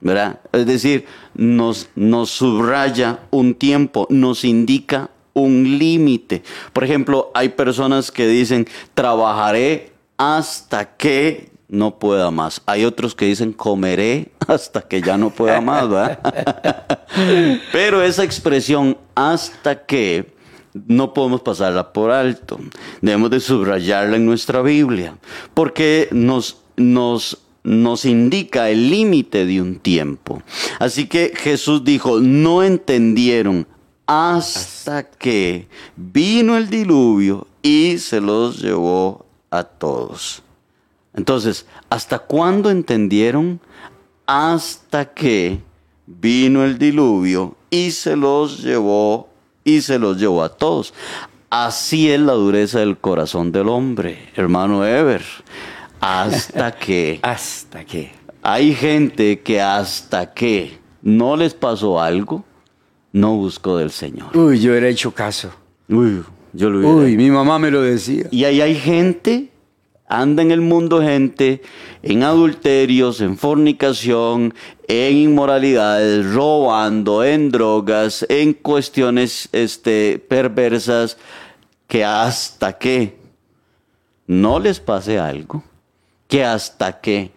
¿Verdad? 0.00 0.40
Es 0.52 0.66
decir, 0.66 1.06
nos, 1.34 1.88
nos 1.94 2.28
subraya 2.28 3.20
un 3.30 3.54
tiempo, 3.54 4.06
nos 4.10 4.44
indica 4.44 5.08
un 5.32 5.78
límite. 5.78 6.42
Por 6.74 6.84
ejemplo, 6.84 7.30
hay 7.32 7.50
personas 7.50 8.10
que 8.10 8.26
dicen, 8.26 8.68
trabajaré 8.92 9.92
hasta 10.18 10.96
que 10.96 11.50
no 11.68 11.98
pueda 11.98 12.30
más. 12.30 12.60
Hay 12.66 12.84
otros 12.84 13.14
que 13.14 13.24
dicen, 13.24 13.52
comeré 13.52 14.32
hasta 14.46 14.82
que 14.82 15.00
ya 15.00 15.16
no 15.16 15.30
pueda 15.30 15.60
más, 15.60 15.88
¿verdad? 15.88 16.98
Pero 17.72 18.02
esa 18.02 18.24
expresión 18.24 18.98
hasta 19.14 19.86
que 19.86 20.33
no 20.74 21.14
podemos 21.14 21.40
pasarla 21.40 21.92
por 21.92 22.10
alto. 22.10 22.58
Debemos 23.00 23.30
de 23.30 23.40
subrayarla 23.40 24.16
en 24.16 24.26
nuestra 24.26 24.60
Biblia, 24.60 25.16
porque 25.54 26.08
nos, 26.10 26.58
nos, 26.76 27.38
nos 27.62 28.04
indica 28.04 28.68
el 28.68 28.90
límite 28.90 29.46
de 29.46 29.62
un 29.62 29.76
tiempo. 29.76 30.42
Así 30.80 31.06
que 31.06 31.32
Jesús 31.34 31.84
dijo, 31.84 32.20
no 32.20 32.62
entendieron 32.62 33.66
hasta 34.06 35.04
que 35.04 35.68
vino 35.96 36.56
el 36.56 36.68
diluvio 36.68 37.46
y 37.62 37.98
se 37.98 38.20
los 38.20 38.60
llevó 38.60 39.24
a 39.50 39.64
todos. 39.64 40.42
Entonces, 41.14 41.66
¿hasta 41.88 42.18
cuándo 42.18 42.70
entendieron? 42.70 43.60
Hasta 44.26 45.14
que 45.14 45.60
vino 46.06 46.64
el 46.64 46.78
diluvio 46.78 47.56
y 47.70 47.92
se 47.92 48.16
los 48.16 48.62
llevó 48.62 49.28
y 49.64 49.80
se 49.80 49.98
los 49.98 50.18
llevó 50.18 50.42
a 50.42 50.50
todos. 50.50 50.94
Así 51.50 52.10
es 52.10 52.20
la 52.20 52.32
dureza 52.32 52.80
del 52.80 52.98
corazón 52.98 53.52
del 53.52 53.68
hombre, 53.68 54.30
hermano 54.34 54.84
Ever. 54.84 55.22
Hasta 56.00 56.72
que 56.78 57.20
Hasta 57.22 57.84
que. 57.84 58.12
hay 58.42 58.74
gente 58.74 59.40
que 59.40 59.60
hasta 59.60 60.34
que 60.34 60.78
no 61.02 61.36
les 61.36 61.54
pasó 61.54 62.00
algo, 62.00 62.44
no 63.12 63.36
buscó 63.36 63.78
del 63.78 63.90
Señor. 63.90 64.36
Uy, 64.36 64.60
yo 64.60 64.72
hubiera 64.72 64.88
hecho 64.88 65.12
caso. 65.12 65.50
Uy, 65.88 66.24
yo 66.52 66.70
lo 66.70 66.78
hubiera 66.78 66.94
Uy, 66.94 67.16
mi 67.16 67.30
mamá 67.30 67.58
me 67.58 67.70
lo 67.70 67.82
decía. 67.82 68.26
Y 68.30 68.44
ahí 68.44 68.60
hay 68.60 68.74
gente, 68.74 69.50
anda 70.08 70.42
en 70.42 70.50
el 70.50 70.60
mundo 70.60 71.00
gente, 71.00 71.62
en 72.02 72.22
adulterios, 72.24 73.20
en 73.20 73.36
fornicación, 73.38 74.54
en 74.88 75.16
inmoralidades, 75.16 76.32
robando, 76.32 77.24
en 77.24 77.50
drogas, 77.50 78.24
en 78.28 78.52
cuestiones 78.52 79.48
este, 79.52 80.18
perversas, 80.18 81.16
que 81.86 82.04
hasta 82.04 82.78
que 82.78 83.16
no 84.26 84.58
les 84.58 84.80
pase 84.80 85.18
algo, 85.18 85.62
que 86.28 86.44
hasta 86.44 87.00
que 87.00 87.32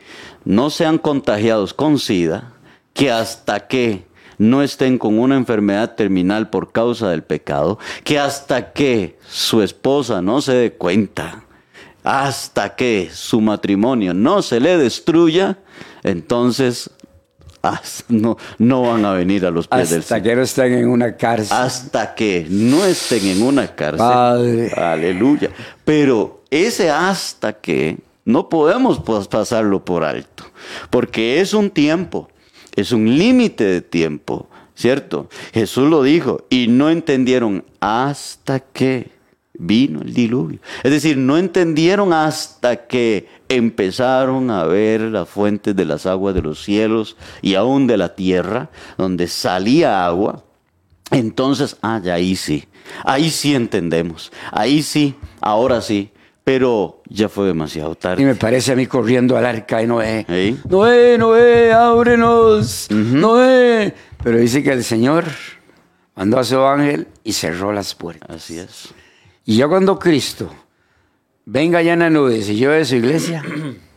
no 0.45 0.69
sean 0.69 0.97
contagiados 0.97 1.73
con 1.73 1.99
SIDA, 1.99 2.53
que 2.93 3.11
hasta 3.11 3.67
que 3.67 4.07
no 4.37 4.61
estén 4.61 4.97
con 4.97 5.19
una 5.19 5.35
enfermedad 5.35 5.95
terminal 5.95 6.49
por 6.49 6.71
causa 6.71 7.09
del 7.09 7.23
pecado, 7.23 7.79
que 8.03 8.19
hasta 8.19 8.71
que 8.71 9.17
su 9.27 9.61
esposa 9.61 10.21
no 10.21 10.41
se 10.41 10.53
dé 10.53 10.73
cuenta, 10.73 11.43
hasta 12.03 12.75
que 12.75 13.09
su 13.11 13.41
matrimonio 13.41 14.13
no 14.13 14.41
se 14.41 14.59
le 14.59 14.77
destruya, 14.77 15.57
entonces 16.03 16.89
no, 18.09 18.37
no 18.57 18.81
van 18.83 19.05
a 19.05 19.13
venir 19.13 19.45
a 19.45 19.51
los 19.51 19.67
pies 19.67 19.89
del 19.89 19.99
Hasta 19.99 20.15
Señor. 20.15 20.23
que 20.29 20.35
no 20.35 20.41
estén 20.43 20.73
en 20.73 20.87
una 20.87 21.15
cárcel. 21.17 21.57
Hasta 21.57 22.15
que 22.15 22.47
no 22.49 22.85
estén 22.85 23.25
en 23.25 23.43
una 23.43 23.75
cárcel. 23.75 23.97
Padre. 23.99 24.71
Aleluya. 24.75 25.49
Pero 25.83 26.43
ese 26.49 26.89
hasta 26.89 27.53
que 27.53 27.97
no 28.25 28.49
podemos 28.49 28.99
pasarlo 29.29 29.83
por 29.85 30.03
alto, 30.03 30.43
porque 30.89 31.39
es 31.39 31.53
un 31.53 31.69
tiempo, 31.69 32.29
es 32.75 32.91
un 32.91 33.17
límite 33.17 33.63
de 33.63 33.81
tiempo, 33.81 34.49
¿cierto? 34.75 35.29
Jesús 35.53 35.89
lo 35.89 36.03
dijo 36.03 36.45
y 36.49 36.67
no 36.67 36.89
entendieron 36.89 37.63
hasta 37.79 38.59
que 38.59 39.16
vino 39.57 40.01
el 40.01 40.13
diluvio. 40.13 40.59
Es 40.83 40.91
decir, 40.91 41.17
no 41.17 41.37
entendieron 41.37 42.13
hasta 42.13 42.87
que 42.87 43.27
empezaron 43.49 44.51
a 44.51 44.63
ver 44.65 45.01
las 45.01 45.27
fuentes 45.29 45.75
de 45.75 45.85
las 45.85 46.05
aguas 46.05 46.35
de 46.35 46.41
los 46.41 46.63
cielos 46.63 47.17
y 47.41 47.55
aún 47.55 47.87
de 47.87 47.97
la 47.97 48.15
tierra, 48.15 48.69
donde 48.97 49.27
salía 49.27 50.05
agua. 50.05 50.43
Entonces, 51.11 51.77
ah, 51.81 52.01
ya 52.03 52.15
ahí 52.15 52.35
sí, 52.35 52.65
ahí 53.05 53.29
sí 53.29 53.55
entendemos, 53.55 54.31
ahí 54.51 54.83
sí, 54.83 55.15
ahora 55.39 55.79
sí, 55.81 56.11
pero 56.43 57.01
ya 57.09 57.29
fue 57.29 57.47
demasiado 57.47 57.93
Y 57.93 57.95
tarde. 57.95 58.25
me 58.25 58.35
parece 58.35 58.73
a 58.73 58.75
mí 58.75 58.85
corriendo 58.87 59.37
al 59.37 59.45
arca 59.45 59.77
de 59.77 59.87
Noé. 59.87 60.25
Noé, 60.69 61.17
Noé, 61.17 61.71
ábrenos. 61.73 62.87
Noé. 62.89 63.93
Pero 64.23 64.37
dice 64.37 64.63
que 64.63 64.71
el 64.71 64.83
Señor 64.83 65.25
mandó 66.15 66.39
a 66.39 66.43
su 66.43 66.59
ángel 66.61 67.07
y 67.23 67.33
cerró 67.33 67.71
las 67.71 67.95
puertas. 67.95 68.29
Así 68.29 68.59
es. 68.59 68.89
Y 69.47 69.55
ya 69.55 69.67
cuando 69.67 69.97
Cristo 69.97 70.53
venga 71.45 71.81
ya 71.81 71.93
en 71.93 71.99
la 71.99 72.09
nube 72.11 72.37
y 72.37 72.41
lleve 72.43 72.85
su 72.85 72.97
iglesia, 72.97 73.43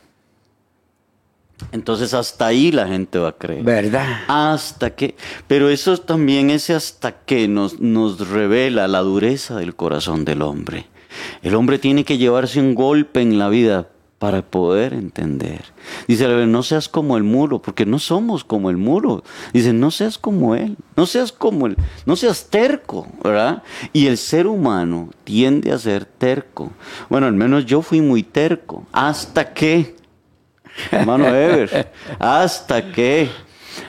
Entonces 1.73 2.15
hasta 2.15 2.47
ahí 2.47 2.73
la 2.73 2.89
gente 2.89 3.19
va 3.19 3.29
a 3.29 3.33
creer. 3.33 3.63
¿verdad? 3.63 4.23
Hasta 4.29 4.95
que, 4.95 5.15
pero 5.47 5.69
eso 5.69 5.99
también, 5.99 6.51
ese 6.51 6.75
hasta 6.75 7.13
que 7.13 7.49
nos, 7.49 7.81
nos 7.81 8.29
revela 8.29 8.89
la 8.89 9.01
dureza 9.01 9.57
del 9.57 9.77
corazón 9.77 10.25
del 10.25 10.43
hombre. 10.43 10.87
El 11.43 11.55
hombre 11.55 11.79
tiene 11.79 12.05
que 12.05 12.19
llevarse 12.19 12.61
un 12.61 12.75
golpe 12.75 13.21
en 13.21 13.39
la 13.39 13.49
vida 13.49 13.89
para 14.21 14.43
poder 14.43 14.93
entender. 14.93 15.65
Dice, 16.07 16.29
no 16.29 16.63
seas 16.63 16.91
como 16.91 17.17
el 17.17 17.23
muro, 17.23 17.63
porque 17.63 17.87
no 17.87 17.99
somos 17.99 18.45
como 18.45 18.69
el 18.69 18.77
muro. 18.77 19.25
Dice, 19.55 19.73
no 19.73 19.91
seas 19.91 20.19
como 20.19 20.55
él, 20.55 20.77
no 20.95 21.07
seas 21.07 21.33
como 21.33 21.67
él, 21.67 21.79
no 22.05 22.17
seas 22.17 22.51
terco, 22.51 23.07
¿verdad? 23.25 23.63
Y 23.95 24.09
el 24.09 24.19
ser 24.19 24.47
humano 24.47 25.09
tiende 25.25 25.73
a 25.73 25.79
ser 25.79 26.05
terco. 26.05 26.71
Bueno, 27.09 27.29
al 27.29 27.33
menos 27.33 27.65
yo 27.65 27.81
fui 27.81 28.03
muy 28.03 28.23
terco, 28.23 28.85
hasta 28.93 29.55
que 29.55 29.97
hermano 30.91 31.27
Ever, 31.35 31.91
hasta 32.19 32.93
que 32.93 33.31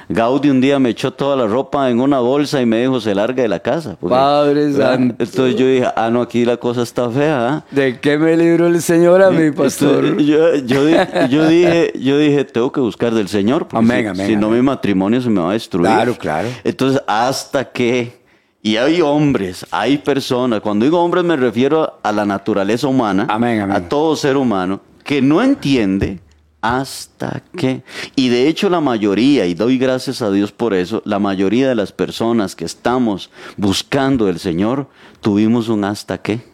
Gaudí 0.09 0.49
un 0.49 0.61
día 0.61 0.79
me 0.79 0.89
echó 0.89 1.11
toda 1.13 1.35
la 1.35 1.47
ropa 1.47 1.89
en 1.89 1.99
una 2.01 2.19
bolsa 2.19 2.61
y 2.61 2.65
me 2.65 2.81
dijo 2.81 2.99
se 2.99 3.15
larga 3.15 3.43
de 3.43 3.49
la 3.49 3.59
casa. 3.59 3.95
porque- 3.99 4.13
Padre 4.15 4.73
santo. 4.73 5.15
Entonces 5.19 5.55
yo 5.55 5.67
dije, 5.67 5.87
ah, 5.95 6.09
no, 6.11 6.21
aquí 6.21 6.45
la 6.45 6.57
cosa 6.57 6.81
está 6.83 7.09
fea. 7.09 7.47
¿ah? 7.49 7.65
¿De 7.71 7.99
qué 7.99 8.17
me 8.17 8.35
libró 8.37 8.67
el 8.67 8.81
Señor 8.81 9.21
a 9.21 9.31
mi 9.31 9.51
pastor? 9.51 10.05
Entonces, 10.05 10.27
yo, 10.27 10.55
yo 10.55 10.81
yo 11.29 11.47
dije, 11.47 11.93
yo 11.99 12.17
dije, 12.17 12.43
tengo 12.45 12.71
que 12.71 12.79
buscar 12.81 13.13
del 13.13 13.27
Señor, 13.27 13.67
porque 13.67 13.77
Amén, 13.85 14.01
si, 14.01 14.07
amén, 14.07 14.27
si 14.27 14.35
no 14.35 14.49
mi 14.49 14.61
matrimonio 14.61 15.21
se 15.21 15.29
me 15.29 15.41
va 15.41 15.51
a 15.51 15.53
destruir. 15.53 15.87
Claro, 15.87 16.15
claro. 16.17 16.47
Entonces, 16.63 17.01
hasta 17.07 17.65
que, 17.71 18.19
y 18.61 18.75
hay 18.77 19.01
hombres, 19.01 19.65
hay 19.71 19.97
personas, 19.97 20.61
cuando 20.61 20.85
digo 20.85 20.99
hombres 21.01 21.23
me 21.23 21.35
refiero 21.35 21.99
a 22.03 22.11
la 22.11 22.25
naturaleza 22.25 22.87
humana, 22.87 23.25
Amén, 23.29 23.61
amén. 23.61 23.75
a 23.75 23.87
todo 23.89 24.15
ser 24.15 24.37
humano, 24.37 24.81
que 25.03 25.21
no 25.21 25.41
entiende 25.41 26.19
hasta 26.61 27.43
que, 27.57 27.83
y 28.15 28.29
de 28.29 28.47
hecho 28.47 28.69
la 28.69 28.81
mayoría, 28.81 29.47
y 29.47 29.55
doy 29.55 29.77
gracias 29.77 30.21
a 30.21 30.31
Dios 30.31 30.51
por 30.51 30.73
eso, 30.73 31.01
la 31.05 31.19
mayoría 31.19 31.67
de 31.67 31.75
las 31.75 31.91
personas 31.91 32.55
que 32.55 32.65
estamos 32.65 33.31
buscando 33.57 34.29
el 34.29 34.39
Señor, 34.39 34.87
tuvimos 35.21 35.69
un 35.69 35.83
hasta 35.83 36.19
que. 36.19 36.49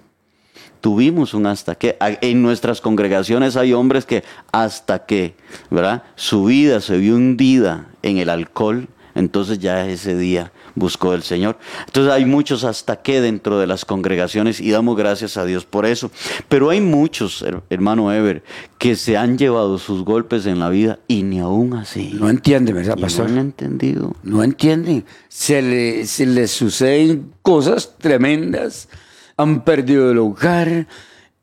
Tuvimos 0.79 1.33
un 1.33 1.47
hasta 1.47 1.75
que. 1.75 1.97
En 1.99 2.41
nuestras 2.41 2.79
congregaciones 2.79 3.57
hay 3.57 3.73
hombres 3.73 4.05
que 4.05 4.23
hasta 4.51 5.05
que, 5.05 5.35
¿verdad? 5.69 6.03
Su 6.15 6.45
vida 6.45 6.79
se 6.79 6.97
vio 6.97 7.15
hundida 7.15 7.87
en 8.01 8.17
el 8.17 8.29
alcohol, 8.29 8.87
entonces 9.13 9.59
ya 9.59 9.87
ese 9.87 10.15
día 10.15 10.51
buscó 10.77 11.13
el 11.13 11.23
Señor. 11.23 11.57
Entonces 11.85 12.13
hay 12.13 12.25
muchos 12.25 12.63
hasta 12.63 13.01
que 13.01 13.19
dentro 13.21 13.59
de 13.59 13.67
las 13.67 13.83
congregaciones 13.85 14.59
y 14.59 14.71
damos 14.71 14.95
gracias 14.97 15.37
a 15.37 15.45
Dios 15.45 15.65
por 15.65 15.85
eso. 15.85 16.11
Pero 16.47 16.69
hay 16.69 16.81
muchos, 16.81 17.41
her- 17.41 17.61
hermano 17.69 18.11
Ever, 18.13 18.43
que 18.77 18.95
se 18.95 19.17
han 19.17 19.37
llevado 19.37 19.77
sus 19.77 20.03
golpes 20.03 20.45
en 20.45 20.59
la 20.59 20.69
vida 20.69 20.99
y 21.07 21.23
ni 21.23 21.39
aún 21.39 21.73
así. 21.73 22.11
No 22.13 22.29
entiende, 22.29 22.73
¿verdad, 22.73 22.95
no 22.95 23.05
han 23.23 23.37
entendido. 23.37 24.15
No 24.23 24.43
entienden. 24.43 25.05
Se 25.27 25.61
le, 25.61 26.05
se 26.05 26.25
le 26.25 26.47
suceden 26.47 27.33
cosas 27.41 27.95
tremendas. 27.97 28.87
Han 29.35 29.63
perdido 29.63 30.11
el 30.11 30.17
hogar, 30.17 30.87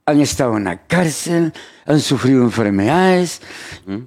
han 0.06 0.20
estado 0.20 0.56
en 0.56 0.64
la 0.64 0.86
cárcel, 0.86 1.52
han 1.86 2.00
sufrido 2.00 2.42
enfermedades 2.42 3.40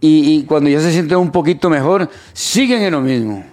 y, 0.01 0.35
y 0.35 0.43
cuando 0.43 0.69
ya 0.69 0.79
se 0.81 0.91
sienten 0.91 1.17
un 1.17 1.31
poquito 1.31 1.69
mejor, 1.69 2.09
siguen 2.33 2.81
en 2.83 2.91
lo 2.91 3.01
mismo. 3.01 3.45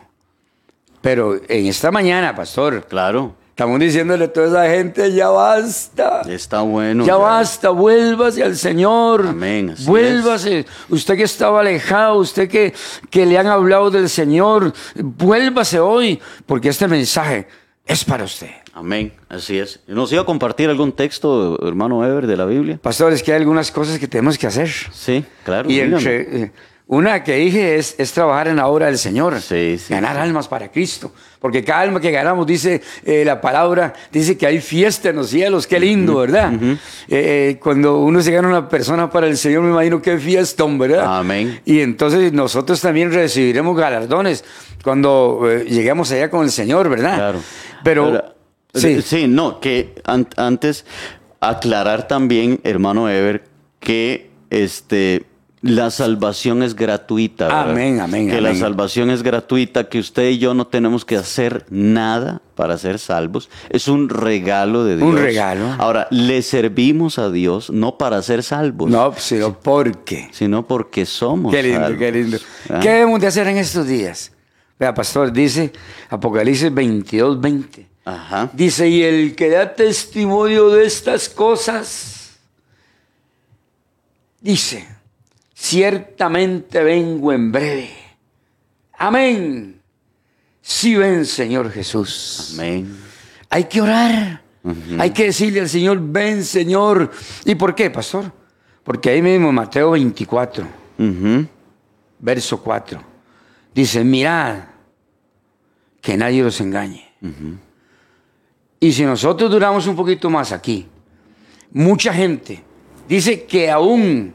Pero 1.04 1.38
en 1.48 1.66
esta 1.66 1.90
mañana, 1.90 2.34
pastor, 2.34 2.86
Claro, 2.88 3.34
estamos 3.50 3.78
diciéndole 3.78 4.24
a 4.24 4.32
toda 4.32 4.46
esa 4.66 4.74
gente, 4.74 5.12
ya 5.12 5.28
basta. 5.28 6.22
está 6.22 6.62
bueno. 6.62 7.04
Ya 7.04 7.16
basta, 7.16 7.68
vuélvase 7.68 8.42
al 8.42 8.56
Señor. 8.56 9.26
Amén, 9.28 9.74
Vuélvase. 9.84 10.64
Usted 10.88 11.16
que 11.18 11.24
estaba 11.24 11.60
alejado, 11.60 12.16
usted 12.16 12.48
que, 12.48 12.72
que 13.10 13.26
le 13.26 13.36
han 13.36 13.48
hablado 13.48 13.90
del 13.90 14.08
Señor, 14.08 14.72
vuélvase 14.96 15.78
hoy, 15.78 16.18
porque 16.46 16.70
este 16.70 16.88
mensaje 16.88 17.46
es 17.84 18.02
para 18.02 18.24
usted. 18.24 18.48
Amén, 18.72 19.12
así 19.28 19.58
es. 19.58 19.80
¿Nos 19.86 20.10
iba 20.10 20.22
a 20.22 20.24
compartir 20.24 20.70
algún 20.70 20.90
texto, 20.92 21.58
hermano 21.68 22.02
Ever, 22.02 22.26
de 22.26 22.36
la 22.38 22.46
Biblia? 22.46 22.80
Pastores, 22.82 23.22
que 23.22 23.30
hay 23.32 23.40
algunas 23.40 23.70
cosas 23.70 23.98
que 23.98 24.08
tenemos 24.08 24.38
que 24.38 24.46
hacer. 24.46 24.70
Sí, 24.90 25.22
claro. 25.44 25.70
Y 25.70 25.80
entre, 25.80 26.50
una 26.86 27.24
que 27.24 27.36
dije 27.36 27.76
es, 27.76 27.94
es 27.98 28.12
trabajar 28.12 28.48
en 28.48 28.56
la 28.56 28.66
obra 28.66 28.86
del 28.86 28.98
Señor. 28.98 29.40
Sí, 29.40 29.78
sí, 29.78 29.92
ganar 29.92 30.16
sí. 30.16 30.22
almas 30.22 30.48
para 30.48 30.70
Cristo. 30.70 31.12
Porque 31.40 31.64
cada 31.64 31.80
alma 31.80 32.00
que 32.00 32.10
ganamos, 32.10 32.46
dice 32.46 32.82
eh, 33.04 33.22
la 33.24 33.40
palabra, 33.40 33.92
dice 34.12 34.36
que 34.36 34.46
hay 34.46 34.60
fiesta 34.60 35.08
en 35.10 35.16
los 35.16 35.28
cielos. 35.30 35.66
Qué 35.66 35.80
lindo, 35.80 36.16
¿verdad? 36.16 36.52
Eh, 36.62 36.78
eh, 37.08 37.58
cuando 37.62 37.98
uno 38.00 38.20
se 38.22 38.32
gana 38.32 38.48
una 38.48 38.68
persona 38.68 39.10
para 39.10 39.26
el 39.26 39.36
Señor, 39.38 39.62
me 39.62 39.70
imagino 39.70 40.00
qué 40.02 40.18
fiestón, 40.18 40.78
¿verdad? 40.78 41.18
Amén. 41.20 41.60
Y 41.64 41.80
entonces 41.80 42.32
nosotros 42.32 42.80
también 42.80 43.12
recibiremos 43.12 43.76
galardones 43.76 44.44
cuando 44.82 45.40
eh, 45.50 45.64
lleguemos 45.68 46.10
allá 46.12 46.30
con 46.30 46.44
el 46.44 46.50
Señor, 46.50 46.88
¿verdad? 46.90 47.16
Claro. 47.16 47.40
Pero, 47.82 48.34
sí. 48.74 49.00
Sí, 49.02 49.26
no, 49.26 49.58
que 49.60 49.94
an- 50.04 50.28
antes 50.36 50.84
aclarar 51.40 52.08
también, 52.08 52.60
hermano 52.64 53.08
Ever, 53.08 53.44
que 53.80 54.30
este 54.50 55.24
la 55.64 55.90
salvación 55.90 56.62
es 56.62 56.74
gratuita. 56.76 57.46
¿verdad? 57.46 57.70
Amén, 57.70 58.00
amén, 58.00 58.28
Que 58.28 58.40
la 58.42 58.54
salvación 58.54 59.08
es 59.10 59.22
gratuita, 59.22 59.88
que 59.88 59.98
usted 59.98 60.28
y 60.28 60.38
yo 60.38 60.52
no 60.52 60.66
tenemos 60.66 61.06
que 61.06 61.16
hacer 61.16 61.64
nada 61.70 62.42
para 62.54 62.76
ser 62.76 62.98
salvos. 62.98 63.48
Es 63.70 63.88
un 63.88 64.10
regalo 64.10 64.84
de 64.84 64.98
Dios. 64.98 65.08
Un 65.08 65.16
regalo. 65.16 65.64
Ahora, 65.78 66.06
le 66.10 66.42
servimos 66.42 67.18
a 67.18 67.30
Dios 67.30 67.70
no 67.70 67.96
para 67.96 68.20
ser 68.20 68.42
salvos, 68.42 68.90
No, 68.90 69.14
sino 69.16 69.58
porque. 69.58 70.28
sino 70.32 70.66
porque 70.66 71.06
somos 71.06 71.50
Qué 71.54 71.62
lindo, 71.62 71.80
salvos. 71.80 71.98
qué 71.98 72.12
lindo. 72.12 72.36
¿Ah? 72.68 72.80
¿Qué 72.82 72.90
debemos 72.90 73.20
de 73.20 73.26
hacer 73.28 73.46
en 73.48 73.56
estos 73.56 73.86
días? 73.86 74.32
Vea, 74.78 74.92
pastor, 74.92 75.32
dice 75.32 75.72
Apocalipsis 76.10 76.74
22, 76.74 77.40
20. 77.40 77.88
Ajá. 78.04 78.50
Dice, 78.52 78.86
y 78.86 79.02
el 79.02 79.34
que 79.34 79.48
da 79.48 79.74
testimonio 79.74 80.68
de 80.68 80.84
estas 80.84 81.30
cosas, 81.30 82.32
dice, 84.42 84.86
ciertamente 85.64 86.82
vengo 86.84 87.32
en 87.32 87.50
breve. 87.50 87.90
Amén. 88.98 89.80
Sí 90.60 90.94
ven, 90.94 91.24
Señor 91.24 91.70
Jesús. 91.70 92.50
Amén. 92.54 92.94
Hay 93.48 93.64
que 93.64 93.80
orar. 93.80 94.42
Hay 94.98 95.10
que 95.10 95.24
decirle 95.24 95.60
al 95.60 95.68
Señor, 95.68 95.98
ven, 96.00 96.44
Señor. 96.44 97.10
¿Y 97.44 97.54
por 97.54 97.74
qué, 97.74 97.90
pastor? 97.90 98.30
Porque 98.82 99.10
ahí 99.10 99.22
mismo, 99.22 99.52
Mateo 99.52 99.90
24, 99.92 100.66
Ujú. 100.98 101.46
verso 102.18 102.62
4, 102.62 103.02
dice, 103.74 104.04
mirad, 104.04 104.64
que 106.00 106.16
nadie 106.16 106.42
los 106.42 106.60
engañe. 106.60 107.10
Y 108.80 108.92
si 108.92 109.04
nosotros 109.04 109.50
duramos 109.50 109.86
un 109.86 109.96
poquito 109.96 110.28
más 110.28 110.52
aquí, 110.52 110.86
mucha 111.72 112.12
gente 112.12 112.62
dice 113.08 113.44
que 113.44 113.70
aún 113.70 114.34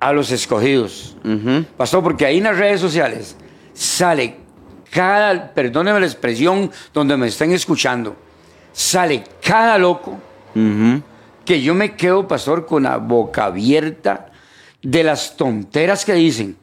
a 0.00 0.12
los 0.12 0.30
escogidos, 0.30 1.16
pastor, 1.76 2.02
porque 2.02 2.26
ahí 2.26 2.38
en 2.38 2.44
las 2.44 2.58
redes 2.58 2.80
sociales 2.80 3.36
sale 3.72 4.36
cada, 4.90 5.52
perdóneme 5.52 6.00
la 6.00 6.06
expresión 6.06 6.70
donde 6.94 7.16
me 7.16 7.26
estén 7.26 7.52
escuchando, 7.52 8.16
sale 8.72 9.24
cada 9.42 9.78
loco 9.78 10.18
que 11.44 11.62
yo 11.62 11.74
me 11.74 11.94
quedo, 11.94 12.28
pastor, 12.28 12.66
con 12.66 12.82
la 12.82 12.98
boca 12.98 13.46
abierta 13.46 14.30
de 14.82 15.02
las 15.02 15.36
tonteras 15.36 16.04
que 16.04 16.12
dicen. 16.12 16.56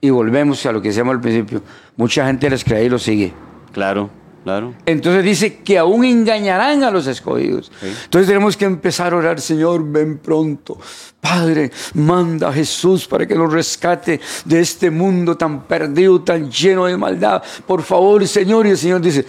Y 0.00 0.10
volvemos 0.10 0.64
a 0.66 0.72
lo 0.72 0.82
que 0.82 0.88
decíamos 0.88 1.14
al 1.14 1.20
principio. 1.22 1.62
Mucha 1.96 2.26
gente 2.26 2.50
les 2.50 2.62
cree 2.62 2.84
y 2.84 2.88
lo 2.90 2.98
sigue. 2.98 3.32
Claro, 3.72 4.10
claro. 4.46 4.74
Entonces 4.86 5.24
dice 5.24 5.56
que 5.56 5.76
aún 5.76 6.04
engañarán 6.04 6.84
a 6.84 6.90
los 6.92 7.08
escogidos. 7.08 7.72
Entonces 7.82 8.28
tenemos 8.28 8.56
que 8.56 8.64
empezar 8.64 9.12
a 9.12 9.16
orar, 9.16 9.40
Señor, 9.40 9.82
ven 9.84 10.18
pronto. 10.18 10.78
Padre, 11.20 11.72
manda 11.94 12.50
a 12.50 12.52
Jesús 12.52 13.08
para 13.08 13.26
que 13.26 13.34
nos 13.34 13.52
rescate 13.52 14.20
de 14.44 14.60
este 14.60 14.88
mundo 14.88 15.36
tan 15.36 15.64
perdido, 15.64 16.22
tan 16.22 16.48
lleno 16.48 16.86
de 16.86 16.96
maldad. 16.96 17.42
Por 17.66 17.82
favor, 17.82 18.24
Señor. 18.28 18.68
Y 18.68 18.70
el 18.70 18.78
Señor 18.78 19.00
dice, 19.00 19.26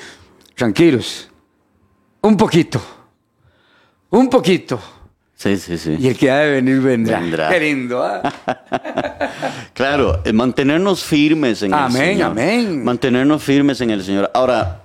tranquilos, 0.53 1.27
un 2.21 2.37
poquito, 2.37 2.79
un 4.11 4.29
poquito. 4.29 4.79
Sí, 5.33 5.57
sí, 5.57 5.79
sí. 5.79 5.95
Y 5.99 6.09
el 6.09 6.15
que 6.15 6.29
ha 6.29 6.37
de 6.41 6.51
venir 6.51 6.79
vendrá. 6.79 7.19
Vendrá. 7.19 7.49
Qué 7.49 7.59
lindo, 7.59 8.03
¿ah? 8.03 8.21
Claro, 9.73 10.21
eh, 10.25 10.31
mantenernos 10.31 11.03
firmes 11.03 11.63
en 11.63 11.73
Amén, 11.73 12.01
el 12.01 12.07
Señor. 12.09 12.31
amén. 12.31 12.83
Mantenernos 12.83 13.41
firmes 13.41 13.81
en 13.81 13.89
el 13.89 14.03
Señor. 14.03 14.29
Ahora, 14.35 14.83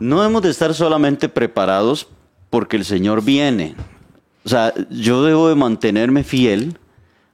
no 0.00 0.24
hemos 0.24 0.42
de 0.42 0.50
estar 0.50 0.74
solamente 0.74 1.28
preparados 1.28 2.08
porque 2.50 2.76
el 2.76 2.84
Señor 2.84 3.22
viene. 3.22 3.74
O 4.44 4.48
sea, 4.48 4.72
yo 4.90 5.24
debo 5.24 5.48
de 5.48 5.54
mantenerme 5.54 6.24
fiel, 6.24 6.78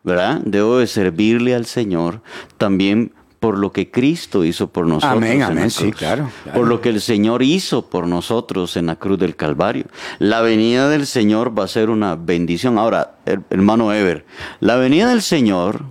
¿verdad? 0.02 0.40
Debo 0.44 0.78
de 0.78 0.86
servirle 0.86 1.54
al 1.54 1.66
Señor 1.66 2.22
también 2.58 3.12
por 3.38 3.58
lo 3.58 3.72
que 3.72 3.90
Cristo 3.90 4.42
hizo 4.44 4.68
por 4.68 4.86
nosotros. 4.86 5.18
Amén, 5.18 5.32
en 5.32 5.40
la 5.40 5.46
amén, 5.48 5.70
sí, 5.70 5.84
cruz. 5.84 5.96
claro, 5.96 6.30
claro. 6.44 6.58
Por 6.58 6.66
lo 6.66 6.80
que 6.80 6.88
el 6.88 7.00
Señor 7.02 7.42
hizo 7.42 7.90
por 7.90 8.06
nosotros 8.08 8.76
en 8.78 8.86
la 8.86 8.96
cruz 8.96 9.18
del 9.18 9.36
Calvario. 9.36 9.84
La 10.18 10.40
venida 10.40 10.88
del 10.88 11.06
Señor 11.06 11.56
va 11.56 11.64
a 11.64 11.68
ser 11.68 11.90
una 11.90 12.16
bendición. 12.16 12.78
Ahora, 12.78 13.16
her- 13.26 13.42
hermano 13.50 13.92
Ever, 13.92 14.24
la 14.60 14.76
venida 14.76 15.10
del 15.10 15.20
Señor 15.20 15.82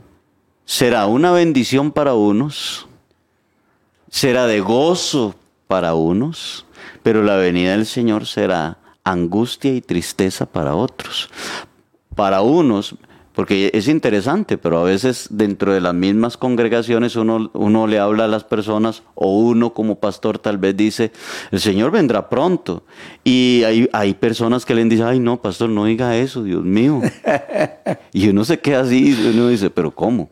será 0.65 1.05
una 1.05 1.31
bendición 1.31 1.91
para 1.91 2.15
unos, 2.15 2.87
será 4.09 4.47
de 4.47 4.59
gozo 4.59 5.35
para 5.67 5.95
unos, 5.95 6.65
pero 7.01 7.23
la 7.23 7.35
venida 7.35 7.71
del 7.71 7.85
Señor 7.85 8.25
será 8.25 8.77
angustia 9.03 9.73
y 9.73 9.81
tristeza 9.81 10.45
para 10.45 10.75
otros. 10.75 11.29
Para 12.15 12.41
unos, 12.41 12.95
porque 13.33 13.71
es 13.73 13.87
interesante, 13.87 14.57
pero 14.57 14.79
a 14.79 14.83
veces 14.83 15.27
dentro 15.31 15.73
de 15.73 15.81
las 15.81 15.93
mismas 15.93 16.37
congregaciones 16.37 17.15
uno, 17.15 17.49
uno 17.53 17.87
le 17.87 17.97
habla 17.97 18.25
a 18.25 18.27
las 18.27 18.43
personas 18.43 19.03
o 19.15 19.39
uno 19.39 19.73
como 19.73 19.99
pastor 19.99 20.37
tal 20.37 20.59
vez 20.59 20.77
dice, 20.77 21.11
el 21.51 21.59
Señor 21.59 21.91
vendrá 21.91 22.29
pronto. 22.29 22.83
Y 23.23 23.63
hay, 23.65 23.89
hay 23.91 24.13
personas 24.13 24.65
que 24.65 24.75
le 24.75 24.83
dicen, 24.85 25.07
ay 25.07 25.19
no, 25.19 25.41
pastor, 25.41 25.69
no 25.69 25.85
diga 25.85 26.15
eso, 26.17 26.43
Dios 26.43 26.63
mío. 26.63 27.01
y 28.13 28.29
uno 28.29 28.45
se 28.45 28.59
queda 28.59 28.81
así, 28.81 29.17
y 29.19 29.27
uno 29.35 29.47
dice, 29.47 29.69
pero 29.69 29.89
¿cómo? 29.89 30.29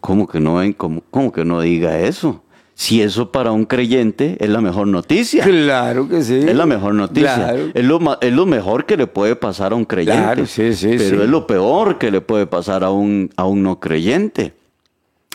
¿Cómo 0.00 0.26
que 0.26 0.40
no? 0.40 0.60
¿Cómo, 0.76 1.02
cómo 1.10 1.32
que 1.32 1.44
no 1.44 1.60
diga 1.60 1.98
eso? 2.00 2.43
Si 2.74 3.00
eso 3.00 3.30
para 3.30 3.52
un 3.52 3.66
creyente 3.66 4.36
es 4.40 4.48
la 4.48 4.60
mejor 4.60 4.88
noticia. 4.88 5.44
Claro 5.44 6.08
que 6.08 6.22
sí. 6.22 6.36
Es 6.36 6.56
la 6.56 6.66
mejor 6.66 6.94
noticia. 6.94 7.34
Claro. 7.34 7.70
Es, 7.72 7.84
lo, 7.84 8.18
es 8.20 8.32
lo 8.32 8.46
mejor 8.46 8.84
que 8.84 8.96
le 8.96 9.06
puede 9.06 9.36
pasar 9.36 9.72
a 9.72 9.76
un 9.76 9.84
creyente. 9.84 10.20
Claro, 10.22 10.46
sí, 10.46 10.74
sí, 10.74 10.88
Pero 10.98 11.18
sí. 11.18 11.22
es 11.22 11.28
lo 11.28 11.46
peor 11.46 11.98
que 11.98 12.10
le 12.10 12.20
puede 12.20 12.46
pasar 12.46 12.82
a 12.82 12.90
un, 12.90 13.30
a 13.36 13.44
un 13.44 13.62
no 13.62 13.78
creyente. 13.78 14.54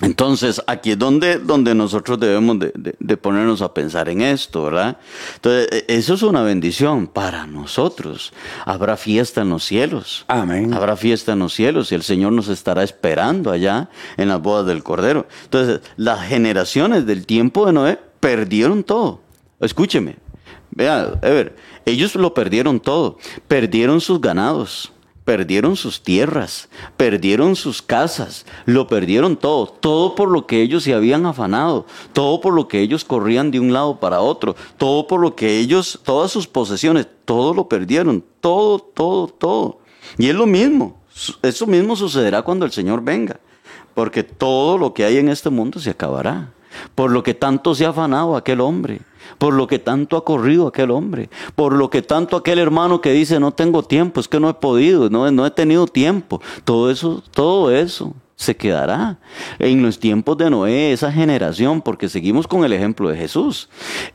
Entonces, 0.01 0.61
aquí 0.65 0.91
es 0.91 0.99
donde, 0.99 1.39
donde 1.39 1.75
nosotros 1.75 2.19
debemos 2.19 2.57
de, 2.59 2.71
de- 2.75 2.95
de 2.99 3.17
ponernos 3.17 3.61
a 3.61 3.73
pensar 3.73 4.07
en 4.09 4.21
esto, 4.21 4.63
¿verdad? 4.63 4.97
Entonces, 5.35 5.67
e- 5.71 5.85
eso 5.89 6.13
es 6.13 6.21
una 6.23 6.41
bendición 6.41 7.07
para 7.07 7.45
nosotros. 7.45 8.31
Habrá 8.65 8.95
fiesta 8.95 9.41
en 9.41 9.49
los 9.49 9.65
cielos. 9.65 10.23
Amén. 10.27 10.73
Habrá 10.73 10.95
fiesta 10.95 11.33
en 11.33 11.39
los 11.39 11.53
cielos 11.53 11.91
y 11.91 11.95
el 11.95 12.03
Señor 12.03 12.31
nos 12.31 12.47
estará 12.47 12.83
esperando 12.83 13.51
allá 13.51 13.89
en 14.17 14.29
las 14.29 14.41
bodas 14.41 14.65
del 14.67 14.83
Cordero. 14.83 15.27
Entonces, 15.43 15.81
las 15.97 16.25
generaciones 16.27 17.05
del 17.05 17.25
tiempo 17.25 17.65
de 17.65 17.73
Noé 17.73 17.99
perdieron 18.19 18.83
todo. 18.83 19.21
Escúcheme, 19.59 20.15
vea, 20.71 21.19
Ever, 21.21 21.55
ellos 21.85 22.15
lo 22.15 22.33
perdieron 22.33 22.79
todo. 22.79 23.17
Perdieron 23.49 23.99
sus 23.99 24.21
ganados, 24.21 24.93
perdieron 25.29 25.75
sus 25.75 26.01
tierras, 26.01 26.69
perdieron 26.97 27.55
sus 27.55 27.83
casas, 27.83 28.47
lo 28.65 28.87
perdieron 28.87 29.37
todo. 29.37 29.67
Todo 29.67 30.15
por 30.15 30.27
lo 30.27 30.47
que 30.47 30.63
ellos 30.63 30.81
se 30.81 30.95
habían 30.95 31.27
afanado, 31.27 31.85
todo 32.13 32.41
por 32.41 32.55
lo 32.55 32.67
que 32.67 32.79
ellos 32.79 33.05
corrían 33.05 33.51
de 33.51 33.59
un 33.59 33.71
lado 33.71 33.99
para 33.99 34.21
otro, 34.21 34.55
todo 34.79 35.05
por 35.05 35.19
lo 35.19 35.35
que 35.35 35.59
ellos, 35.59 35.99
todas 36.03 36.31
sus 36.31 36.47
posesiones, 36.47 37.05
todo 37.25 37.53
lo 37.53 37.69
perdieron, 37.69 38.23
todo, 38.41 38.79
todo, 38.79 39.27
todo. 39.27 39.81
Y 40.17 40.29
es 40.29 40.35
lo 40.35 40.47
mismo. 40.47 40.99
Eso 41.43 41.67
mismo 41.67 41.95
sucederá 41.95 42.41
cuando 42.41 42.65
el 42.65 42.71
Señor 42.71 43.03
venga. 43.03 43.39
Porque 43.93 44.23
todo 44.23 44.79
lo 44.79 44.95
que 44.95 45.05
hay 45.05 45.17
en 45.17 45.29
este 45.29 45.51
mundo 45.51 45.79
se 45.79 45.91
acabará. 45.91 46.53
Por 46.95 47.11
lo 47.11 47.21
que 47.21 47.35
tanto 47.35 47.75
se 47.75 47.85
ha 47.85 47.89
afanado 47.89 48.35
aquel 48.35 48.61
hombre. 48.61 49.01
Por 49.37 49.53
lo 49.53 49.67
que 49.67 49.79
tanto 49.79 50.17
ha 50.17 50.25
corrido 50.25 50.67
aquel 50.67 50.91
hombre. 50.91 51.29
Por 51.55 51.73
lo 51.73 51.89
que 51.89 52.01
tanto 52.01 52.37
aquel 52.37 52.59
hermano 52.59 53.01
que 53.01 53.11
dice 53.11 53.39
no 53.39 53.51
tengo 53.51 53.83
tiempo, 53.83 54.19
es 54.19 54.27
que 54.27 54.39
no 54.39 54.49
he 54.49 54.53
podido, 54.53 55.09
no, 55.09 55.29
no 55.31 55.45
he 55.45 55.51
tenido 55.51 55.87
tiempo. 55.87 56.41
Todo 56.63 56.89
eso, 56.89 57.23
todo 57.31 57.71
eso 57.71 58.13
se 58.39 58.55
quedará. 58.55 59.19
En 59.59 59.83
los 59.83 59.99
tiempos 59.99 60.37
de 60.37 60.49
Noé, 60.49 60.93
esa 60.93 61.11
generación, 61.11 61.81
porque 61.81 62.07
seguimos 62.07 62.47
con 62.47 62.63
el 62.63 62.71
ejemplo 62.71 63.09
de 63.09 63.17
Jesús. 63.17 63.67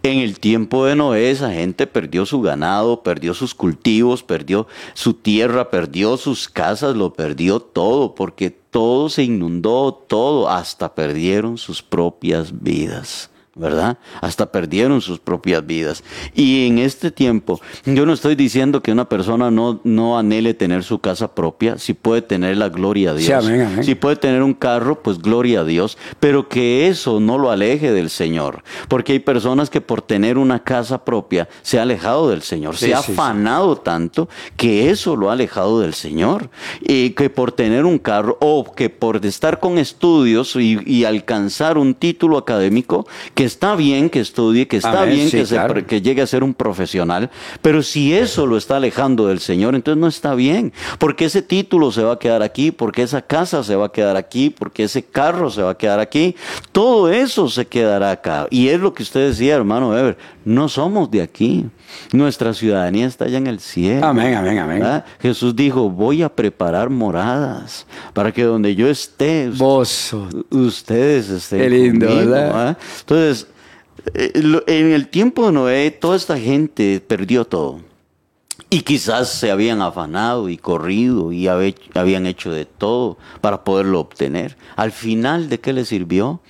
En 0.02 0.20
el 0.20 0.40
tiempo 0.40 0.86
de 0.86 0.96
Noé, 0.96 1.30
esa 1.30 1.52
gente 1.52 1.86
perdió 1.86 2.24
su 2.24 2.40
ganado, 2.40 3.02
perdió 3.02 3.34
sus 3.34 3.54
cultivos, 3.54 4.22
perdió 4.22 4.66
su 4.94 5.12
tierra, 5.12 5.68
perdió 5.68 6.16
sus 6.16 6.48
casas, 6.48 6.96
lo 6.96 7.12
perdió 7.12 7.60
todo, 7.60 8.14
porque 8.14 8.48
todo 8.48 9.10
se 9.10 9.24
inundó, 9.24 9.92
todo, 9.92 10.48
hasta 10.48 10.94
perdieron 10.94 11.58
sus 11.58 11.82
propias 11.82 12.62
vidas. 12.62 13.30
¿Verdad? 13.56 13.98
Hasta 14.20 14.50
perdieron 14.50 15.00
sus 15.00 15.18
propias 15.18 15.64
vidas. 15.64 16.02
Y 16.34 16.66
en 16.66 16.78
este 16.78 17.10
tiempo, 17.10 17.60
yo 17.84 18.04
no 18.06 18.12
estoy 18.12 18.34
diciendo 18.34 18.82
que 18.82 18.92
una 18.92 19.08
persona 19.08 19.50
no, 19.50 19.80
no 19.84 20.18
anhele 20.18 20.54
tener 20.54 20.82
su 20.82 20.98
casa 20.98 21.34
propia, 21.34 21.78
si 21.78 21.94
puede 21.94 22.22
tener 22.22 22.56
la 22.56 22.68
gloria 22.68 23.10
a 23.10 23.14
Dios. 23.14 23.26
Sí, 23.26 23.32
amén, 23.32 23.60
amén. 23.62 23.84
Si 23.84 23.94
puede 23.94 24.16
tener 24.16 24.42
un 24.42 24.54
carro, 24.54 25.02
pues 25.02 25.18
gloria 25.18 25.60
a 25.60 25.64
Dios, 25.64 25.98
pero 26.20 26.48
que 26.48 26.88
eso 26.88 27.20
no 27.20 27.38
lo 27.38 27.50
aleje 27.50 27.92
del 27.92 28.10
Señor, 28.10 28.62
porque 28.88 29.12
hay 29.12 29.20
personas 29.20 29.70
que 29.70 29.80
por 29.80 30.02
tener 30.02 30.36
una 30.38 30.64
casa 30.64 31.04
propia 31.04 31.48
se 31.62 31.78
ha 31.78 31.82
alejado 31.82 32.28
del 32.30 32.42
Señor, 32.42 32.76
Sí, 32.76 32.86
se 32.86 32.94
ha 32.94 33.02
sí, 33.02 33.12
afanado 33.12 33.76
tanto 33.76 34.28
que 34.56 34.90
eso 34.90 35.16
lo 35.16 35.30
ha 35.30 35.34
alejado 35.34 35.80
del 35.80 35.94
Señor, 35.94 36.50
y 36.80 37.10
que 37.10 37.30
por 37.30 37.52
tener 37.52 37.84
un 37.84 37.98
carro 37.98 38.36
o 38.40 38.74
que 38.74 38.90
por 38.90 39.24
estar 39.24 39.60
con 39.60 39.78
estudios 39.78 40.56
y, 40.56 40.78
y 40.84 41.04
alcanzar 41.04 41.78
un 41.78 41.94
título 41.94 42.38
académico, 42.38 43.06
que 43.34 43.43
está 43.44 43.76
bien 43.76 44.10
que 44.10 44.20
estudie, 44.20 44.66
que 44.66 44.78
está 44.78 45.02
Amén, 45.02 45.14
bien 45.14 45.30
sí, 45.30 45.36
que, 45.38 45.46
se 45.46 45.54
claro. 45.54 45.74
pre- 45.74 45.86
que 45.86 46.00
llegue 46.02 46.22
a 46.22 46.26
ser 46.26 46.42
un 46.42 46.54
profesional, 46.54 47.30
pero 47.62 47.82
si 47.82 48.14
eso 48.14 48.46
lo 48.46 48.56
está 48.56 48.76
alejando 48.76 49.26
del 49.26 49.40
Señor, 49.40 49.74
entonces 49.74 50.00
no 50.00 50.08
está 50.08 50.34
bien, 50.34 50.72
porque 50.98 51.26
ese 51.26 51.42
título 51.42 51.92
se 51.92 52.02
va 52.02 52.14
a 52.14 52.18
quedar 52.18 52.42
aquí, 52.42 52.70
porque 52.70 53.02
esa 53.02 53.22
casa 53.22 53.62
se 53.62 53.76
va 53.76 53.86
a 53.86 53.92
quedar 53.92 54.16
aquí, 54.16 54.50
porque 54.50 54.84
ese 54.84 55.02
carro 55.04 55.50
se 55.50 55.62
va 55.62 55.70
a 55.70 55.78
quedar 55.78 56.00
aquí, 56.00 56.34
todo 56.72 57.10
eso 57.12 57.48
se 57.48 57.66
quedará 57.66 58.10
acá. 58.10 58.46
Y 58.50 58.68
es 58.68 58.80
lo 58.80 58.92
que 58.94 59.02
usted 59.02 59.28
decía, 59.28 59.54
hermano 59.56 59.96
Ever, 59.96 60.16
no 60.44 60.68
somos 60.68 61.10
de 61.10 61.22
aquí, 61.22 61.66
nuestra 62.12 62.52
ciudadanía 62.54 63.06
está 63.06 63.24
allá 63.24 63.38
en 63.38 63.46
el 63.46 63.60
cielo. 63.60 64.06
Amén, 64.06 64.34
amén, 64.34 64.58
amén. 64.58 64.80
¿verdad? 64.80 65.04
Jesús 65.20 65.56
dijo, 65.56 65.90
voy 65.90 66.22
a 66.22 66.28
preparar 66.28 66.90
moradas 66.90 67.86
para 68.12 68.32
que 68.32 68.44
donde 68.44 68.74
yo 68.74 68.88
esté, 68.88 69.50
Vos 69.56 70.14
ustedes 70.50 71.28
estén 71.30 71.60
Qué 71.60 71.70
lindo, 71.70 72.06
conmigo, 72.06 72.30
¿verdad? 72.30 72.78
Entonces, 73.00 73.46
eh, 74.12 74.62
en 74.66 74.92
el 74.92 75.08
tiempo 75.08 75.46
de 75.46 75.52
Noé, 75.52 75.90
toda 75.90 76.16
esta 76.16 76.38
gente 76.38 77.00
perdió 77.00 77.44
todo. 77.44 77.80
Y 78.70 78.80
quizás 78.80 79.30
se 79.30 79.50
habían 79.50 79.82
afanado 79.82 80.48
y 80.48 80.56
corrido 80.56 81.32
y 81.32 81.46
habían 81.48 82.26
hecho 82.26 82.50
de 82.50 82.64
todo 82.64 83.18
para 83.40 83.62
poderlo 83.64 84.00
obtener. 84.00 84.56
Al 84.76 84.92
final, 84.92 85.48
¿de 85.48 85.60
qué 85.60 85.72
les 85.72 85.88
sirvió? 85.88 86.40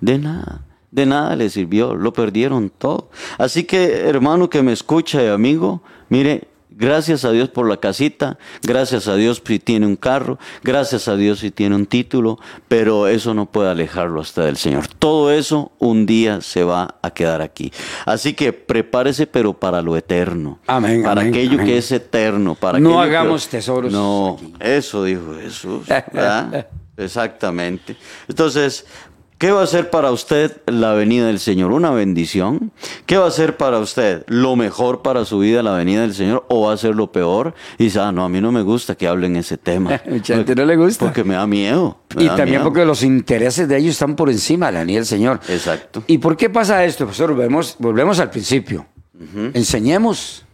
De 0.00 0.18
nada. 0.18 0.62
De 0.92 1.04
nada 1.06 1.34
les 1.34 1.54
sirvió. 1.54 1.94
Lo 1.96 2.12
perdieron 2.12 2.70
todo. 2.70 3.10
Así 3.38 3.64
que, 3.64 4.00
hermano 4.08 4.48
que 4.48 4.62
me 4.62 4.72
escucha 4.72 5.22
y 5.24 5.26
amigo, 5.26 5.82
mire, 6.10 6.48
gracias 6.74 7.24
a 7.24 7.30
Dios 7.32 7.48
por 7.48 7.68
la 7.68 7.78
casita, 7.78 8.38
gracias 8.62 9.08
a 9.08 9.14
Dios 9.16 9.42
si 9.46 9.58
tiene 9.58 9.86
un 9.86 9.96
carro, 9.96 10.38
gracias 10.62 11.08
a 11.08 11.16
Dios 11.16 11.38
si 11.40 11.50
tiene 11.50 11.76
un 11.76 11.86
título, 11.86 12.38
pero 12.68 13.08
eso 13.08 13.32
no 13.34 13.46
puede 13.46 13.70
alejarlo 13.70 14.20
hasta 14.20 14.44
del 14.44 14.56
Señor. 14.58 14.86
Todo 14.86 15.30
eso 15.32 15.72
un 15.78 16.04
día 16.06 16.40
se 16.42 16.62
va 16.64 16.96
a 17.02 17.10
quedar 17.10 17.40
aquí. 17.42 17.72
Así 18.06 18.34
que 18.34 18.52
prepárese, 18.52 19.26
pero 19.26 19.52
para 19.54 19.80
lo 19.82 19.96
eterno. 19.96 20.58
Amén, 20.66 21.02
Para 21.02 21.22
amén, 21.22 21.32
aquello 21.32 21.54
amén. 21.54 21.66
que 21.66 21.78
es 21.78 21.90
eterno. 21.92 22.54
Para 22.54 22.78
No 22.78 22.90
que- 22.98 23.04
hagamos 23.04 23.48
tesoros 23.48 23.92
No, 23.92 24.36
aquí. 24.38 24.52
eso 24.60 25.04
dijo 25.04 25.34
Jesús. 25.40 25.86
¿verdad? 25.86 26.66
Exactamente. 26.98 27.96
Entonces, 28.28 28.86
¿qué 29.42 29.50
va 29.50 29.64
a 29.64 29.66
ser 29.66 29.90
para 29.90 30.12
usted 30.12 30.62
la 30.66 30.92
venida 30.92 31.26
del 31.26 31.40
Señor? 31.40 31.72
¿Una 31.72 31.90
bendición? 31.90 32.70
¿Qué 33.06 33.16
va 33.16 33.26
a 33.26 33.30
ser 33.32 33.56
para 33.56 33.80
usted 33.80 34.22
lo 34.28 34.54
mejor 34.54 35.02
para 35.02 35.24
su 35.24 35.40
vida 35.40 35.64
la 35.64 35.72
venida 35.72 36.02
del 36.02 36.14
Señor? 36.14 36.46
¿O 36.48 36.68
va 36.68 36.74
a 36.74 36.76
ser 36.76 36.94
lo 36.94 37.10
peor? 37.10 37.52
Y 37.76 37.84
dice, 37.86 37.98
ah, 37.98 38.12
no, 38.12 38.24
a 38.24 38.28
mí 38.28 38.40
no 38.40 38.52
me 38.52 38.62
gusta 38.62 38.94
que 38.94 39.08
hablen 39.08 39.34
ese 39.34 39.56
tema. 39.56 40.00
Mucha 40.08 40.36
gente 40.36 40.54
no 40.54 40.64
le 40.64 40.76
gusta. 40.76 41.06
Porque 41.06 41.24
me 41.24 41.34
da 41.34 41.44
miedo. 41.48 41.98
me 42.14 42.22
Y 42.22 42.26
da 42.26 42.36
también 42.36 42.60
miedo. 42.60 42.64
porque 42.66 42.84
los 42.84 43.02
intereses 43.02 43.66
de 43.66 43.78
ellos 43.78 43.90
están 43.94 44.14
por 44.14 44.30
encima 44.30 44.66
de 44.66 44.72
la 44.74 44.78
venida 44.78 44.98
del 44.98 45.06
Señor. 45.06 45.40
Exacto. 45.48 46.04
¿Y 46.06 46.18
por 46.18 46.36
qué 46.36 46.48
pasa 46.48 46.84
esto? 46.84 47.06
Pues 47.06 47.18
volvemos, 47.18 47.74
volvemos 47.80 48.20
al 48.20 48.30
principio. 48.30 48.86
Enseñemos. 49.54 50.44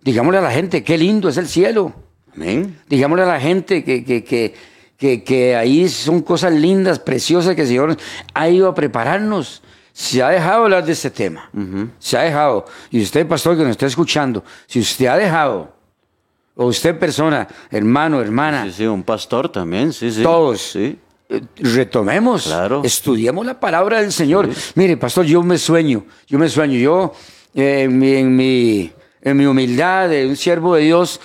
Digámosle 0.00 0.38
a 0.38 0.42
la 0.42 0.50
gente 0.50 0.82
qué 0.82 0.98
lindo 0.98 1.28
es 1.28 1.36
el 1.36 1.46
cielo. 1.46 1.94
Amén. 2.34 2.78
Digámosle 2.88 3.22
a 3.22 3.28
la 3.28 3.40
gente 3.40 3.84
que, 3.84 4.04
que, 4.04 4.24
que, 4.24 4.54
que, 5.02 5.24
que 5.24 5.56
ahí 5.56 5.88
son 5.88 6.22
cosas 6.22 6.52
lindas, 6.52 7.00
preciosas 7.00 7.56
que 7.56 7.62
el 7.62 7.66
Señor 7.66 7.96
ha 8.34 8.48
ido 8.48 8.68
a 8.68 8.74
prepararnos. 8.74 9.60
Se 9.92 10.22
ha 10.22 10.28
dejado 10.28 10.62
hablar 10.62 10.84
de 10.84 10.92
este 10.92 11.10
tema. 11.10 11.50
Se 11.98 12.16
ha 12.16 12.22
dejado. 12.22 12.66
Y 12.88 13.02
usted, 13.02 13.26
pastor, 13.26 13.56
que 13.56 13.62
nos 13.64 13.72
está 13.72 13.86
escuchando, 13.86 14.44
si 14.68 14.78
usted 14.78 15.06
ha 15.06 15.16
dejado, 15.16 15.74
o 16.54 16.66
usted, 16.66 16.96
persona, 16.96 17.48
hermano, 17.68 18.20
hermana, 18.20 18.64
Sí, 18.66 18.72
sí, 18.76 18.86
un 18.86 19.02
pastor 19.02 19.48
también, 19.48 19.92
sí, 19.92 20.12
sí. 20.12 20.22
Todos. 20.22 20.60
Sí. 20.62 20.96
eh, 21.28 21.40
retomemos, 21.56 22.44
Claro. 22.44 22.82
estudiemos 22.84 23.44
la 23.44 23.58
palabra 23.58 24.00
del 24.00 24.12
Señor. 24.12 24.48
Mire, 24.76 24.96
pastor, 24.96 25.24
yo 25.26 25.42
me 25.42 25.58
sueño, 25.58 26.04
yo 26.28 26.38
me 26.38 26.48
sueño, 26.48 26.78
yo 26.78 27.12
eh, 27.56 27.82
en, 27.82 27.98
mi, 27.98 28.12
en, 28.14 28.36
mi, 28.36 28.92
en 29.20 29.36
mi 29.36 29.46
humildad 29.46 30.08
de 30.10 30.28
un 30.28 30.36
siervo 30.36 30.76
de 30.76 30.82
Dios, 30.84 31.20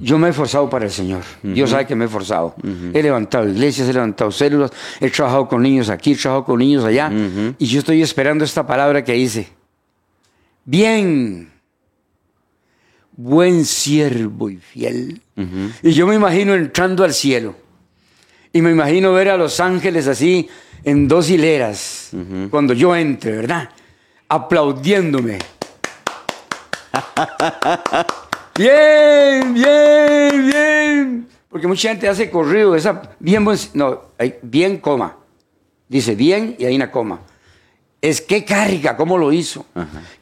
yo 0.00 0.18
me 0.18 0.28
he 0.28 0.30
esforzado 0.30 0.68
para 0.68 0.84
el 0.84 0.90
Señor. 0.90 1.22
Dios 1.42 1.70
sabe 1.70 1.86
que 1.86 1.94
me 1.94 2.04
he 2.04 2.06
esforzado. 2.06 2.54
He 2.94 3.02
levantado 3.02 3.48
iglesias, 3.48 3.88
he 3.88 3.92
levantado 3.92 4.30
células, 4.30 4.70
he 5.00 5.10
trabajado 5.10 5.48
con 5.48 5.62
niños 5.62 5.88
aquí, 5.88 6.12
he 6.12 6.16
trabajado 6.16 6.44
con 6.44 6.58
niños 6.58 6.84
allá. 6.84 7.10
Y 7.58 7.66
yo 7.66 7.78
estoy 7.80 8.02
esperando 8.02 8.44
esta 8.44 8.66
palabra 8.66 9.02
que 9.02 9.12
dice, 9.12 9.48
bien, 10.64 11.50
buen 13.16 13.64
siervo 13.64 14.50
y 14.50 14.58
fiel. 14.58 15.20
Y 15.82 15.90
yo 15.92 16.06
me 16.06 16.14
imagino 16.14 16.54
entrando 16.54 17.04
al 17.04 17.14
cielo. 17.14 17.54
Y 18.52 18.62
me 18.62 18.70
imagino 18.70 19.12
ver 19.12 19.28
a 19.28 19.36
los 19.36 19.60
ángeles 19.60 20.06
así 20.06 20.48
en 20.84 21.08
dos 21.08 21.28
hileras 21.30 22.10
cuando 22.50 22.74
yo 22.74 22.94
entre, 22.94 23.32
¿verdad? 23.32 23.70
Aplaudiéndome. 24.28 25.38
bien, 28.58 29.54
bien, 29.54 30.46
bien. 30.50 31.28
Porque 31.48 31.66
mucha 31.66 31.88
gente 31.88 32.08
hace 32.08 32.28
corrido, 32.30 32.74
esa 32.76 33.02
bien, 33.18 33.44
buen- 33.44 33.58
no, 33.74 34.02
bien 34.42 34.78
coma. 34.78 35.16
Dice 35.88 36.14
bien 36.14 36.56
y 36.58 36.64
hay 36.66 36.76
una 36.76 36.90
coma. 36.90 37.20
Es 38.00 38.20
qué 38.20 38.44
carga, 38.44 38.96
cómo 38.96 39.16
lo 39.16 39.32
hizo. 39.32 39.64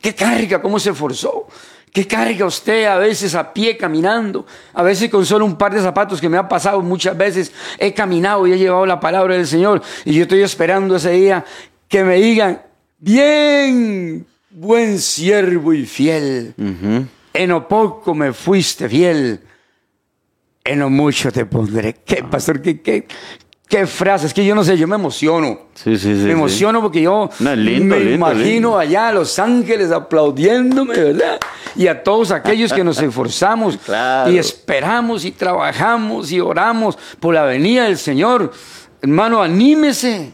Qué 0.01 0.15
carga, 0.15 0.63
cómo 0.63 0.79
se 0.79 0.91
esforzó. 0.91 1.49
Qué 1.93 2.07
carga 2.07 2.47
usted 2.47 2.85
a 2.87 2.99
veces 2.99 3.35
a 3.35 3.53
pie 3.53 3.77
caminando. 3.77 4.47
A 4.75 4.83
veces 4.83 5.11
con 5.11 5.27
solo 5.27 5.45
un 5.45 5.57
par 5.57 5.75
de 5.75 5.81
zapatos 5.81 6.21
que 6.21 6.29
me 6.29 6.37
ha 6.39 6.47
pasado 6.49 6.81
muchas 6.83 7.17
veces. 7.17 7.53
He 7.79 7.93
caminado 7.93 8.47
y 8.47 8.53
he 8.53 8.59
llevado 8.59 8.87
la 8.87 9.01
palabra 9.01 9.35
del 9.35 9.47
Señor. 9.47 9.83
Y 10.05 10.13
yo 10.15 10.23
estoy 10.23 10.43
esperando 10.43 10.97
ese 10.97 11.11
día 11.11 11.45
que 11.89 12.05
me 12.05 12.17
digan, 12.17 12.63
bien, 12.99 14.27
buen 14.51 14.99
siervo 14.99 15.73
y 15.73 15.85
fiel. 15.87 16.55
En 17.37 17.51
lo 17.51 17.69
poco 17.69 18.15
me 18.15 18.33
fuiste 18.33 18.89
fiel. 18.89 19.41
En 20.65 20.79
lo 20.81 20.91
mucho 20.91 21.31
te 21.31 21.45
pondré. 21.47 21.95
¿Qué, 22.05 22.25
pastor? 22.25 22.61
¿Qué, 22.61 22.81
qué, 22.81 23.07
qué 23.69 23.87
frases? 23.87 24.35
Que 24.35 24.45
yo 24.45 24.55
no 24.55 24.65
sé, 24.65 24.77
yo 24.77 24.89
me 24.89 24.97
emociono. 24.97 25.61
Sí, 25.75 25.97
sí, 25.97 25.99
sí, 25.99 26.09
Me 26.09 26.25
sí. 26.25 26.31
emociono 26.31 26.81
porque 26.83 27.03
yo 27.03 27.31
No, 27.39 27.51
es 27.53 27.59
lindo, 27.59 27.95
me 27.95 28.01
lindo, 28.01 28.15
imagino 28.15 28.43
lindo. 28.45 28.79
allá 28.79 29.09
a 29.09 29.13
los 29.13 29.39
ángeles 29.39 29.93
aplaudiéndome, 29.93 30.95
¿verdad? 30.97 31.39
Y 31.77 31.87
a 31.89 32.03
todos 32.03 32.31
aquellos 32.33 32.73
que 32.73 32.83
nos 32.83 32.99
esforzamos 33.03 33.77
Claro. 33.77 34.33
y 34.33 34.39
esperamos 34.39 35.25
y 35.25 35.31
trabajamos 35.33 36.33
y 36.33 36.41
oramos 36.41 36.99
por 37.21 37.35
la 37.35 37.45
venida 37.45 37.85
del 37.85 37.99
Señor. 37.99 38.51
Hermano, 39.03 39.43
anímese. 39.43 40.33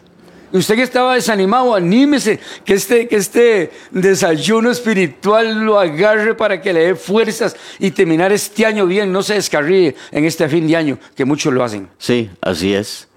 Usted 0.52 0.76
que 0.76 0.82
estaba 0.82 1.14
desanimado, 1.14 1.74
anímese, 1.74 2.38
que 2.64 2.74
este, 2.74 3.08
que 3.08 3.16
este 3.16 3.70
desayuno 3.90 4.70
espiritual 4.70 5.64
lo 5.64 5.78
agarre 5.78 6.34
para 6.34 6.60
que 6.60 6.72
le 6.72 6.80
dé 6.80 6.94
fuerzas 6.94 7.56
y 7.78 7.90
terminar 7.90 8.32
este 8.32 8.66
año 8.66 8.86
bien, 8.86 9.10
no 9.12 9.22
se 9.22 9.34
descarríe 9.34 9.94
en 10.10 10.24
este 10.24 10.48
fin 10.48 10.66
de 10.66 10.76
año, 10.76 10.98
que 11.16 11.24
muchos 11.24 11.52
lo 11.52 11.64
hacen. 11.64 11.88
Sí, 11.98 12.30
así 12.40 12.74
es. 12.74 13.08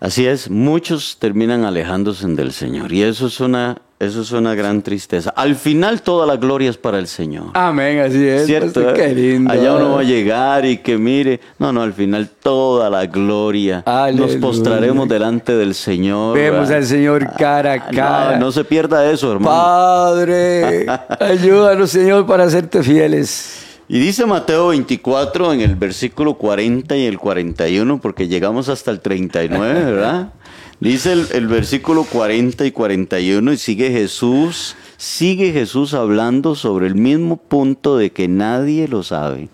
Así 0.00 0.26
es, 0.26 0.50
muchos 0.50 1.16
terminan 1.18 1.64
alejándose 1.64 2.26
del 2.28 2.52
Señor 2.52 2.92
y 2.92 3.02
eso 3.02 3.26
es 3.26 3.40
una 3.40 3.78
eso 3.98 4.20
es 4.20 4.30
una 4.32 4.54
gran 4.54 4.82
tristeza. 4.82 5.30
Al 5.30 5.56
final 5.56 6.02
toda 6.02 6.26
la 6.26 6.36
gloria 6.36 6.68
es 6.68 6.76
para 6.76 6.98
el 6.98 7.06
Señor. 7.06 7.46
Amén, 7.54 7.98
así 8.00 8.28
es. 8.28 8.44
¿Cierto? 8.44 8.90
eh? 8.90 8.92
Qué 8.94 9.14
lindo. 9.14 9.50
Allá 9.50 9.74
uno 9.74 9.92
va 9.92 10.00
a 10.00 10.04
llegar 10.04 10.66
y 10.66 10.76
que 10.78 10.98
mire, 10.98 11.40
no, 11.58 11.72
no, 11.72 11.80
al 11.80 11.94
final 11.94 12.28
toda 12.28 12.90
la 12.90 13.06
gloria. 13.06 13.82
Aleluya. 13.86 14.26
Nos 14.34 14.36
postraremos 14.36 15.08
delante 15.08 15.56
del 15.56 15.74
Señor. 15.74 16.36
Vemos 16.36 16.68
¿verdad? 16.68 16.76
al 16.76 16.84
Señor 16.84 17.26
cara 17.38 17.72
a 17.72 17.74
Ah, 17.76 17.90
cara. 17.90 18.32
No, 18.38 18.46
no 18.46 18.52
se 18.52 18.64
pierda 18.64 19.10
eso, 19.10 19.32
hermano. 19.32 19.56
Padre, 19.56 20.86
ayúdanos, 21.18 21.88
Señor, 21.88 22.26
para 22.26 22.50
serte 22.50 22.82
fieles. 22.82 23.62
Y 23.88 24.00
dice 24.00 24.26
Mateo 24.26 24.68
24 24.68 25.52
en 25.52 25.60
el 25.60 25.76
versículo 25.76 26.34
40 26.34 26.96
y 26.96 27.06
el 27.06 27.18
41, 27.18 28.00
porque 28.00 28.26
llegamos 28.26 28.68
hasta 28.68 28.90
el 28.90 29.00
39, 29.00 29.84
¿verdad? 29.92 30.32
Dice 30.80 31.12
el, 31.12 31.26
el 31.32 31.46
versículo 31.46 32.04
40 32.04 32.66
y 32.66 32.72
41 32.72 33.52
y 33.52 33.56
sigue 33.56 33.90
Jesús, 33.90 34.76
sigue 34.96 35.52
Jesús 35.52 35.94
hablando 35.94 36.54
sobre 36.54 36.86
el 36.86 36.96
mismo 36.96 37.36
punto 37.36 37.96
de 37.96 38.10
que 38.10 38.28
nadie 38.28 38.88
lo 38.88 39.02
sabe. 39.02 39.48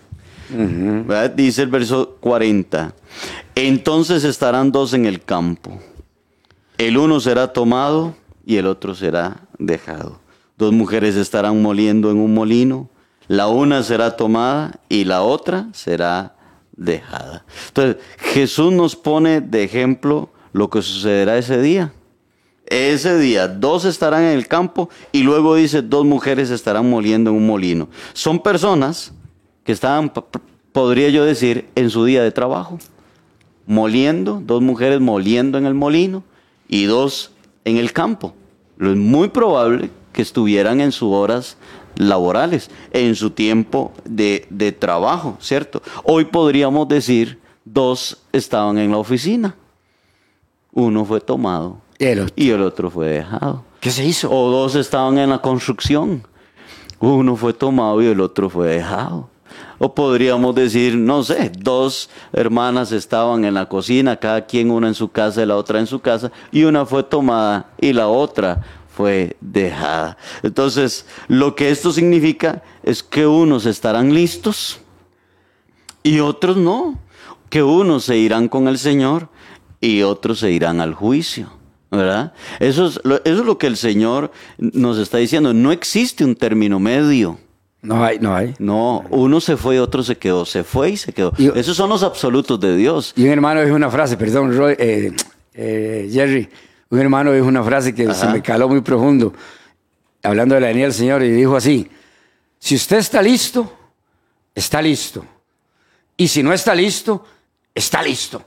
¿Verdad? 0.49 1.31
Dice 1.31 1.63
el 1.63 1.69
verso 1.69 2.17
40, 2.19 2.93
entonces 3.55 4.23
estarán 4.23 4.71
dos 4.71 4.93
en 4.93 5.05
el 5.05 5.21
campo, 5.21 5.79
el 6.77 6.97
uno 6.97 7.19
será 7.19 7.53
tomado 7.53 8.15
y 8.45 8.57
el 8.57 8.67
otro 8.67 8.93
será 8.93 9.47
dejado. 9.57 10.19
Dos 10.57 10.71
mujeres 10.71 11.15
estarán 11.15 11.61
moliendo 11.61 12.11
en 12.11 12.17
un 12.17 12.33
molino, 12.35 12.89
la 13.27 13.47
una 13.47 13.83
será 13.83 14.15
tomada 14.15 14.79
y 14.89 15.05
la 15.05 15.23
otra 15.23 15.67
será 15.73 16.35
dejada. 16.75 17.45
Entonces, 17.67 17.97
Jesús 18.17 18.71
nos 18.71 18.95
pone 18.95 19.41
de 19.41 19.63
ejemplo 19.63 20.29
lo 20.51 20.69
que 20.69 20.81
sucederá 20.81 21.37
ese 21.37 21.61
día. 21.61 21.93
Ese 22.65 23.17
día, 23.19 23.47
dos 23.47 23.85
estarán 23.85 24.23
en 24.23 24.37
el 24.37 24.47
campo 24.47 24.89
y 25.11 25.23
luego 25.23 25.55
dice, 25.55 25.81
dos 25.81 26.05
mujeres 26.05 26.49
estarán 26.49 26.89
moliendo 26.89 27.29
en 27.29 27.37
un 27.37 27.45
molino. 27.45 27.89
Son 28.13 28.39
personas 28.39 29.11
que 29.63 29.73
estaban, 29.73 30.11
podría 30.71 31.09
yo 31.09 31.25
decir, 31.25 31.69
en 31.75 31.89
su 31.89 32.05
día 32.05 32.23
de 32.23 32.31
trabajo 32.31 32.79
moliendo, 33.65 34.41
dos 34.43 34.61
mujeres 34.61 34.99
moliendo 34.99 35.57
en 35.57 35.65
el 35.65 35.73
molino 35.73 36.23
y 36.67 36.85
dos 36.85 37.31
en 37.65 37.77
el 37.77 37.93
campo. 37.93 38.33
Lo 38.77 38.91
es 38.91 38.97
muy 38.97 39.29
probable 39.29 39.89
que 40.11 40.21
estuvieran 40.21 40.81
en 40.81 40.91
sus 40.91 41.11
horas 41.13 41.57
laborales, 41.95 42.69
en 42.91 43.15
su 43.15 43.31
tiempo 43.31 43.91
de, 44.05 44.45
de 44.49 44.71
trabajo, 44.71 45.37
¿cierto? 45.39 45.81
Hoy 46.03 46.25
podríamos 46.25 46.87
decir 46.87 47.39
dos 47.65 48.17
estaban 48.31 48.77
en 48.77 48.91
la 48.91 48.97
oficina. 48.97 49.55
Uno 50.73 51.05
fue 51.05 51.21
tomado 51.21 51.77
El 51.99 52.21
otro. 52.21 52.33
y 52.35 52.49
el 52.49 52.61
otro 52.61 52.89
fue 52.89 53.07
dejado. 53.07 53.63
¿Qué 53.79 53.91
se 53.91 54.05
hizo? 54.05 54.31
O 54.31 54.49
dos 54.49 54.75
estaban 54.75 55.17
en 55.17 55.29
la 55.29 55.39
construcción. 55.39 56.23
Uno 56.99 57.35
fue 57.35 57.53
tomado 57.53 58.01
y 58.01 58.07
el 58.07 58.21
otro 58.21 58.49
fue 58.49 58.67
dejado. 58.69 59.29
O 59.77 59.93
podríamos 59.93 60.55
decir, 60.55 60.95
no 60.95 61.23
sé, 61.23 61.51
dos 61.59 62.09
hermanas 62.31 62.91
estaban 62.91 63.43
en 63.43 63.53
la 63.53 63.67
cocina, 63.67 64.15
cada 64.15 64.45
quien 64.45 64.71
una 64.71 64.87
en 64.87 64.93
su 64.95 65.09
casa 65.11 65.43
y 65.43 65.45
la 65.45 65.57
otra 65.57 65.79
en 65.79 65.87
su 65.87 65.99
casa, 65.99 66.31
y 66.51 66.63
una 66.63 66.85
fue 66.85 67.03
tomada 67.03 67.67
y 67.79 67.91
la 67.91 68.07
otra 68.07 68.61
fue 68.95 69.35
dejada. 69.41 70.17
Entonces, 70.43 71.05
lo 71.27 71.55
que 71.55 71.69
esto 71.71 71.91
significa 71.91 72.61
es 72.83 73.01
que 73.03 73.25
unos 73.27 73.65
estarán 73.65 74.13
listos 74.13 74.79
y 76.03 76.19
otros 76.19 76.57
no. 76.57 76.99
Que 77.49 77.61
unos 77.63 78.05
se 78.05 78.17
irán 78.17 78.47
con 78.47 78.67
el 78.67 78.77
Señor 78.79 79.29
y 79.79 80.01
otros 80.01 80.39
se 80.39 80.51
irán 80.51 80.81
al 80.81 80.93
juicio. 80.93 81.51
¿Verdad? 81.91 82.33
Eso 82.59 82.87
es, 82.87 82.99
lo, 83.03 83.17
eso 83.17 83.39
es 83.41 83.45
lo 83.45 83.59
que 83.59 83.67
el 83.67 83.77
Señor 83.77 84.31
nos 84.57 84.97
está 84.97 85.19
diciendo. 85.19 85.53
No 85.53 85.71
existe 85.71 86.25
un 86.25 86.35
término 86.35 86.79
medio. 86.79 87.37
No 87.83 88.03
hay, 88.03 88.17
no 88.17 88.33
hay. 88.35 88.55
No, 88.57 89.03
uno 89.11 89.39
se 89.41 89.57
fue, 89.57 89.79
otro 89.79 90.01
se 90.03 90.17
quedó. 90.17 90.45
Se 90.45 90.63
fue 90.63 90.91
y 90.91 90.97
se 90.97 91.13
quedó. 91.13 91.33
Y- 91.37 91.49
Esos 91.59 91.77
son 91.77 91.89
los 91.89 92.01
absolutos 92.01 92.59
de 92.59 92.75
Dios. 92.75 93.13
Y 93.15 93.25
un 93.25 93.29
hermano 93.31 93.61
dijo 93.61 93.75
una 93.75 93.91
frase, 93.91 94.17
perdón, 94.17 94.57
Roy, 94.57 94.75
eh, 94.79 95.11
eh, 95.53 96.09
Jerry, 96.11 96.49
un 96.93 96.99
hermano 96.99 97.31
dijo 97.31 97.47
una 97.47 97.63
frase 97.63 97.95
que 97.95 98.13
se 98.13 98.27
me 98.27 98.39
caló 98.43 98.69
muy 98.69 98.81
profundo, 98.81 99.33
hablando 100.21 100.53
de 100.53 100.61
la 100.61 100.67
venida 100.67 100.83
del 100.85 100.93
Señor, 100.93 101.23
y 101.23 101.31
dijo 101.31 101.55
así, 101.55 101.89
si 102.59 102.75
usted 102.75 102.97
está 102.97 103.19
listo, 103.19 103.73
está 104.53 104.79
listo. 104.79 105.25
Y 106.15 106.27
si 106.27 106.43
no 106.43 106.53
está 106.53 106.75
listo, 106.75 107.25
está 107.73 108.03
listo. 108.03 108.45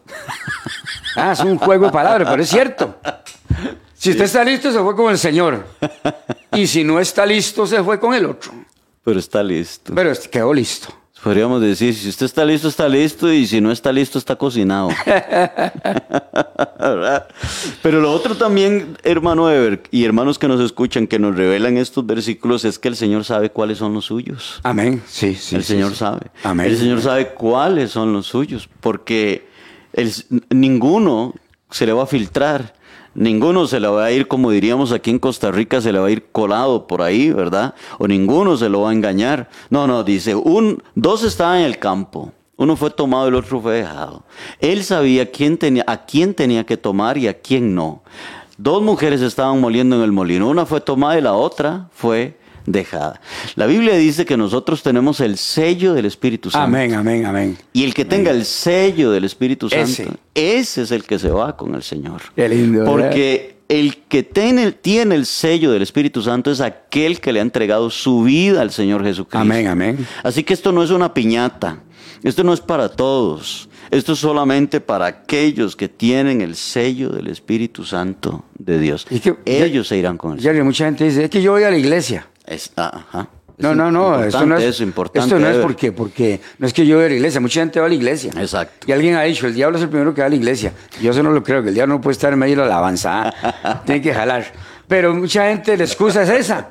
ah, 1.17 1.33
es 1.33 1.41
un 1.41 1.59
juego 1.59 1.87
de 1.87 1.93
palabras, 1.93 2.29
pero 2.31 2.41
es 2.41 2.49
cierto. 2.49 3.01
Si 3.95 4.11
usted 4.11 4.27
está 4.27 4.45
listo, 4.45 4.71
se 4.71 4.79
fue 4.79 4.95
con 4.95 5.11
el 5.11 5.19
Señor. 5.19 5.67
Y 6.53 6.69
si 6.69 6.85
no 6.85 7.01
está 7.01 7.27
listo, 7.27 7.67
se 7.67 7.83
fue 7.83 7.99
con 7.99 8.15
el 8.15 8.27
otro. 8.27 8.53
Pero 9.03 9.19
está 9.19 9.43
listo. 9.43 9.93
Pero 9.93 10.13
quedó 10.31 10.55
listo. 10.55 10.87
Podríamos 11.27 11.61
decir, 11.61 11.93
si 11.93 12.09
usted 12.09 12.25
está 12.25 12.45
listo, 12.45 12.69
está 12.69 12.89
listo, 12.89 13.33
y 13.33 13.49
si 13.49 13.61
no 13.61 13.73
está 13.73 13.91
listo, 13.91 14.17
está 14.17 14.37
cocinado. 14.37 14.91
Pero 17.83 18.01
lo 18.01 18.13
otro 18.13 18.37
también, 18.37 18.97
hermano 19.03 19.51
Ever, 19.51 19.83
y 19.91 20.05
hermanos 20.05 20.39
que 20.39 20.47
nos 20.47 20.61
escuchan, 20.61 21.09
que 21.09 21.19
nos 21.19 21.35
revelan 21.35 21.79
estos 21.79 22.07
versículos, 22.07 22.65
es 22.65 22.79
que 22.79 22.87
el 22.87 22.95
Señor 22.95 23.25
sabe 23.25 23.51
cuáles 23.51 23.79
son 23.79 23.93
los 23.93 24.05
suyos. 24.05 24.61
Amén. 24.63 25.03
Sí, 25.09 25.35
sí. 25.35 25.57
el 25.57 25.65
sí, 25.65 25.73
Señor 25.73 25.91
sí. 25.91 25.97
sabe. 25.97 26.29
Amén. 26.45 26.67
El 26.67 26.79
Señor 26.79 27.03
sabe 27.03 27.31
cuáles 27.31 27.91
son 27.91 28.13
los 28.13 28.29
suyos, 28.29 28.69
porque 28.81 29.49
el- 29.95 30.13
ninguno 30.51 31.35
se 31.73 31.87
le 31.87 31.93
va 31.93 32.05
a 32.05 32.07
filtrar. 32.07 32.73
Ninguno 33.17 33.67
se 33.67 33.81
le 33.81 33.89
va 33.89 34.05
a 34.05 34.13
ir, 34.13 34.29
como 34.29 34.51
diríamos 34.51 34.93
aquí 34.93 35.11
en 35.11 35.19
Costa 35.19 35.51
Rica, 35.51 35.81
se 35.81 35.91
le 35.91 35.99
va 35.99 36.09
a 36.09 36.11
ir 36.11 36.27
colado 36.33 36.87
por 36.87 37.01
ahí, 37.01 37.31
¿verdad? 37.31 37.75
O 37.99 38.07
ninguno 38.07 38.59
se 38.59 38.69
lo 38.69 38.83
va 38.83 38.91
a 38.91 38.93
engañar. 38.93 39.49
No, 39.71 39.87
no, 39.87 40.05
dice, 40.05 40.35
un, 40.35 40.83
dos 40.95 41.25
estaban 41.25 41.61
en 41.61 41.65
el 41.65 41.79
campo. 41.79 42.33
Uno 42.59 42.77
fue 42.77 42.91
tomado 42.91 43.25
y 43.25 43.29
el 43.29 43.37
otro 43.37 43.61
fue 43.61 43.79
dejado. 43.79 44.23
Él 44.61 44.85
sabía 44.85 45.31
tenía, 45.59 45.85
a 45.87 46.05
quién 46.05 46.35
tenía 46.35 46.65
que 46.65 46.77
tomar 46.77 47.17
y 47.17 47.27
a 47.27 47.41
quién 47.41 47.75
no. 47.75 48.03
Dos 48.59 48.83
mujeres 48.83 49.23
estaban 49.23 49.63
moliendo 49.63 49.97
en 49.97 50.03
el 50.03 50.13
molino. 50.13 50.49
Una 50.49 50.67
fue 50.67 50.83
tomada 50.83 51.19
y 51.19 51.23
la 51.23 51.33
otra 51.33 51.89
fue 51.93 52.39
dejada. 52.67 53.21
La 53.55 53.67
Biblia 53.67 53.95
dice 53.95 54.25
que 54.25 54.37
nosotros 54.37 54.83
tenemos 54.83 55.21
el 55.21 55.39
sello 55.39 55.95
del 55.95 56.07
Espíritu 56.07 56.51
Santo. 56.51 56.65
Amén, 56.67 56.95
amén, 56.95 57.25
amén. 57.25 57.57
Y 57.73 57.85
el 57.85 57.95
que 57.95 58.05
tenga 58.05 58.31
el 58.31 58.45
sello 58.45 59.11
del 59.11 59.25
Espíritu 59.25 59.69
Santo, 59.71 59.85
Ese. 59.85 60.09
ese, 60.35 60.83
es 60.83 60.91
el 60.91 61.05
que 61.05 61.19
se 61.19 61.31
va 61.31 61.57
con 61.57 61.75
el 61.75 61.83
Señor. 61.83 62.23
Qué 62.35 62.49
lindo, 62.49 62.81
¿verdad? 62.81 63.09
Porque 63.11 63.57
el 63.69 63.97
que 64.09 64.23
tiene, 64.23 64.73
tiene 64.73 65.15
el 65.15 65.27
sello 65.27 65.73
del 65.73 65.83
Espíritu 65.83 66.23
Santo 66.23 66.51
es 66.51 66.61
aquel 66.61 67.21
que 67.21 67.33
le 67.33 67.41
ha 67.41 67.43
entregado 67.43 67.91
su 67.91 68.23
vida 68.23 68.61
al 68.63 68.71
Señor 68.71 69.03
Jesucristo. 69.05 69.39
Amén, 69.39 69.67
amén. 69.67 70.07
Así 70.23 70.45
que 70.45 70.55
esto 70.55 70.73
no 70.73 70.83
es 70.83 70.91
una 70.91 71.13
piñata. 71.15 71.81
Esto 72.23 72.43
no 72.45 72.53
es 72.53 72.61
para 72.61 72.89
todos. 72.89 73.69
Esto 73.91 74.15
es 74.15 74.19
solamente 74.19 74.81
para 74.81 75.07
aquellos 75.07 75.77
que 75.77 75.89
tienen 75.89 76.41
el 76.41 76.57
sello 76.57 77.11
del 77.11 77.29
Espíritu 77.29 77.85
Santo 77.85 78.45
de 78.59 78.81
Dios. 78.81 79.07
Y 79.11 79.21
que- 79.21 79.37
Ellos 79.45 79.87
se 79.89 79.97
irán 79.97 80.17
con. 80.17 80.39
Jerry, 80.39 80.63
mucha 80.63 80.87
gente 80.87 81.05
dice, 81.05 81.25
es 81.25 81.31
que 81.31 81.41
yo 81.43 81.53
voy 81.53 81.63
a 81.63 81.71
la 81.71 81.77
iglesia. 81.79 82.27
Es- 82.47 82.73
ah, 82.77 83.05
ajá. 83.09 83.29
Es 83.59 83.63
No, 83.63 83.75
no, 83.75 83.91
no, 83.91 84.23
esto 84.23 84.45
no 84.45 84.57
es, 84.59 84.65
importante 84.65 84.69
eso, 84.69 84.83
importante, 84.83 85.27
esto 85.29 85.39
no 85.39 85.49
es 85.49 85.57
porque, 85.59 85.91
porque 85.91 86.41
no 86.59 86.67
es 86.67 86.75
que 86.75 86.87
yo 86.87 86.97
voy 86.97 87.07
a 87.07 87.09
la 87.09 87.15
iglesia, 87.15 87.41
mucha 87.41 87.61
gente 87.61 87.81
va 87.81 87.87
a 87.87 87.89
la 87.89 87.95
iglesia. 87.95 88.31
Exacto. 88.39 88.87
Y 88.87 88.93
alguien 88.93 89.15
ha 89.15 89.23
dicho, 89.23 89.47
el 89.47 89.55
diablo 89.55 89.79
es 89.79 89.83
el 89.85 89.89
primero 89.89 90.13
que 90.13 90.21
va 90.21 90.27
a 90.27 90.31
la 90.31 90.37
iglesia. 90.37 90.75
Yo 91.01 91.11
eso 91.11 91.23
no 91.23 91.31
lo 91.31 91.43
creo, 91.43 91.63
que 91.63 91.71
el 91.71 91.75
diablo 91.75 91.95
no 91.95 92.01
puede 92.03 92.13
estar 92.13 92.33
en 92.35 92.39
medio 92.39 92.57
de 92.57 92.69
la 92.69 92.75
alabanza, 92.77 93.33
¿ah? 93.43 93.83
tiene 93.87 94.03
que 94.03 94.13
jalar. 94.13 94.45
Pero 94.87 95.15
mucha 95.15 95.49
gente, 95.49 95.75
la 95.77 95.85
excusa 95.85 96.23
es 96.23 96.29
esa. 96.29 96.69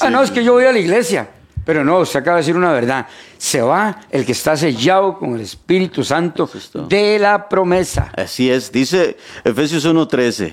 ah, 0.00 0.10
no, 0.10 0.20
es 0.22 0.32
que 0.32 0.42
yo 0.42 0.54
voy 0.54 0.64
a 0.64 0.72
la 0.72 0.78
iglesia. 0.80 1.28
Pero 1.64 1.84
no, 1.84 1.98
usted 1.98 2.20
acaba 2.20 2.38
de 2.38 2.40
decir 2.42 2.56
una 2.56 2.72
verdad. 2.72 3.06
Se 3.36 3.60
va 3.60 4.00
el 4.10 4.24
que 4.24 4.32
está 4.32 4.56
sellado 4.56 5.18
con 5.18 5.34
el 5.34 5.42
Espíritu 5.42 6.02
Santo 6.02 6.50
Eso 6.52 6.82
es 6.82 6.88
de 6.88 7.18
la 7.18 7.48
promesa. 7.48 8.10
Así 8.16 8.50
es, 8.50 8.72
dice 8.72 9.18
Efesios 9.44 9.84
1:13, 9.86 10.52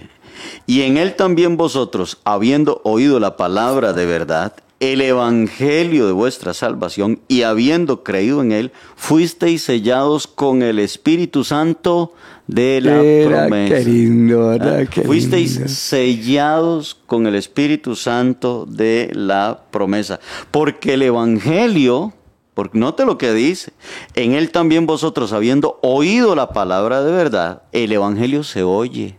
y 0.66 0.82
en 0.82 0.98
él 0.98 1.16
también 1.16 1.58
vosotros, 1.58 2.20
habiendo 2.24 2.82
oído 2.84 3.20
la 3.20 3.38
palabra 3.38 3.94
de 3.94 4.06
verdad, 4.06 4.54
el 4.80 5.00
evangelio 5.02 6.06
de 6.06 6.12
vuestra 6.12 6.54
salvación, 6.54 7.20
y 7.28 7.44
habiendo 7.44 8.04
creído 8.04 8.42
en 8.42 8.52
él, 8.52 8.72
fuisteis 8.96 9.64
sellados 9.64 10.28
con 10.28 10.62
el 10.62 10.80
Espíritu 10.80 11.44
Santo 11.44 12.14
de 12.48 12.82
la 12.82 13.02
promesa. 13.28 13.76
qué 13.76 13.84
lindo, 13.86 14.50
¿verdad? 14.50 14.80
Ah, 14.82 14.86
Qué 14.86 15.02
Fuisteis 15.02 15.56
lindo. 15.56 15.70
sellados 15.70 16.96
con 17.06 17.26
el 17.26 17.36
Espíritu 17.36 17.96
Santo 17.96 18.66
de 18.70 19.10
la 19.14 19.62
promesa. 19.72 20.20
Porque 20.52 20.94
el 20.96 21.02
Evangelio, 21.04 22.14
porque 22.54 22.78
note 22.78 23.06
lo 23.06 23.18
que 23.18 23.34
dice, 23.34 23.72
en 24.14 24.34
él 24.34 24.52
también 24.52 24.86
vosotros, 24.86 25.32
habiendo 25.34 25.80
oído 25.82 26.36
la 26.36 26.50
palabra 26.50 27.02
de 27.04 27.12
verdad, 27.12 27.64
el 27.72 27.92
Evangelio 27.94 28.44
se 28.44 28.62
oye. 28.64 29.18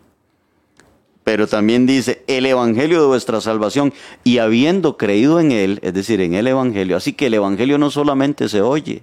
Pero 1.27 1.49
también 1.49 1.87
dice 1.87 2.23
el 2.29 2.47
Evangelio 2.47 3.01
de 3.01 3.09
vuestra 3.09 3.41
salvación 3.41 3.93
y 4.23 4.39
habiendo 4.39 4.97
creído 4.97 5.41
en 5.41 5.51
él, 5.51 5.81
es 5.83 5.93
decir, 5.93 6.21
en 6.21 6.35
el 6.35 6.47
Evangelio. 6.47 6.97
Así 6.97 7.15
que 7.15 7.27
el 7.27 7.35
Evangelio 7.35 7.79
no 7.79 7.91
solamente 7.91 8.49
se 8.49 8.63
oye, 8.63 9.03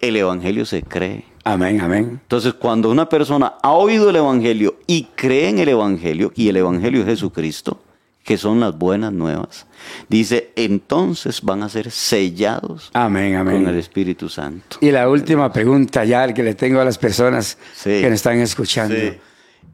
el 0.00 0.16
Evangelio 0.16 0.64
se 0.64 0.82
cree. 0.82 1.24
Amén, 1.44 1.82
amén. 1.82 2.20
Entonces, 2.22 2.54
cuando 2.54 2.90
una 2.90 3.10
persona 3.10 3.56
ha 3.62 3.72
oído 3.72 4.08
el 4.08 4.16
Evangelio 4.16 4.76
y 4.86 5.08
cree 5.14 5.50
en 5.50 5.58
el 5.58 5.68
Evangelio, 5.68 6.32
y 6.34 6.48
el 6.48 6.56
Evangelio 6.56 7.00
es 7.02 7.06
Jesucristo, 7.06 7.78
que 8.24 8.38
son 8.38 8.60
las 8.60 8.76
buenas 8.78 9.12
nuevas, 9.12 9.66
dice, 10.08 10.52
entonces 10.56 11.42
van 11.42 11.62
a 11.62 11.68
ser 11.68 11.90
sellados 11.90 12.88
Amén, 12.94 13.36
con 13.36 13.48
el 13.48 13.56
amén. 13.66 13.78
Espíritu 13.78 14.30
Santo. 14.30 14.78
Y 14.80 14.90
la 14.90 15.06
última 15.10 15.52
pregunta 15.52 16.02
ya 16.06 16.32
que 16.32 16.42
le 16.42 16.54
tengo 16.54 16.80
a 16.80 16.84
las 16.86 16.96
personas 16.96 17.58
Sí. 17.74 17.90
que 17.90 18.04
nos 18.04 18.14
están 18.14 18.38
escuchando. 18.38 18.94
Sí. 18.94 19.12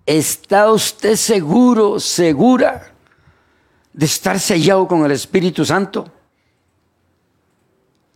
¿Está 0.07 0.71
usted 0.71 1.17
seguro, 1.17 1.99
segura 1.99 2.93
de 3.93 4.07
estar 4.07 4.39
sellado 4.39 4.87
con 4.87 5.05
el 5.05 5.13
Espíritu 5.13 5.65
Santo? 5.65 6.11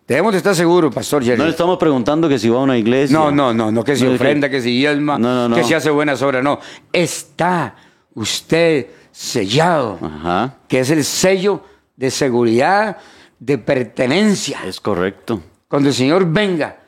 Debemos 0.06 0.32
de 0.32 0.38
estar 0.38 0.54
seguros, 0.54 0.94
Pastor 0.94 1.22
Jerry. 1.22 1.36
No 1.38 1.44
le 1.44 1.50
estamos 1.50 1.76
preguntando 1.78 2.28
que 2.28 2.38
si 2.38 2.48
va 2.48 2.58
a 2.58 2.62
una 2.62 2.78
iglesia. 2.78 3.16
No, 3.16 3.30
no, 3.30 3.52
no, 3.52 3.70
no 3.70 3.84
que 3.84 3.94
No, 3.96 4.12
ofrenda, 4.12 4.48
que 4.48 4.60
se 4.60 4.68
diezma, 4.68 5.18
No, 5.18 5.48
no, 5.48 5.54
que 5.54 5.64
se 5.64 5.74
hace 5.74 5.90
buenas 5.90 6.22
obras, 6.22 6.42
no. 6.42 6.58
Está 6.92 7.74
usted 8.14 8.86
sellado, 9.12 9.98
Ajá, 10.02 10.56
que 10.66 10.80
es 10.80 10.90
el 10.90 11.04
sello 11.04 11.62
de 11.96 12.10
seguridad, 12.10 12.96
de 13.38 13.58
pertenencia. 13.58 14.60
es 14.64 14.80
correcto. 14.80 15.42
Cuando 15.68 15.90
el 15.90 15.94
Señor 15.94 16.24
venga, 16.26 16.78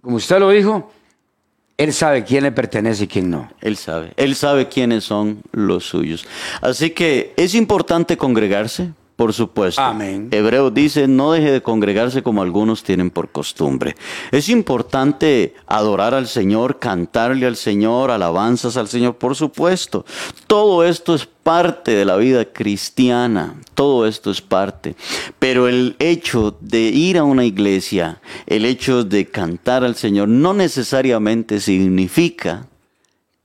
como 0.00 0.16
usted 0.16 0.38
lo 0.38 0.50
dijo, 0.50 0.92
Él 1.78 1.92
sabe 1.92 2.24
quién 2.24 2.42
le 2.42 2.52
pertenece 2.52 3.04
y 3.04 3.06
quién 3.06 3.30
no. 3.30 3.50
Él 3.60 3.76
sabe, 3.76 4.12
él 4.16 4.34
sabe 4.34 4.68
quiénes 4.68 5.04
son 5.04 5.42
los 5.52 5.84
suyos. 5.84 6.26
Así 6.62 6.90
que 6.90 7.34
es 7.36 7.54
importante 7.54 8.16
congregarse, 8.16 8.92
por 9.16 9.32
supuesto. 9.32 9.80
Amén. 9.80 10.28
Hebreo 10.30 10.70
dice, 10.70 11.08
no 11.08 11.32
deje 11.32 11.50
de 11.50 11.62
congregarse 11.62 12.22
como 12.22 12.42
algunos 12.42 12.82
tienen 12.82 13.10
por 13.10 13.30
costumbre. 13.30 13.96
Es 14.30 14.50
importante 14.50 15.54
adorar 15.66 16.14
al 16.14 16.28
Señor, 16.28 16.78
cantarle 16.78 17.46
al 17.46 17.56
Señor, 17.56 18.10
alabanzas 18.10 18.76
al 18.76 18.88
Señor, 18.88 19.16
por 19.16 19.34
supuesto. 19.34 20.04
Todo 20.46 20.84
esto 20.84 21.14
es 21.14 21.26
parte 21.26 21.92
de 21.92 22.04
la 22.04 22.16
vida 22.16 22.44
cristiana, 22.44 23.54
todo 23.74 24.06
esto 24.06 24.30
es 24.30 24.42
parte. 24.42 24.96
Pero 25.38 25.66
el 25.66 25.96
hecho 25.98 26.56
de 26.60 26.80
ir 26.80 27.16
a 27.16 27.24
una 27.24 27.46
iglesia, 27.46 28.20
el 28.46 28.66
hecho 28.66 29.02
de 29.02 29.26
cantar 29.30 29.82
al 29.82 29.96
Señor, 29.96 30.28
no 30.28 30.52
necesariamente 30.52 31.60
significa 31.60 32.66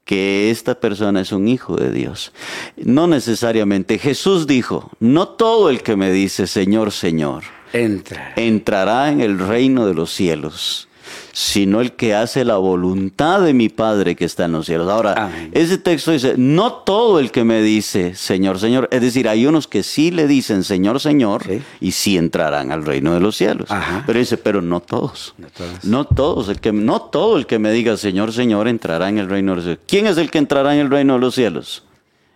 que 0.06 0.52
esta 0.52 0.80
persona 0.80 1.22
es 1.22 1.32
un 1.32 1.47
hijo 1.47 1.76
de 1.76 1.91
Dios. 1.91 2.34
No 2.78 3.08
necesariamente. 3.08 3.97
Jesús 3.97 4.47
dijo, 4.47 4.91
no 4.99 5.28
todo 5.30 5.70
el 5.70 5.84
que 5.84 5.95
me 5.95 6.12
dice 6.12 6.47
Señor, 6.47 6.91
Señor, 6.91 7.43
Entra. 7.74 8.34
entrará 8.36 9.10
en 9.10 9.22
el 9.22 9.39
reino 9.39 9.86
de 9.86 9.93
los 9.93 10.12
cielos, 10.12 10.88
sino 11.34 11.82
el 11.82 11.93
que 11.93 12.13
hace 12.15 12.43
la 12.45 12.57
voluntad 12.57 13.41
de 13.41 13.53
mi 13.53 13.69
Padre 13.69 14.15
que 14.15 14.25
está 14.25 14.45
en 14.45 14.51
los 14.53 14.65
cielos. 14.65 14.89
Ahora, 14.89 15.13
Amén. 15.13 15.51
ese 15.53 15.77
texto 15.77 16.11
dice, 16.11 16.34
no 16.38 16.73
todo 16.73 17.19
el 17.19 17.32
que 17.32 17.43
me 17.43 17.61
dice 17.61 18.15
Señor, 18.15 18.59
Señor, 18.59 18.88
es 18.91 19.01
decir, 19.01 19.27
hay 19.29 19.45
unos 19.45 19.67
que 19.67 19.84
sí 19.84 20.11
le 20.11 20.27
dicen 20.27 20.63
Señor, 20.63 20.99
Señor, 20.99 21.43
Sí. 21.45 21.61
y 21.79 21.91
sí 21.91 22.17
entrarán 22.17 22.71
al 22.71 22.86
reino 22.86 23.13
de 23.13 23.19
los 23.19 23.36
cielos. 23.38 23.71
Ajá. 23.71 24.03
Pero 24.05 24.19
dice, 24.19 24.38
pero 24.38 24.61
no 24.61 24.79
todos. 24.82 25.34
No 25.38 25.47
todos. 25.49 25.84
No 25.84 26.05
todos, 26.05 26.49
el 26.49 26.59
que, 26.59 26.71
no 26.73 27.01
todo 27.01 27.38
el 27.38 27.45
que 27.45 27.59
me 27.59 27.71
diga 27.71 27.97
Señor, 27.97 28.34
Señor 28.34 28.67
entrará 28.67 29.09
en 29.09 29.17
el 29.17 29.29
reino 29.29 29.51
de 29.51 29.55
los 29.57 29.65
cielos. 29.65 29.84
¿Quién 29.88 30.07
es 30.07 30.17
el 30.17 30.29
que 30.32 30.38
entrará 30.38 30.73
en 30.73 30.82
el 30.82 30.89
reino 30.91 31.13
de 31.13 31.19
los 31.19 31.36
cielos? 31.36 31.84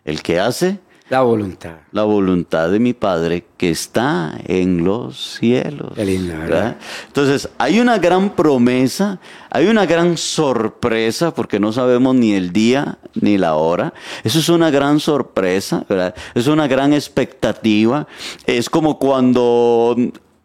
El 0.06 0.22
que 0.22 0.40
hace 0.40 0.80
La 1.10 1.22
voluntad. 1.22 1.76
La 1.92 2.04
voluntad 2.04 2.72
de 2.72 2.80
mi 2.80 2.94
Padre 2.94 3.46
que 3.58 3.70
está 3.70 4.40
en 4.46 4.84
los 4.84 5.36
cielos. 5.40 5.92
Qué 5.94 6.04
lindo, 6.04 6.36
¿verdad? 6.36 6.78
Entonces, 7.06 7.48
hay 7.60 7.80
una 7.80 8.00
gran 8.00 8.32
promesa, 8.32 9.20
hay 9.52 9.68
una 9.68 9.86
gran 9.86 10.18
sorpresa, 10.18 11.32
porque 11.32 11.60
no 11.60 11.72
sabemos 11.72 12.16
ni 12.16 12.34
el 12.34 12.52
día 12.52 12.98
ni 13.14 13.38
la 13.38 13.54
hora. 13.54 13.94
Eso 14.24 14.40
es 14.40 14.50
una 14.50 14.72
gran 14.72 15.00
sorpresa, 15.00 15.86
¿verdad? 15.88 16.16
Es 16.34 16.48
una 16.48 16.68
gran 16.68 16.92
expectativa. 16.92 18.08
Es 18.48 18.68
como 18.68 18.98
cuando 18.98 19.96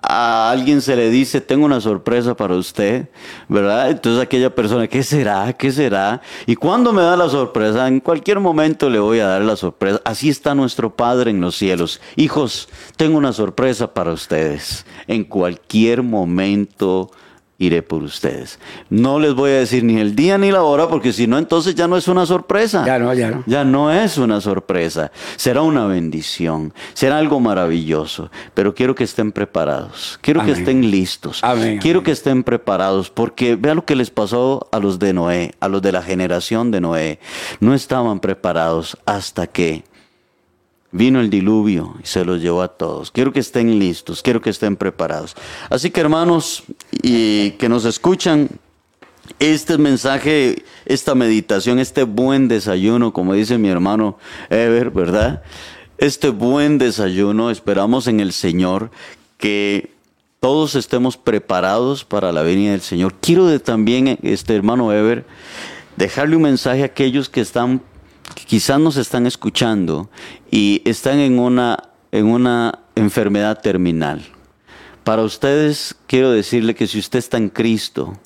a 0.02 0.50
alguien 0.50 0.80
se 0.80 0.96
le 0.96 1.10
dice, 1.10 1.40
tengo 1.40 1.66
una 1.66 1.80
sorpresa 1.80 2.34
para 2.34 2.54
usted, 2.54 3.08
¿verdad? 3.48 3.90
Entonces 3.90 4.22
aquella 4.22 4.54
persona, 4.54 4.88
¿qué 4.88 5.02
será? 5.02 5.52
¿Qué 5.52 5.70
será? 5.72 6.20
Y 6.46 6.56
cuando 6.56 6.92
me 6.92 7.02
da 7.02 7.16
la 7.16 7.28
sorpresa, 7.28 7.86
en 7.86 8.00
cualquier 8.00 8.40
momento 8.40 8.88
le 8.88 8.98
voy 8.98 9.20
a 9.20 9.26
dar 9.26 9.42
la 9.42 9.56
sorpresa. 9.56 10.00
Así 10.04 10.28
está 10.28 10.54
nuestro 10.54 10.96
Padre 10.96 11.30
en 11.30 11.40
los 11.40 11.56
cielos. 11.56 12.00
Hijos, 12.16 12.68
tengo 12.96 13.18
una 13.18 13.32
sorpresa 13.32 13.92
para 13.92 14.12
ustedes. 14.12 14.86
En 15.06 15.24
cualquier 15.24 16.02
momento 16.02 17.10
iré 17.60 17.82
por 17.82 18.02
ustedes. 18.02 18.58
No 18.88 19.20
les 19.20 19.34
voy 19.34 19.50
a 19.50 19.58
decir 19.58 19.84
ni 19.84 20.00
el 20.00 20.16
día 20.16 20.38
ni 20.38 20.50
la 20.50 20.62
hora, 20.62 20.88
porque 20.88 21.12
si 21.12 21.26
no, 21.26 21.36
entonces 21.36 21.74
ya 21.74 21.86
no 21.86 21.96
es 21.96 22.08
una 22.08 22.24
sorpresa. 22.24 22.84
Ya 22.86 22.98
no, 22.98 23.12
ya 23.12 23.30
no. 23.30 23.44
Ya 23.46 23.64
no 23.64 23.92
es 23.92 24.16
una 24.16 24.40
sorpresa. 24.40 25.12
Será 25.36 25.60
una 25.60 25.86
bendición. 25.86 26.72
Será 26.94 27.18
algo 27.18 27.38
maravilloso. 27.38 28.30
Pero 28.54 28.74
quiero 28.74 28.94
que 28.94 29.04
estén 29.04 29.30
preparados. 29.30 30.18
Quiero 30.22 30.42
que 30.42 30.52
estén 30.52 30.90
listos. 30.90 31.40
Amén, 31.44 31.78
quiero 31.78 31.98
amén. 31.98 32.06
que 32.06 32.12
estén 32.12 32.42
preparados, 32.42 33.10
porque 33.10 33.56
vea 33.56 33.74
lo 33.74 33.84
que 33.84 33.94
les 33.94 34.10
pasó 34.10 34.66
a 34.72 34.78
los 34.78 34.98
de 34.98 35.12
Noé, 35.12 35.52
a 35.60 35.68
los 35.68 35.82
de 35.82 35.92
la 35.92 36.02
generación 36.02 36.70
de 36.70 36.80
Noé. 36.80 37.18
No 37.60 37.74
estaban 37.74 38.20
preparados 38.20 38.96
hasta 39.04 39.46
que 39.46 39.84
Vino 40.92 41.20
el 41.20 41.30
diluvio 41.30 41.96
y 42.02 42.06
se 42.06 42.24
los 42.24 42.40
llevó 42.40 42.62
a 42.62 42.68
todos. 42.68 43.10
Quiero 43.10 43.32
que 43.32 43.40
estén 43.40 43.78
listos, 43.78 44.22
quiero 44.22 44.40
que 44.40 44.50
estén 44.50 44.76
preparados. 44.76 45.36
Así 45.68 45.90
que 45.90 46.00
hermanos 46.00 46.64
y 47.02 47.52
que 47.52 47.68
nos 47.68 47.84
escuchan, 47.84 48.48
este 49.38 49.78
mensaje, 49.78 50.64
esta 50.86 51.14
meditación, 51.14 51.78
este 51.78 52.02
buen 52.02 52.48
desayuno, 52.48 53.12
como 53.12 53.34
dice 53.34 53.58
mi 53.58 53.68
hermano 53.68 54.18
Ever, 54.48 54.90
¿verdad? 54.90 55.42
Este 55.98 56.30
buen 56.30 56.78
desayuno, 56.78 57.50
esperamos 57.50 58.06
en 58.06 58.20
el 58.20 58.32
Señor 58.32 58.90
que 59.38 59.92
todos 60.40 60.74
estemos 60.74 61.16
preparados 61.16 62.04
para 62.04 62.32
la 62.32 62.42
venida 62.42 62.72
del 62.72 62.80
Señor. 62.80 63.14
Quiero 63.20 63.60
también, 63.60 64.18
este 64.22 64.56
hermano 64.56 64.92
Ever, 64.92 65.26
dejarle 65.96 66.36
un 66.36 66.42
mensaje 66.42 66.82
a 66.82 66.86
aquellos 66.86 67.28
que 67.28 67.42
están, 67.42 67.82
quizás 68.46 68.80
nos 68.80 68.96
están 68.96 69.26
escuchando 69.26 70.10
y 70.50 70.82
están 70.84 71.18
en 71.18 71.38
una, 71.38 71.90
en 72.12 72.26
una 72.26 72.80
enfermedad 72.94 73.60
terminal. 73.60 74.24
Para 75.04 75.22
ustedes 75.22 75.96
quiero 76.06 76.30
decirle 76.30 76.74
que 76.74 76.86
si 76.86 76.98
usted 76.98 77.18
está 77.18 77.36
en 77.36 77.48
Cristo, 77.48 78.18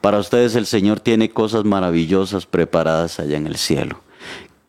para 0.00 0.18
ustedes 0.18 0.54
el 0.54 0.66
Señor 0.66 1.00
tiene 1.00 1.30
cosas 1.30 1.64
maravillosas 1.64 2.46
preparadas 2.46 3.20
allá 3.20 3.36
en 3.36 3.46
el 3.46 3.56
cielo. 3.56 4.00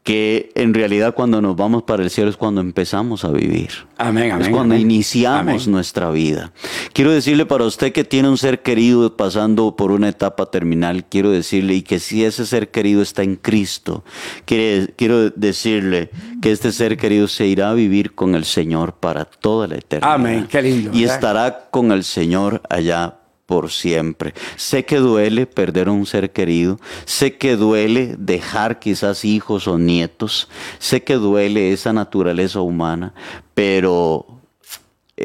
Que 0.10 0.50
en 0.56 0.74
realidad 0.74 1.14
cuando 1.14 1.40
nos 1.40 1.56
vamos 1.56 1.84
para 1.84 2.02
el 2.02 2.10
cielo 2.10 2.32
es 2.32 2.36
cuando 2.36 2.62
empezamos 2.62 3.24
a 3.26 3.28
vivir. 3.32 3.70
Amén, 4.00 4.32
amén. 4.32 4.42
Es 4.48 4.50
cuando 4.52 4.74
amén. 4.74 4.82
iniciamos 4.90 5.62
Amén. 5.62 5.72
nuestra 5.72 6.10
vida. 6.10 6.52
Quiero 6.94 7.12
decirle 7.12 7.46
para 7.46 7.66
usted 7.66 7.92
que 7.94 8.04
tiene 8.04 8.28
un 8.28 8.40
ser 8.40 8.64
querido 8.64 9.16
pasando 9.16 9.76
por 9.76 9.92
una 9.92 10.10
etapa 10.10 10.48
terminal, 10.48 11.06
quiero 11.08 11.30
decirle 11.30 11.76
y 11.76 11.82
que 11.84 12.00
si 12.00 12.26
ese 12.26 12.48
ser 12.48 12.72
querido 12.72 13.04
está 13.04 13.22
en 13.22 13.36
Cristo, 13.36 14.04
quiere- 14.46 14.96
quiero 14.96 15.30
decirle 15.30 16.10
que 16.42 16.52
este 16.54 16.72
ser 16.72 16.98
querido 16.98 17.28
se 17.28 17.46
irá 17.46 17.70
a 17.70 17.74
vivir 17.76 18.16
con 18.16 18.34
el 18.34 18.46
Señor 18.46 18.94
para 18.94 19.26
toda 19.26 19.68
la 19.68 19.76
eternidad. 19.76 20.12
Amén, 20.16 20.48
qué 20.50 20.60
lindo, 20.64 20.90
Y 20.92 21.02
¿verdad? 21.02 21.16
estará 21.16 21.68
con 21.70 21.92
el 21.92 22.04
Señor 22.04 22.64
allá 22.68 23.19
por 23.50 23.72
siempre. 23.72 24.36
Sé 24.58 24.86
que 24.86 24.98
duele 24.98 25.48
perder 25.48 25.88
a 25.88 25.92
un 25.92 26.06
ser 26.06 26.32
querido, 26.32 26.80
sé 27.06 27.36
que 27.40 27.56
duele 27.56 28.16
dejar 28.16 28.78
quizás 28.78 29.26
hijos 29.26 29.68
o 29.68 29.80
nietos, 29.80 30.48
sé 30.78 31.04
que 31.04 31.16
duele 31.16 31.74
esa 31.74 31.92
naturaleza 31.92 32.62
humana, 32.62 33.16
pero 33.56 34.39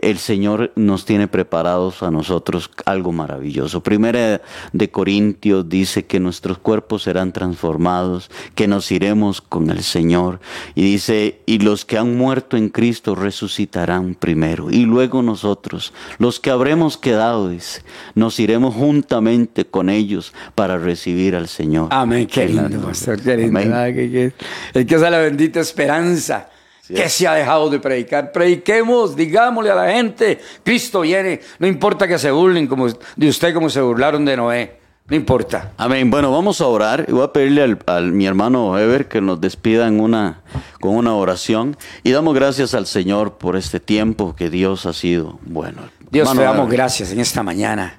el 0.02 0.18
Señor 0.18 0.72
nos 0.76 1.04
tiene 1.04 1.28
preparados 1.28 2.02
a 2.02 2.10
nosotros 2.10 2.70
algo 2.84 3.12
maravilloso. 3.12 3.82
Primera 3.82 4.42
de 4.72 4.90
Corintios 4.90 5.68
dice 5.68 6.04
que 6.06 6.20
nuestros 6.20 6.58
cuerpos 6.58 7.02
serán 7.04 7.32
transformados, 7.32 8.30
que 8.54 8.66
nos 8.68 8.90
iremos 8.92 9.40
con 9.40 9.70
el 9.70 9.82
Señor. 9.82 10.40
Y 10.74 10.82
dice, 10.82 11.40
y 11.46 11.58
los 11.58 11.84
que 11.84 11.98
han 11.98 12.16
muerto 12.16 12.56
en 12.56 12.68
Cristo 12.70 13.14
resucitarán 13.14 14.14
primero. 14.14 14.70
Y 14.70 14.84
luego 14.84 15.22
nosotros, 15.22 15.92
los 16.18 16.40
que 16.40 16.50
habremos 16.50 16.96
quedado, 16.96 17.48
dice, 17.48 17.82
nos 18.14 18.38
iremos 18.40 18.74
juntamente 18.74 19.64
con 19.64 19.90
ellos 19.90 20.32
para 20.54 20.78
recibir 20.78 21.36
al 21.36 21.48
Señor. 21.48 21.88
Amén, 21.90 22.26
qué 22.26 22.48
lindo, 22.48 22.80
pastor, 22.80 23.20
qué 23.20 23.36
lindo. 23.36 23.58
Amén. 23.58 23.70
¿verdad? 23.70 23.86
Que- 23.94 24.10
que- 24.10 24.32
Es 24.80 24.86
que 24.86 24.94
esa 24.94 25.04
es 25.06 25.10
la 25.12 25.18
bendita 25.18 25.60
esperanza 25.60 26.48
que 26.88 27.08
se 27.08 27.26
ha 27.28 27.34
dejado 27.34 27.70
de 27.70 27.78
predicar. 27.80 28.32
Prediquemos, 28.32 29.14
digámosle 29.16 29.70
a 29.70 29.74
la 29.74 29.90
gente, 29.92 30.38
Cristo 30.62 31.00
viene. 31.02 31.40
No 31.58 31.66
importa 31.66 32.06
que 32.08 32.18
se 32.18 32.30
burlen 32.30 32.66
como 32.66 32.86
de 32.88 33.28
usted 33.28 33.54
como 33.54 33.70
se 33.70 33.80
burlaron 33.80 34.24
de 34.24 34.36
Noé. 34.36 34.76
No 35.06 35.14
importa. 35.16 35.72
Amén. 35.76 36.10
Bueno, 36.10 36.32
vamos 36.32 36.62
a 36.62 36.66
orar 36.66 37.04
voy 37.10 37.22
a 37.22 37.30
pedirle 37.30 37.62
al, 37.62 37.78
al- 37.84 38.12
mi 38.12 38.26
hermano 38.26 38.78
Ever 38.78 39.06
que 39.06 39.20
nos 39.20 39.38
despida 39.38 39.86
en 39.86 40.00
una, 40.00 40.40
con 40.80 40.96
una 40.96 41.14
oración 41.14 41.76
y 42.02 42.10
damos 42.12 42.34
gracias 42.34 42.72
al 42.74 42.86
Señor 42.86 43.34
por 43.34 43.56
este 43.56 43.80
tiempo 43.80 44.34
que 44.34 44.48
Dios 44.48 44.86
ha 44.86 44.94
sido 44.94 45.38
bueno. 45.42 45.82
Dios, 46.10 46.26
Hermano 46.28 46.40
te 46.40 46.44
damos 46.46 46.66
Ever. 46.68 46.76
gracias 46.78 47.12
en 47.12 47.20
esta 47.20 47.42
mañana 47.42 47.96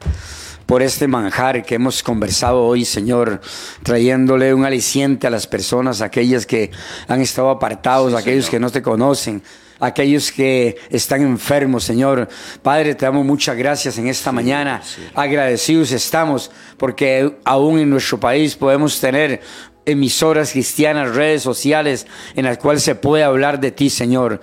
por 0.66 0.82
este 0.82 1.08
manjar 1.08 1.64
que 1.64 1.76
hemos 1.76 2.02
conversado 2.02 2.64
hoy, 2.64 2.86
Señor, 2.86 3.42
trayéndole 3.84 4.54
un 4.54 4.66
aliciente 4.66 5.28
a 5.28 5.30
las 5.30 5.48
personas, 5.48 6.02
aquellas 6.02 6.46
que 6.46 6.72
han 7.08 7.22
estado 7.22 7.50
apartados, 7.50 8.14
aquellos 8.14 8.50
que 8.50 8.60
no 8.60 8.70
te 8.70 8.82
conocen. 8.82 9.42
Aquellos 9.78 10.32
que 10.32 10.78
están 10.90 11.22
enfermos, 11.22 11.84
Señor. 11.84 12.30
Padre, 12.62 12.96
te 12.96 13.06
damos 13.06 13.26
muchas 13.26 13.58
gracias 13.58 13.98
en 13.98 14.08
esta 14.08 14.32
mañana. 14.32 14.82
Agradecidos 15.14 15.92
estamos 15.92 16.50
porque 16.78 17.36
aún 17.44 17.80
en 17.80 17.90
nuestro 17.90 18.18
país 18.18 18.56
podemos 18.56 18.98
tener 19.02 19.42
emisoras 19.86 20.54
cristianas, 20.54 21.14
redes 21.14 21.44
sociales 21.44 22.08
en 22.36 22.46
las 22.46 22.58
cuales 22.58 22.84
se 22.84 22.96
puede 22.96 23.26
hablar 23.26 23.60
de 23.60 23.72
ti, 23.72 23.90
Señor. 23.90 24.40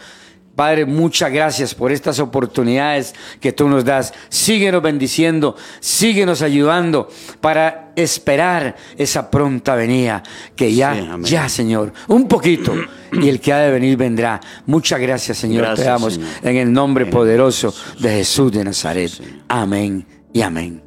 Padre, 0.54 0.84
muchas 0.84 1.32
gracias 1.32 1.74
por 1.74 1.92
estas 1.92 2.18
oportunidades 2.18 3.14
que 3.40 3.52
tú 3.52 3.68
nos 3.68 3.86
das. 3.86 4.12
Síguenos 4.28 4.82
bendiciendo, 4.82 5.56
síguenos 5.80 6.42
ayudando 6.42 7.08
para 7.40 7.92
esperar 7.96 8.76
esa 8.98 9.30
pronta 9.30 9.74
venida 9.74 10.22
que 10.54 10.74
ya, 10.74 10.94
Sí, 10.94 11.30
ya, 11.30 11.48
Señor, 11.48 11.92
un 12.08 12.28
poquito 12.28 12.74
y 13.12 13.28
el 13.28 13.40
que 13.40 13.52
ha 13.52 13.58
de 13.60 13.70
venir 13.70 13.96
vendrá. 13.96 14.40
Muchas 14.66 15.00
gracias, 15.00 15.38
Señor. 15.38 15.62
Gracias, 15.62 15.86
Te 15.86 15.90
damos 15.90 16.14
Señor. 16.14 16.28
en 16.42 16.56
el 16.56 16.72
nombre 16.72 17.04
En 17.04 17.10
poderoso 17.10 17.74
de 17.98 18.10
Jesús 18.10 18.52
de 18.52 18.64
Nazaret. 18.64 19.10
Amén 19.48 20.06
y 20.34 20.42
amén. 20.42 20.82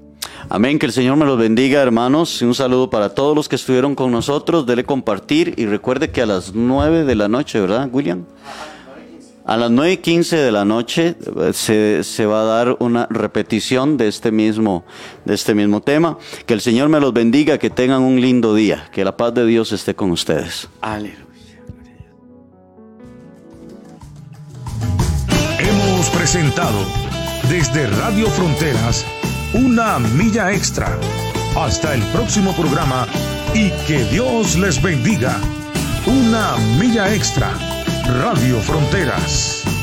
Amén, 0.47 0.77
que 0.77 0.85
el 0.85 0.91
Señor 0.91 1.17
me 1.17 1.25
los 1.25 1.39
bendiga, 1.39 1.81
hermanos. 1.81 2.39
Un 2.43 2.53
saludo 2.53 2.91
para 2.91 3.15
todos 3.15 3.35
los 3.35 3.49
que 3.49 3.55
estuvieron 3.55 3.95
con 3.95 4.11
nosotros. 4.11 4.67
Dele 4.67 4.83
compartir 4.83 5.55
y 5.57 5.65
recuerde 5.65 6.11
que 6.11 6.21
a 6.21 6.27
las 6.27 6.53
9 6.53 7.03
de 7.03 7.15
la 7.15 7.27
noche, 7.27 7.59
¿verdad, 7.59 7.89
William? 7.91 8.25
A 9.45 9.57
las 9.57 9.69
9 9.69 9.93
y 9.93 9.97
15 9.97 10.37
de 10.37 10.51
la 10.51 10.65
noche 10.65 11.15
eh, 11.23 11.53
se, 11.53 12.03
se 12.03 12.25
va 12.25 12.41
a 12.41 12.45
dar 12.45 12.77
una 12.79 13.05
repetición 13.11 13.95
de 13.95 14.07
este, 14.07 14.31
mismo, 14.31 14.85
de 15.23 15.35
este 15.35 15.53
mismo 15.53 15.81
tema. 15.81 16.17
Que 16.47 16.55
el 16.55 16.61
Señor 16.61 16.89
me 16.89 16.99
los 16.99 17.13
bendiga, 17.13 17.59
que 17.59 17.69
tengan 17.69 18.01
un 18.01 18.19
lindo 18.19 18.55
día. 18.55 18.89
Que 18.91 19.05
la 19.05 19.15
paz 19.15 19.35
de 19.35 19.45
Dios 19.45 19.71
esté 19.71 19.93
con 19.93 20.09
ustedes. 20.09 20.67
Aleluya. 20.81 21.23
Hemos 25.59 26.09
presentado 26.09 26.79
desde 27.47 27.85
Radio 27.85 28.27
Fronteras 28.31 29.05
una 29.53 29.99
milla 29.99 30.51
extra. 30.53 30.97
Hasta 31.55 31.93
el 31.93 32.01
próximo 32.11 32.51
programa 32.53 33.07
y 33.53 33.69
que 33.85 34.03
Dios 34.05 34.57
les 34.57 34.81
bendiga. 34.81 35.37
Una 36.07 36.57
milla 36.79 37.13
extra. 37.13 37.74
Radio 38.07 38.61
Fronteras. 38.61 39.74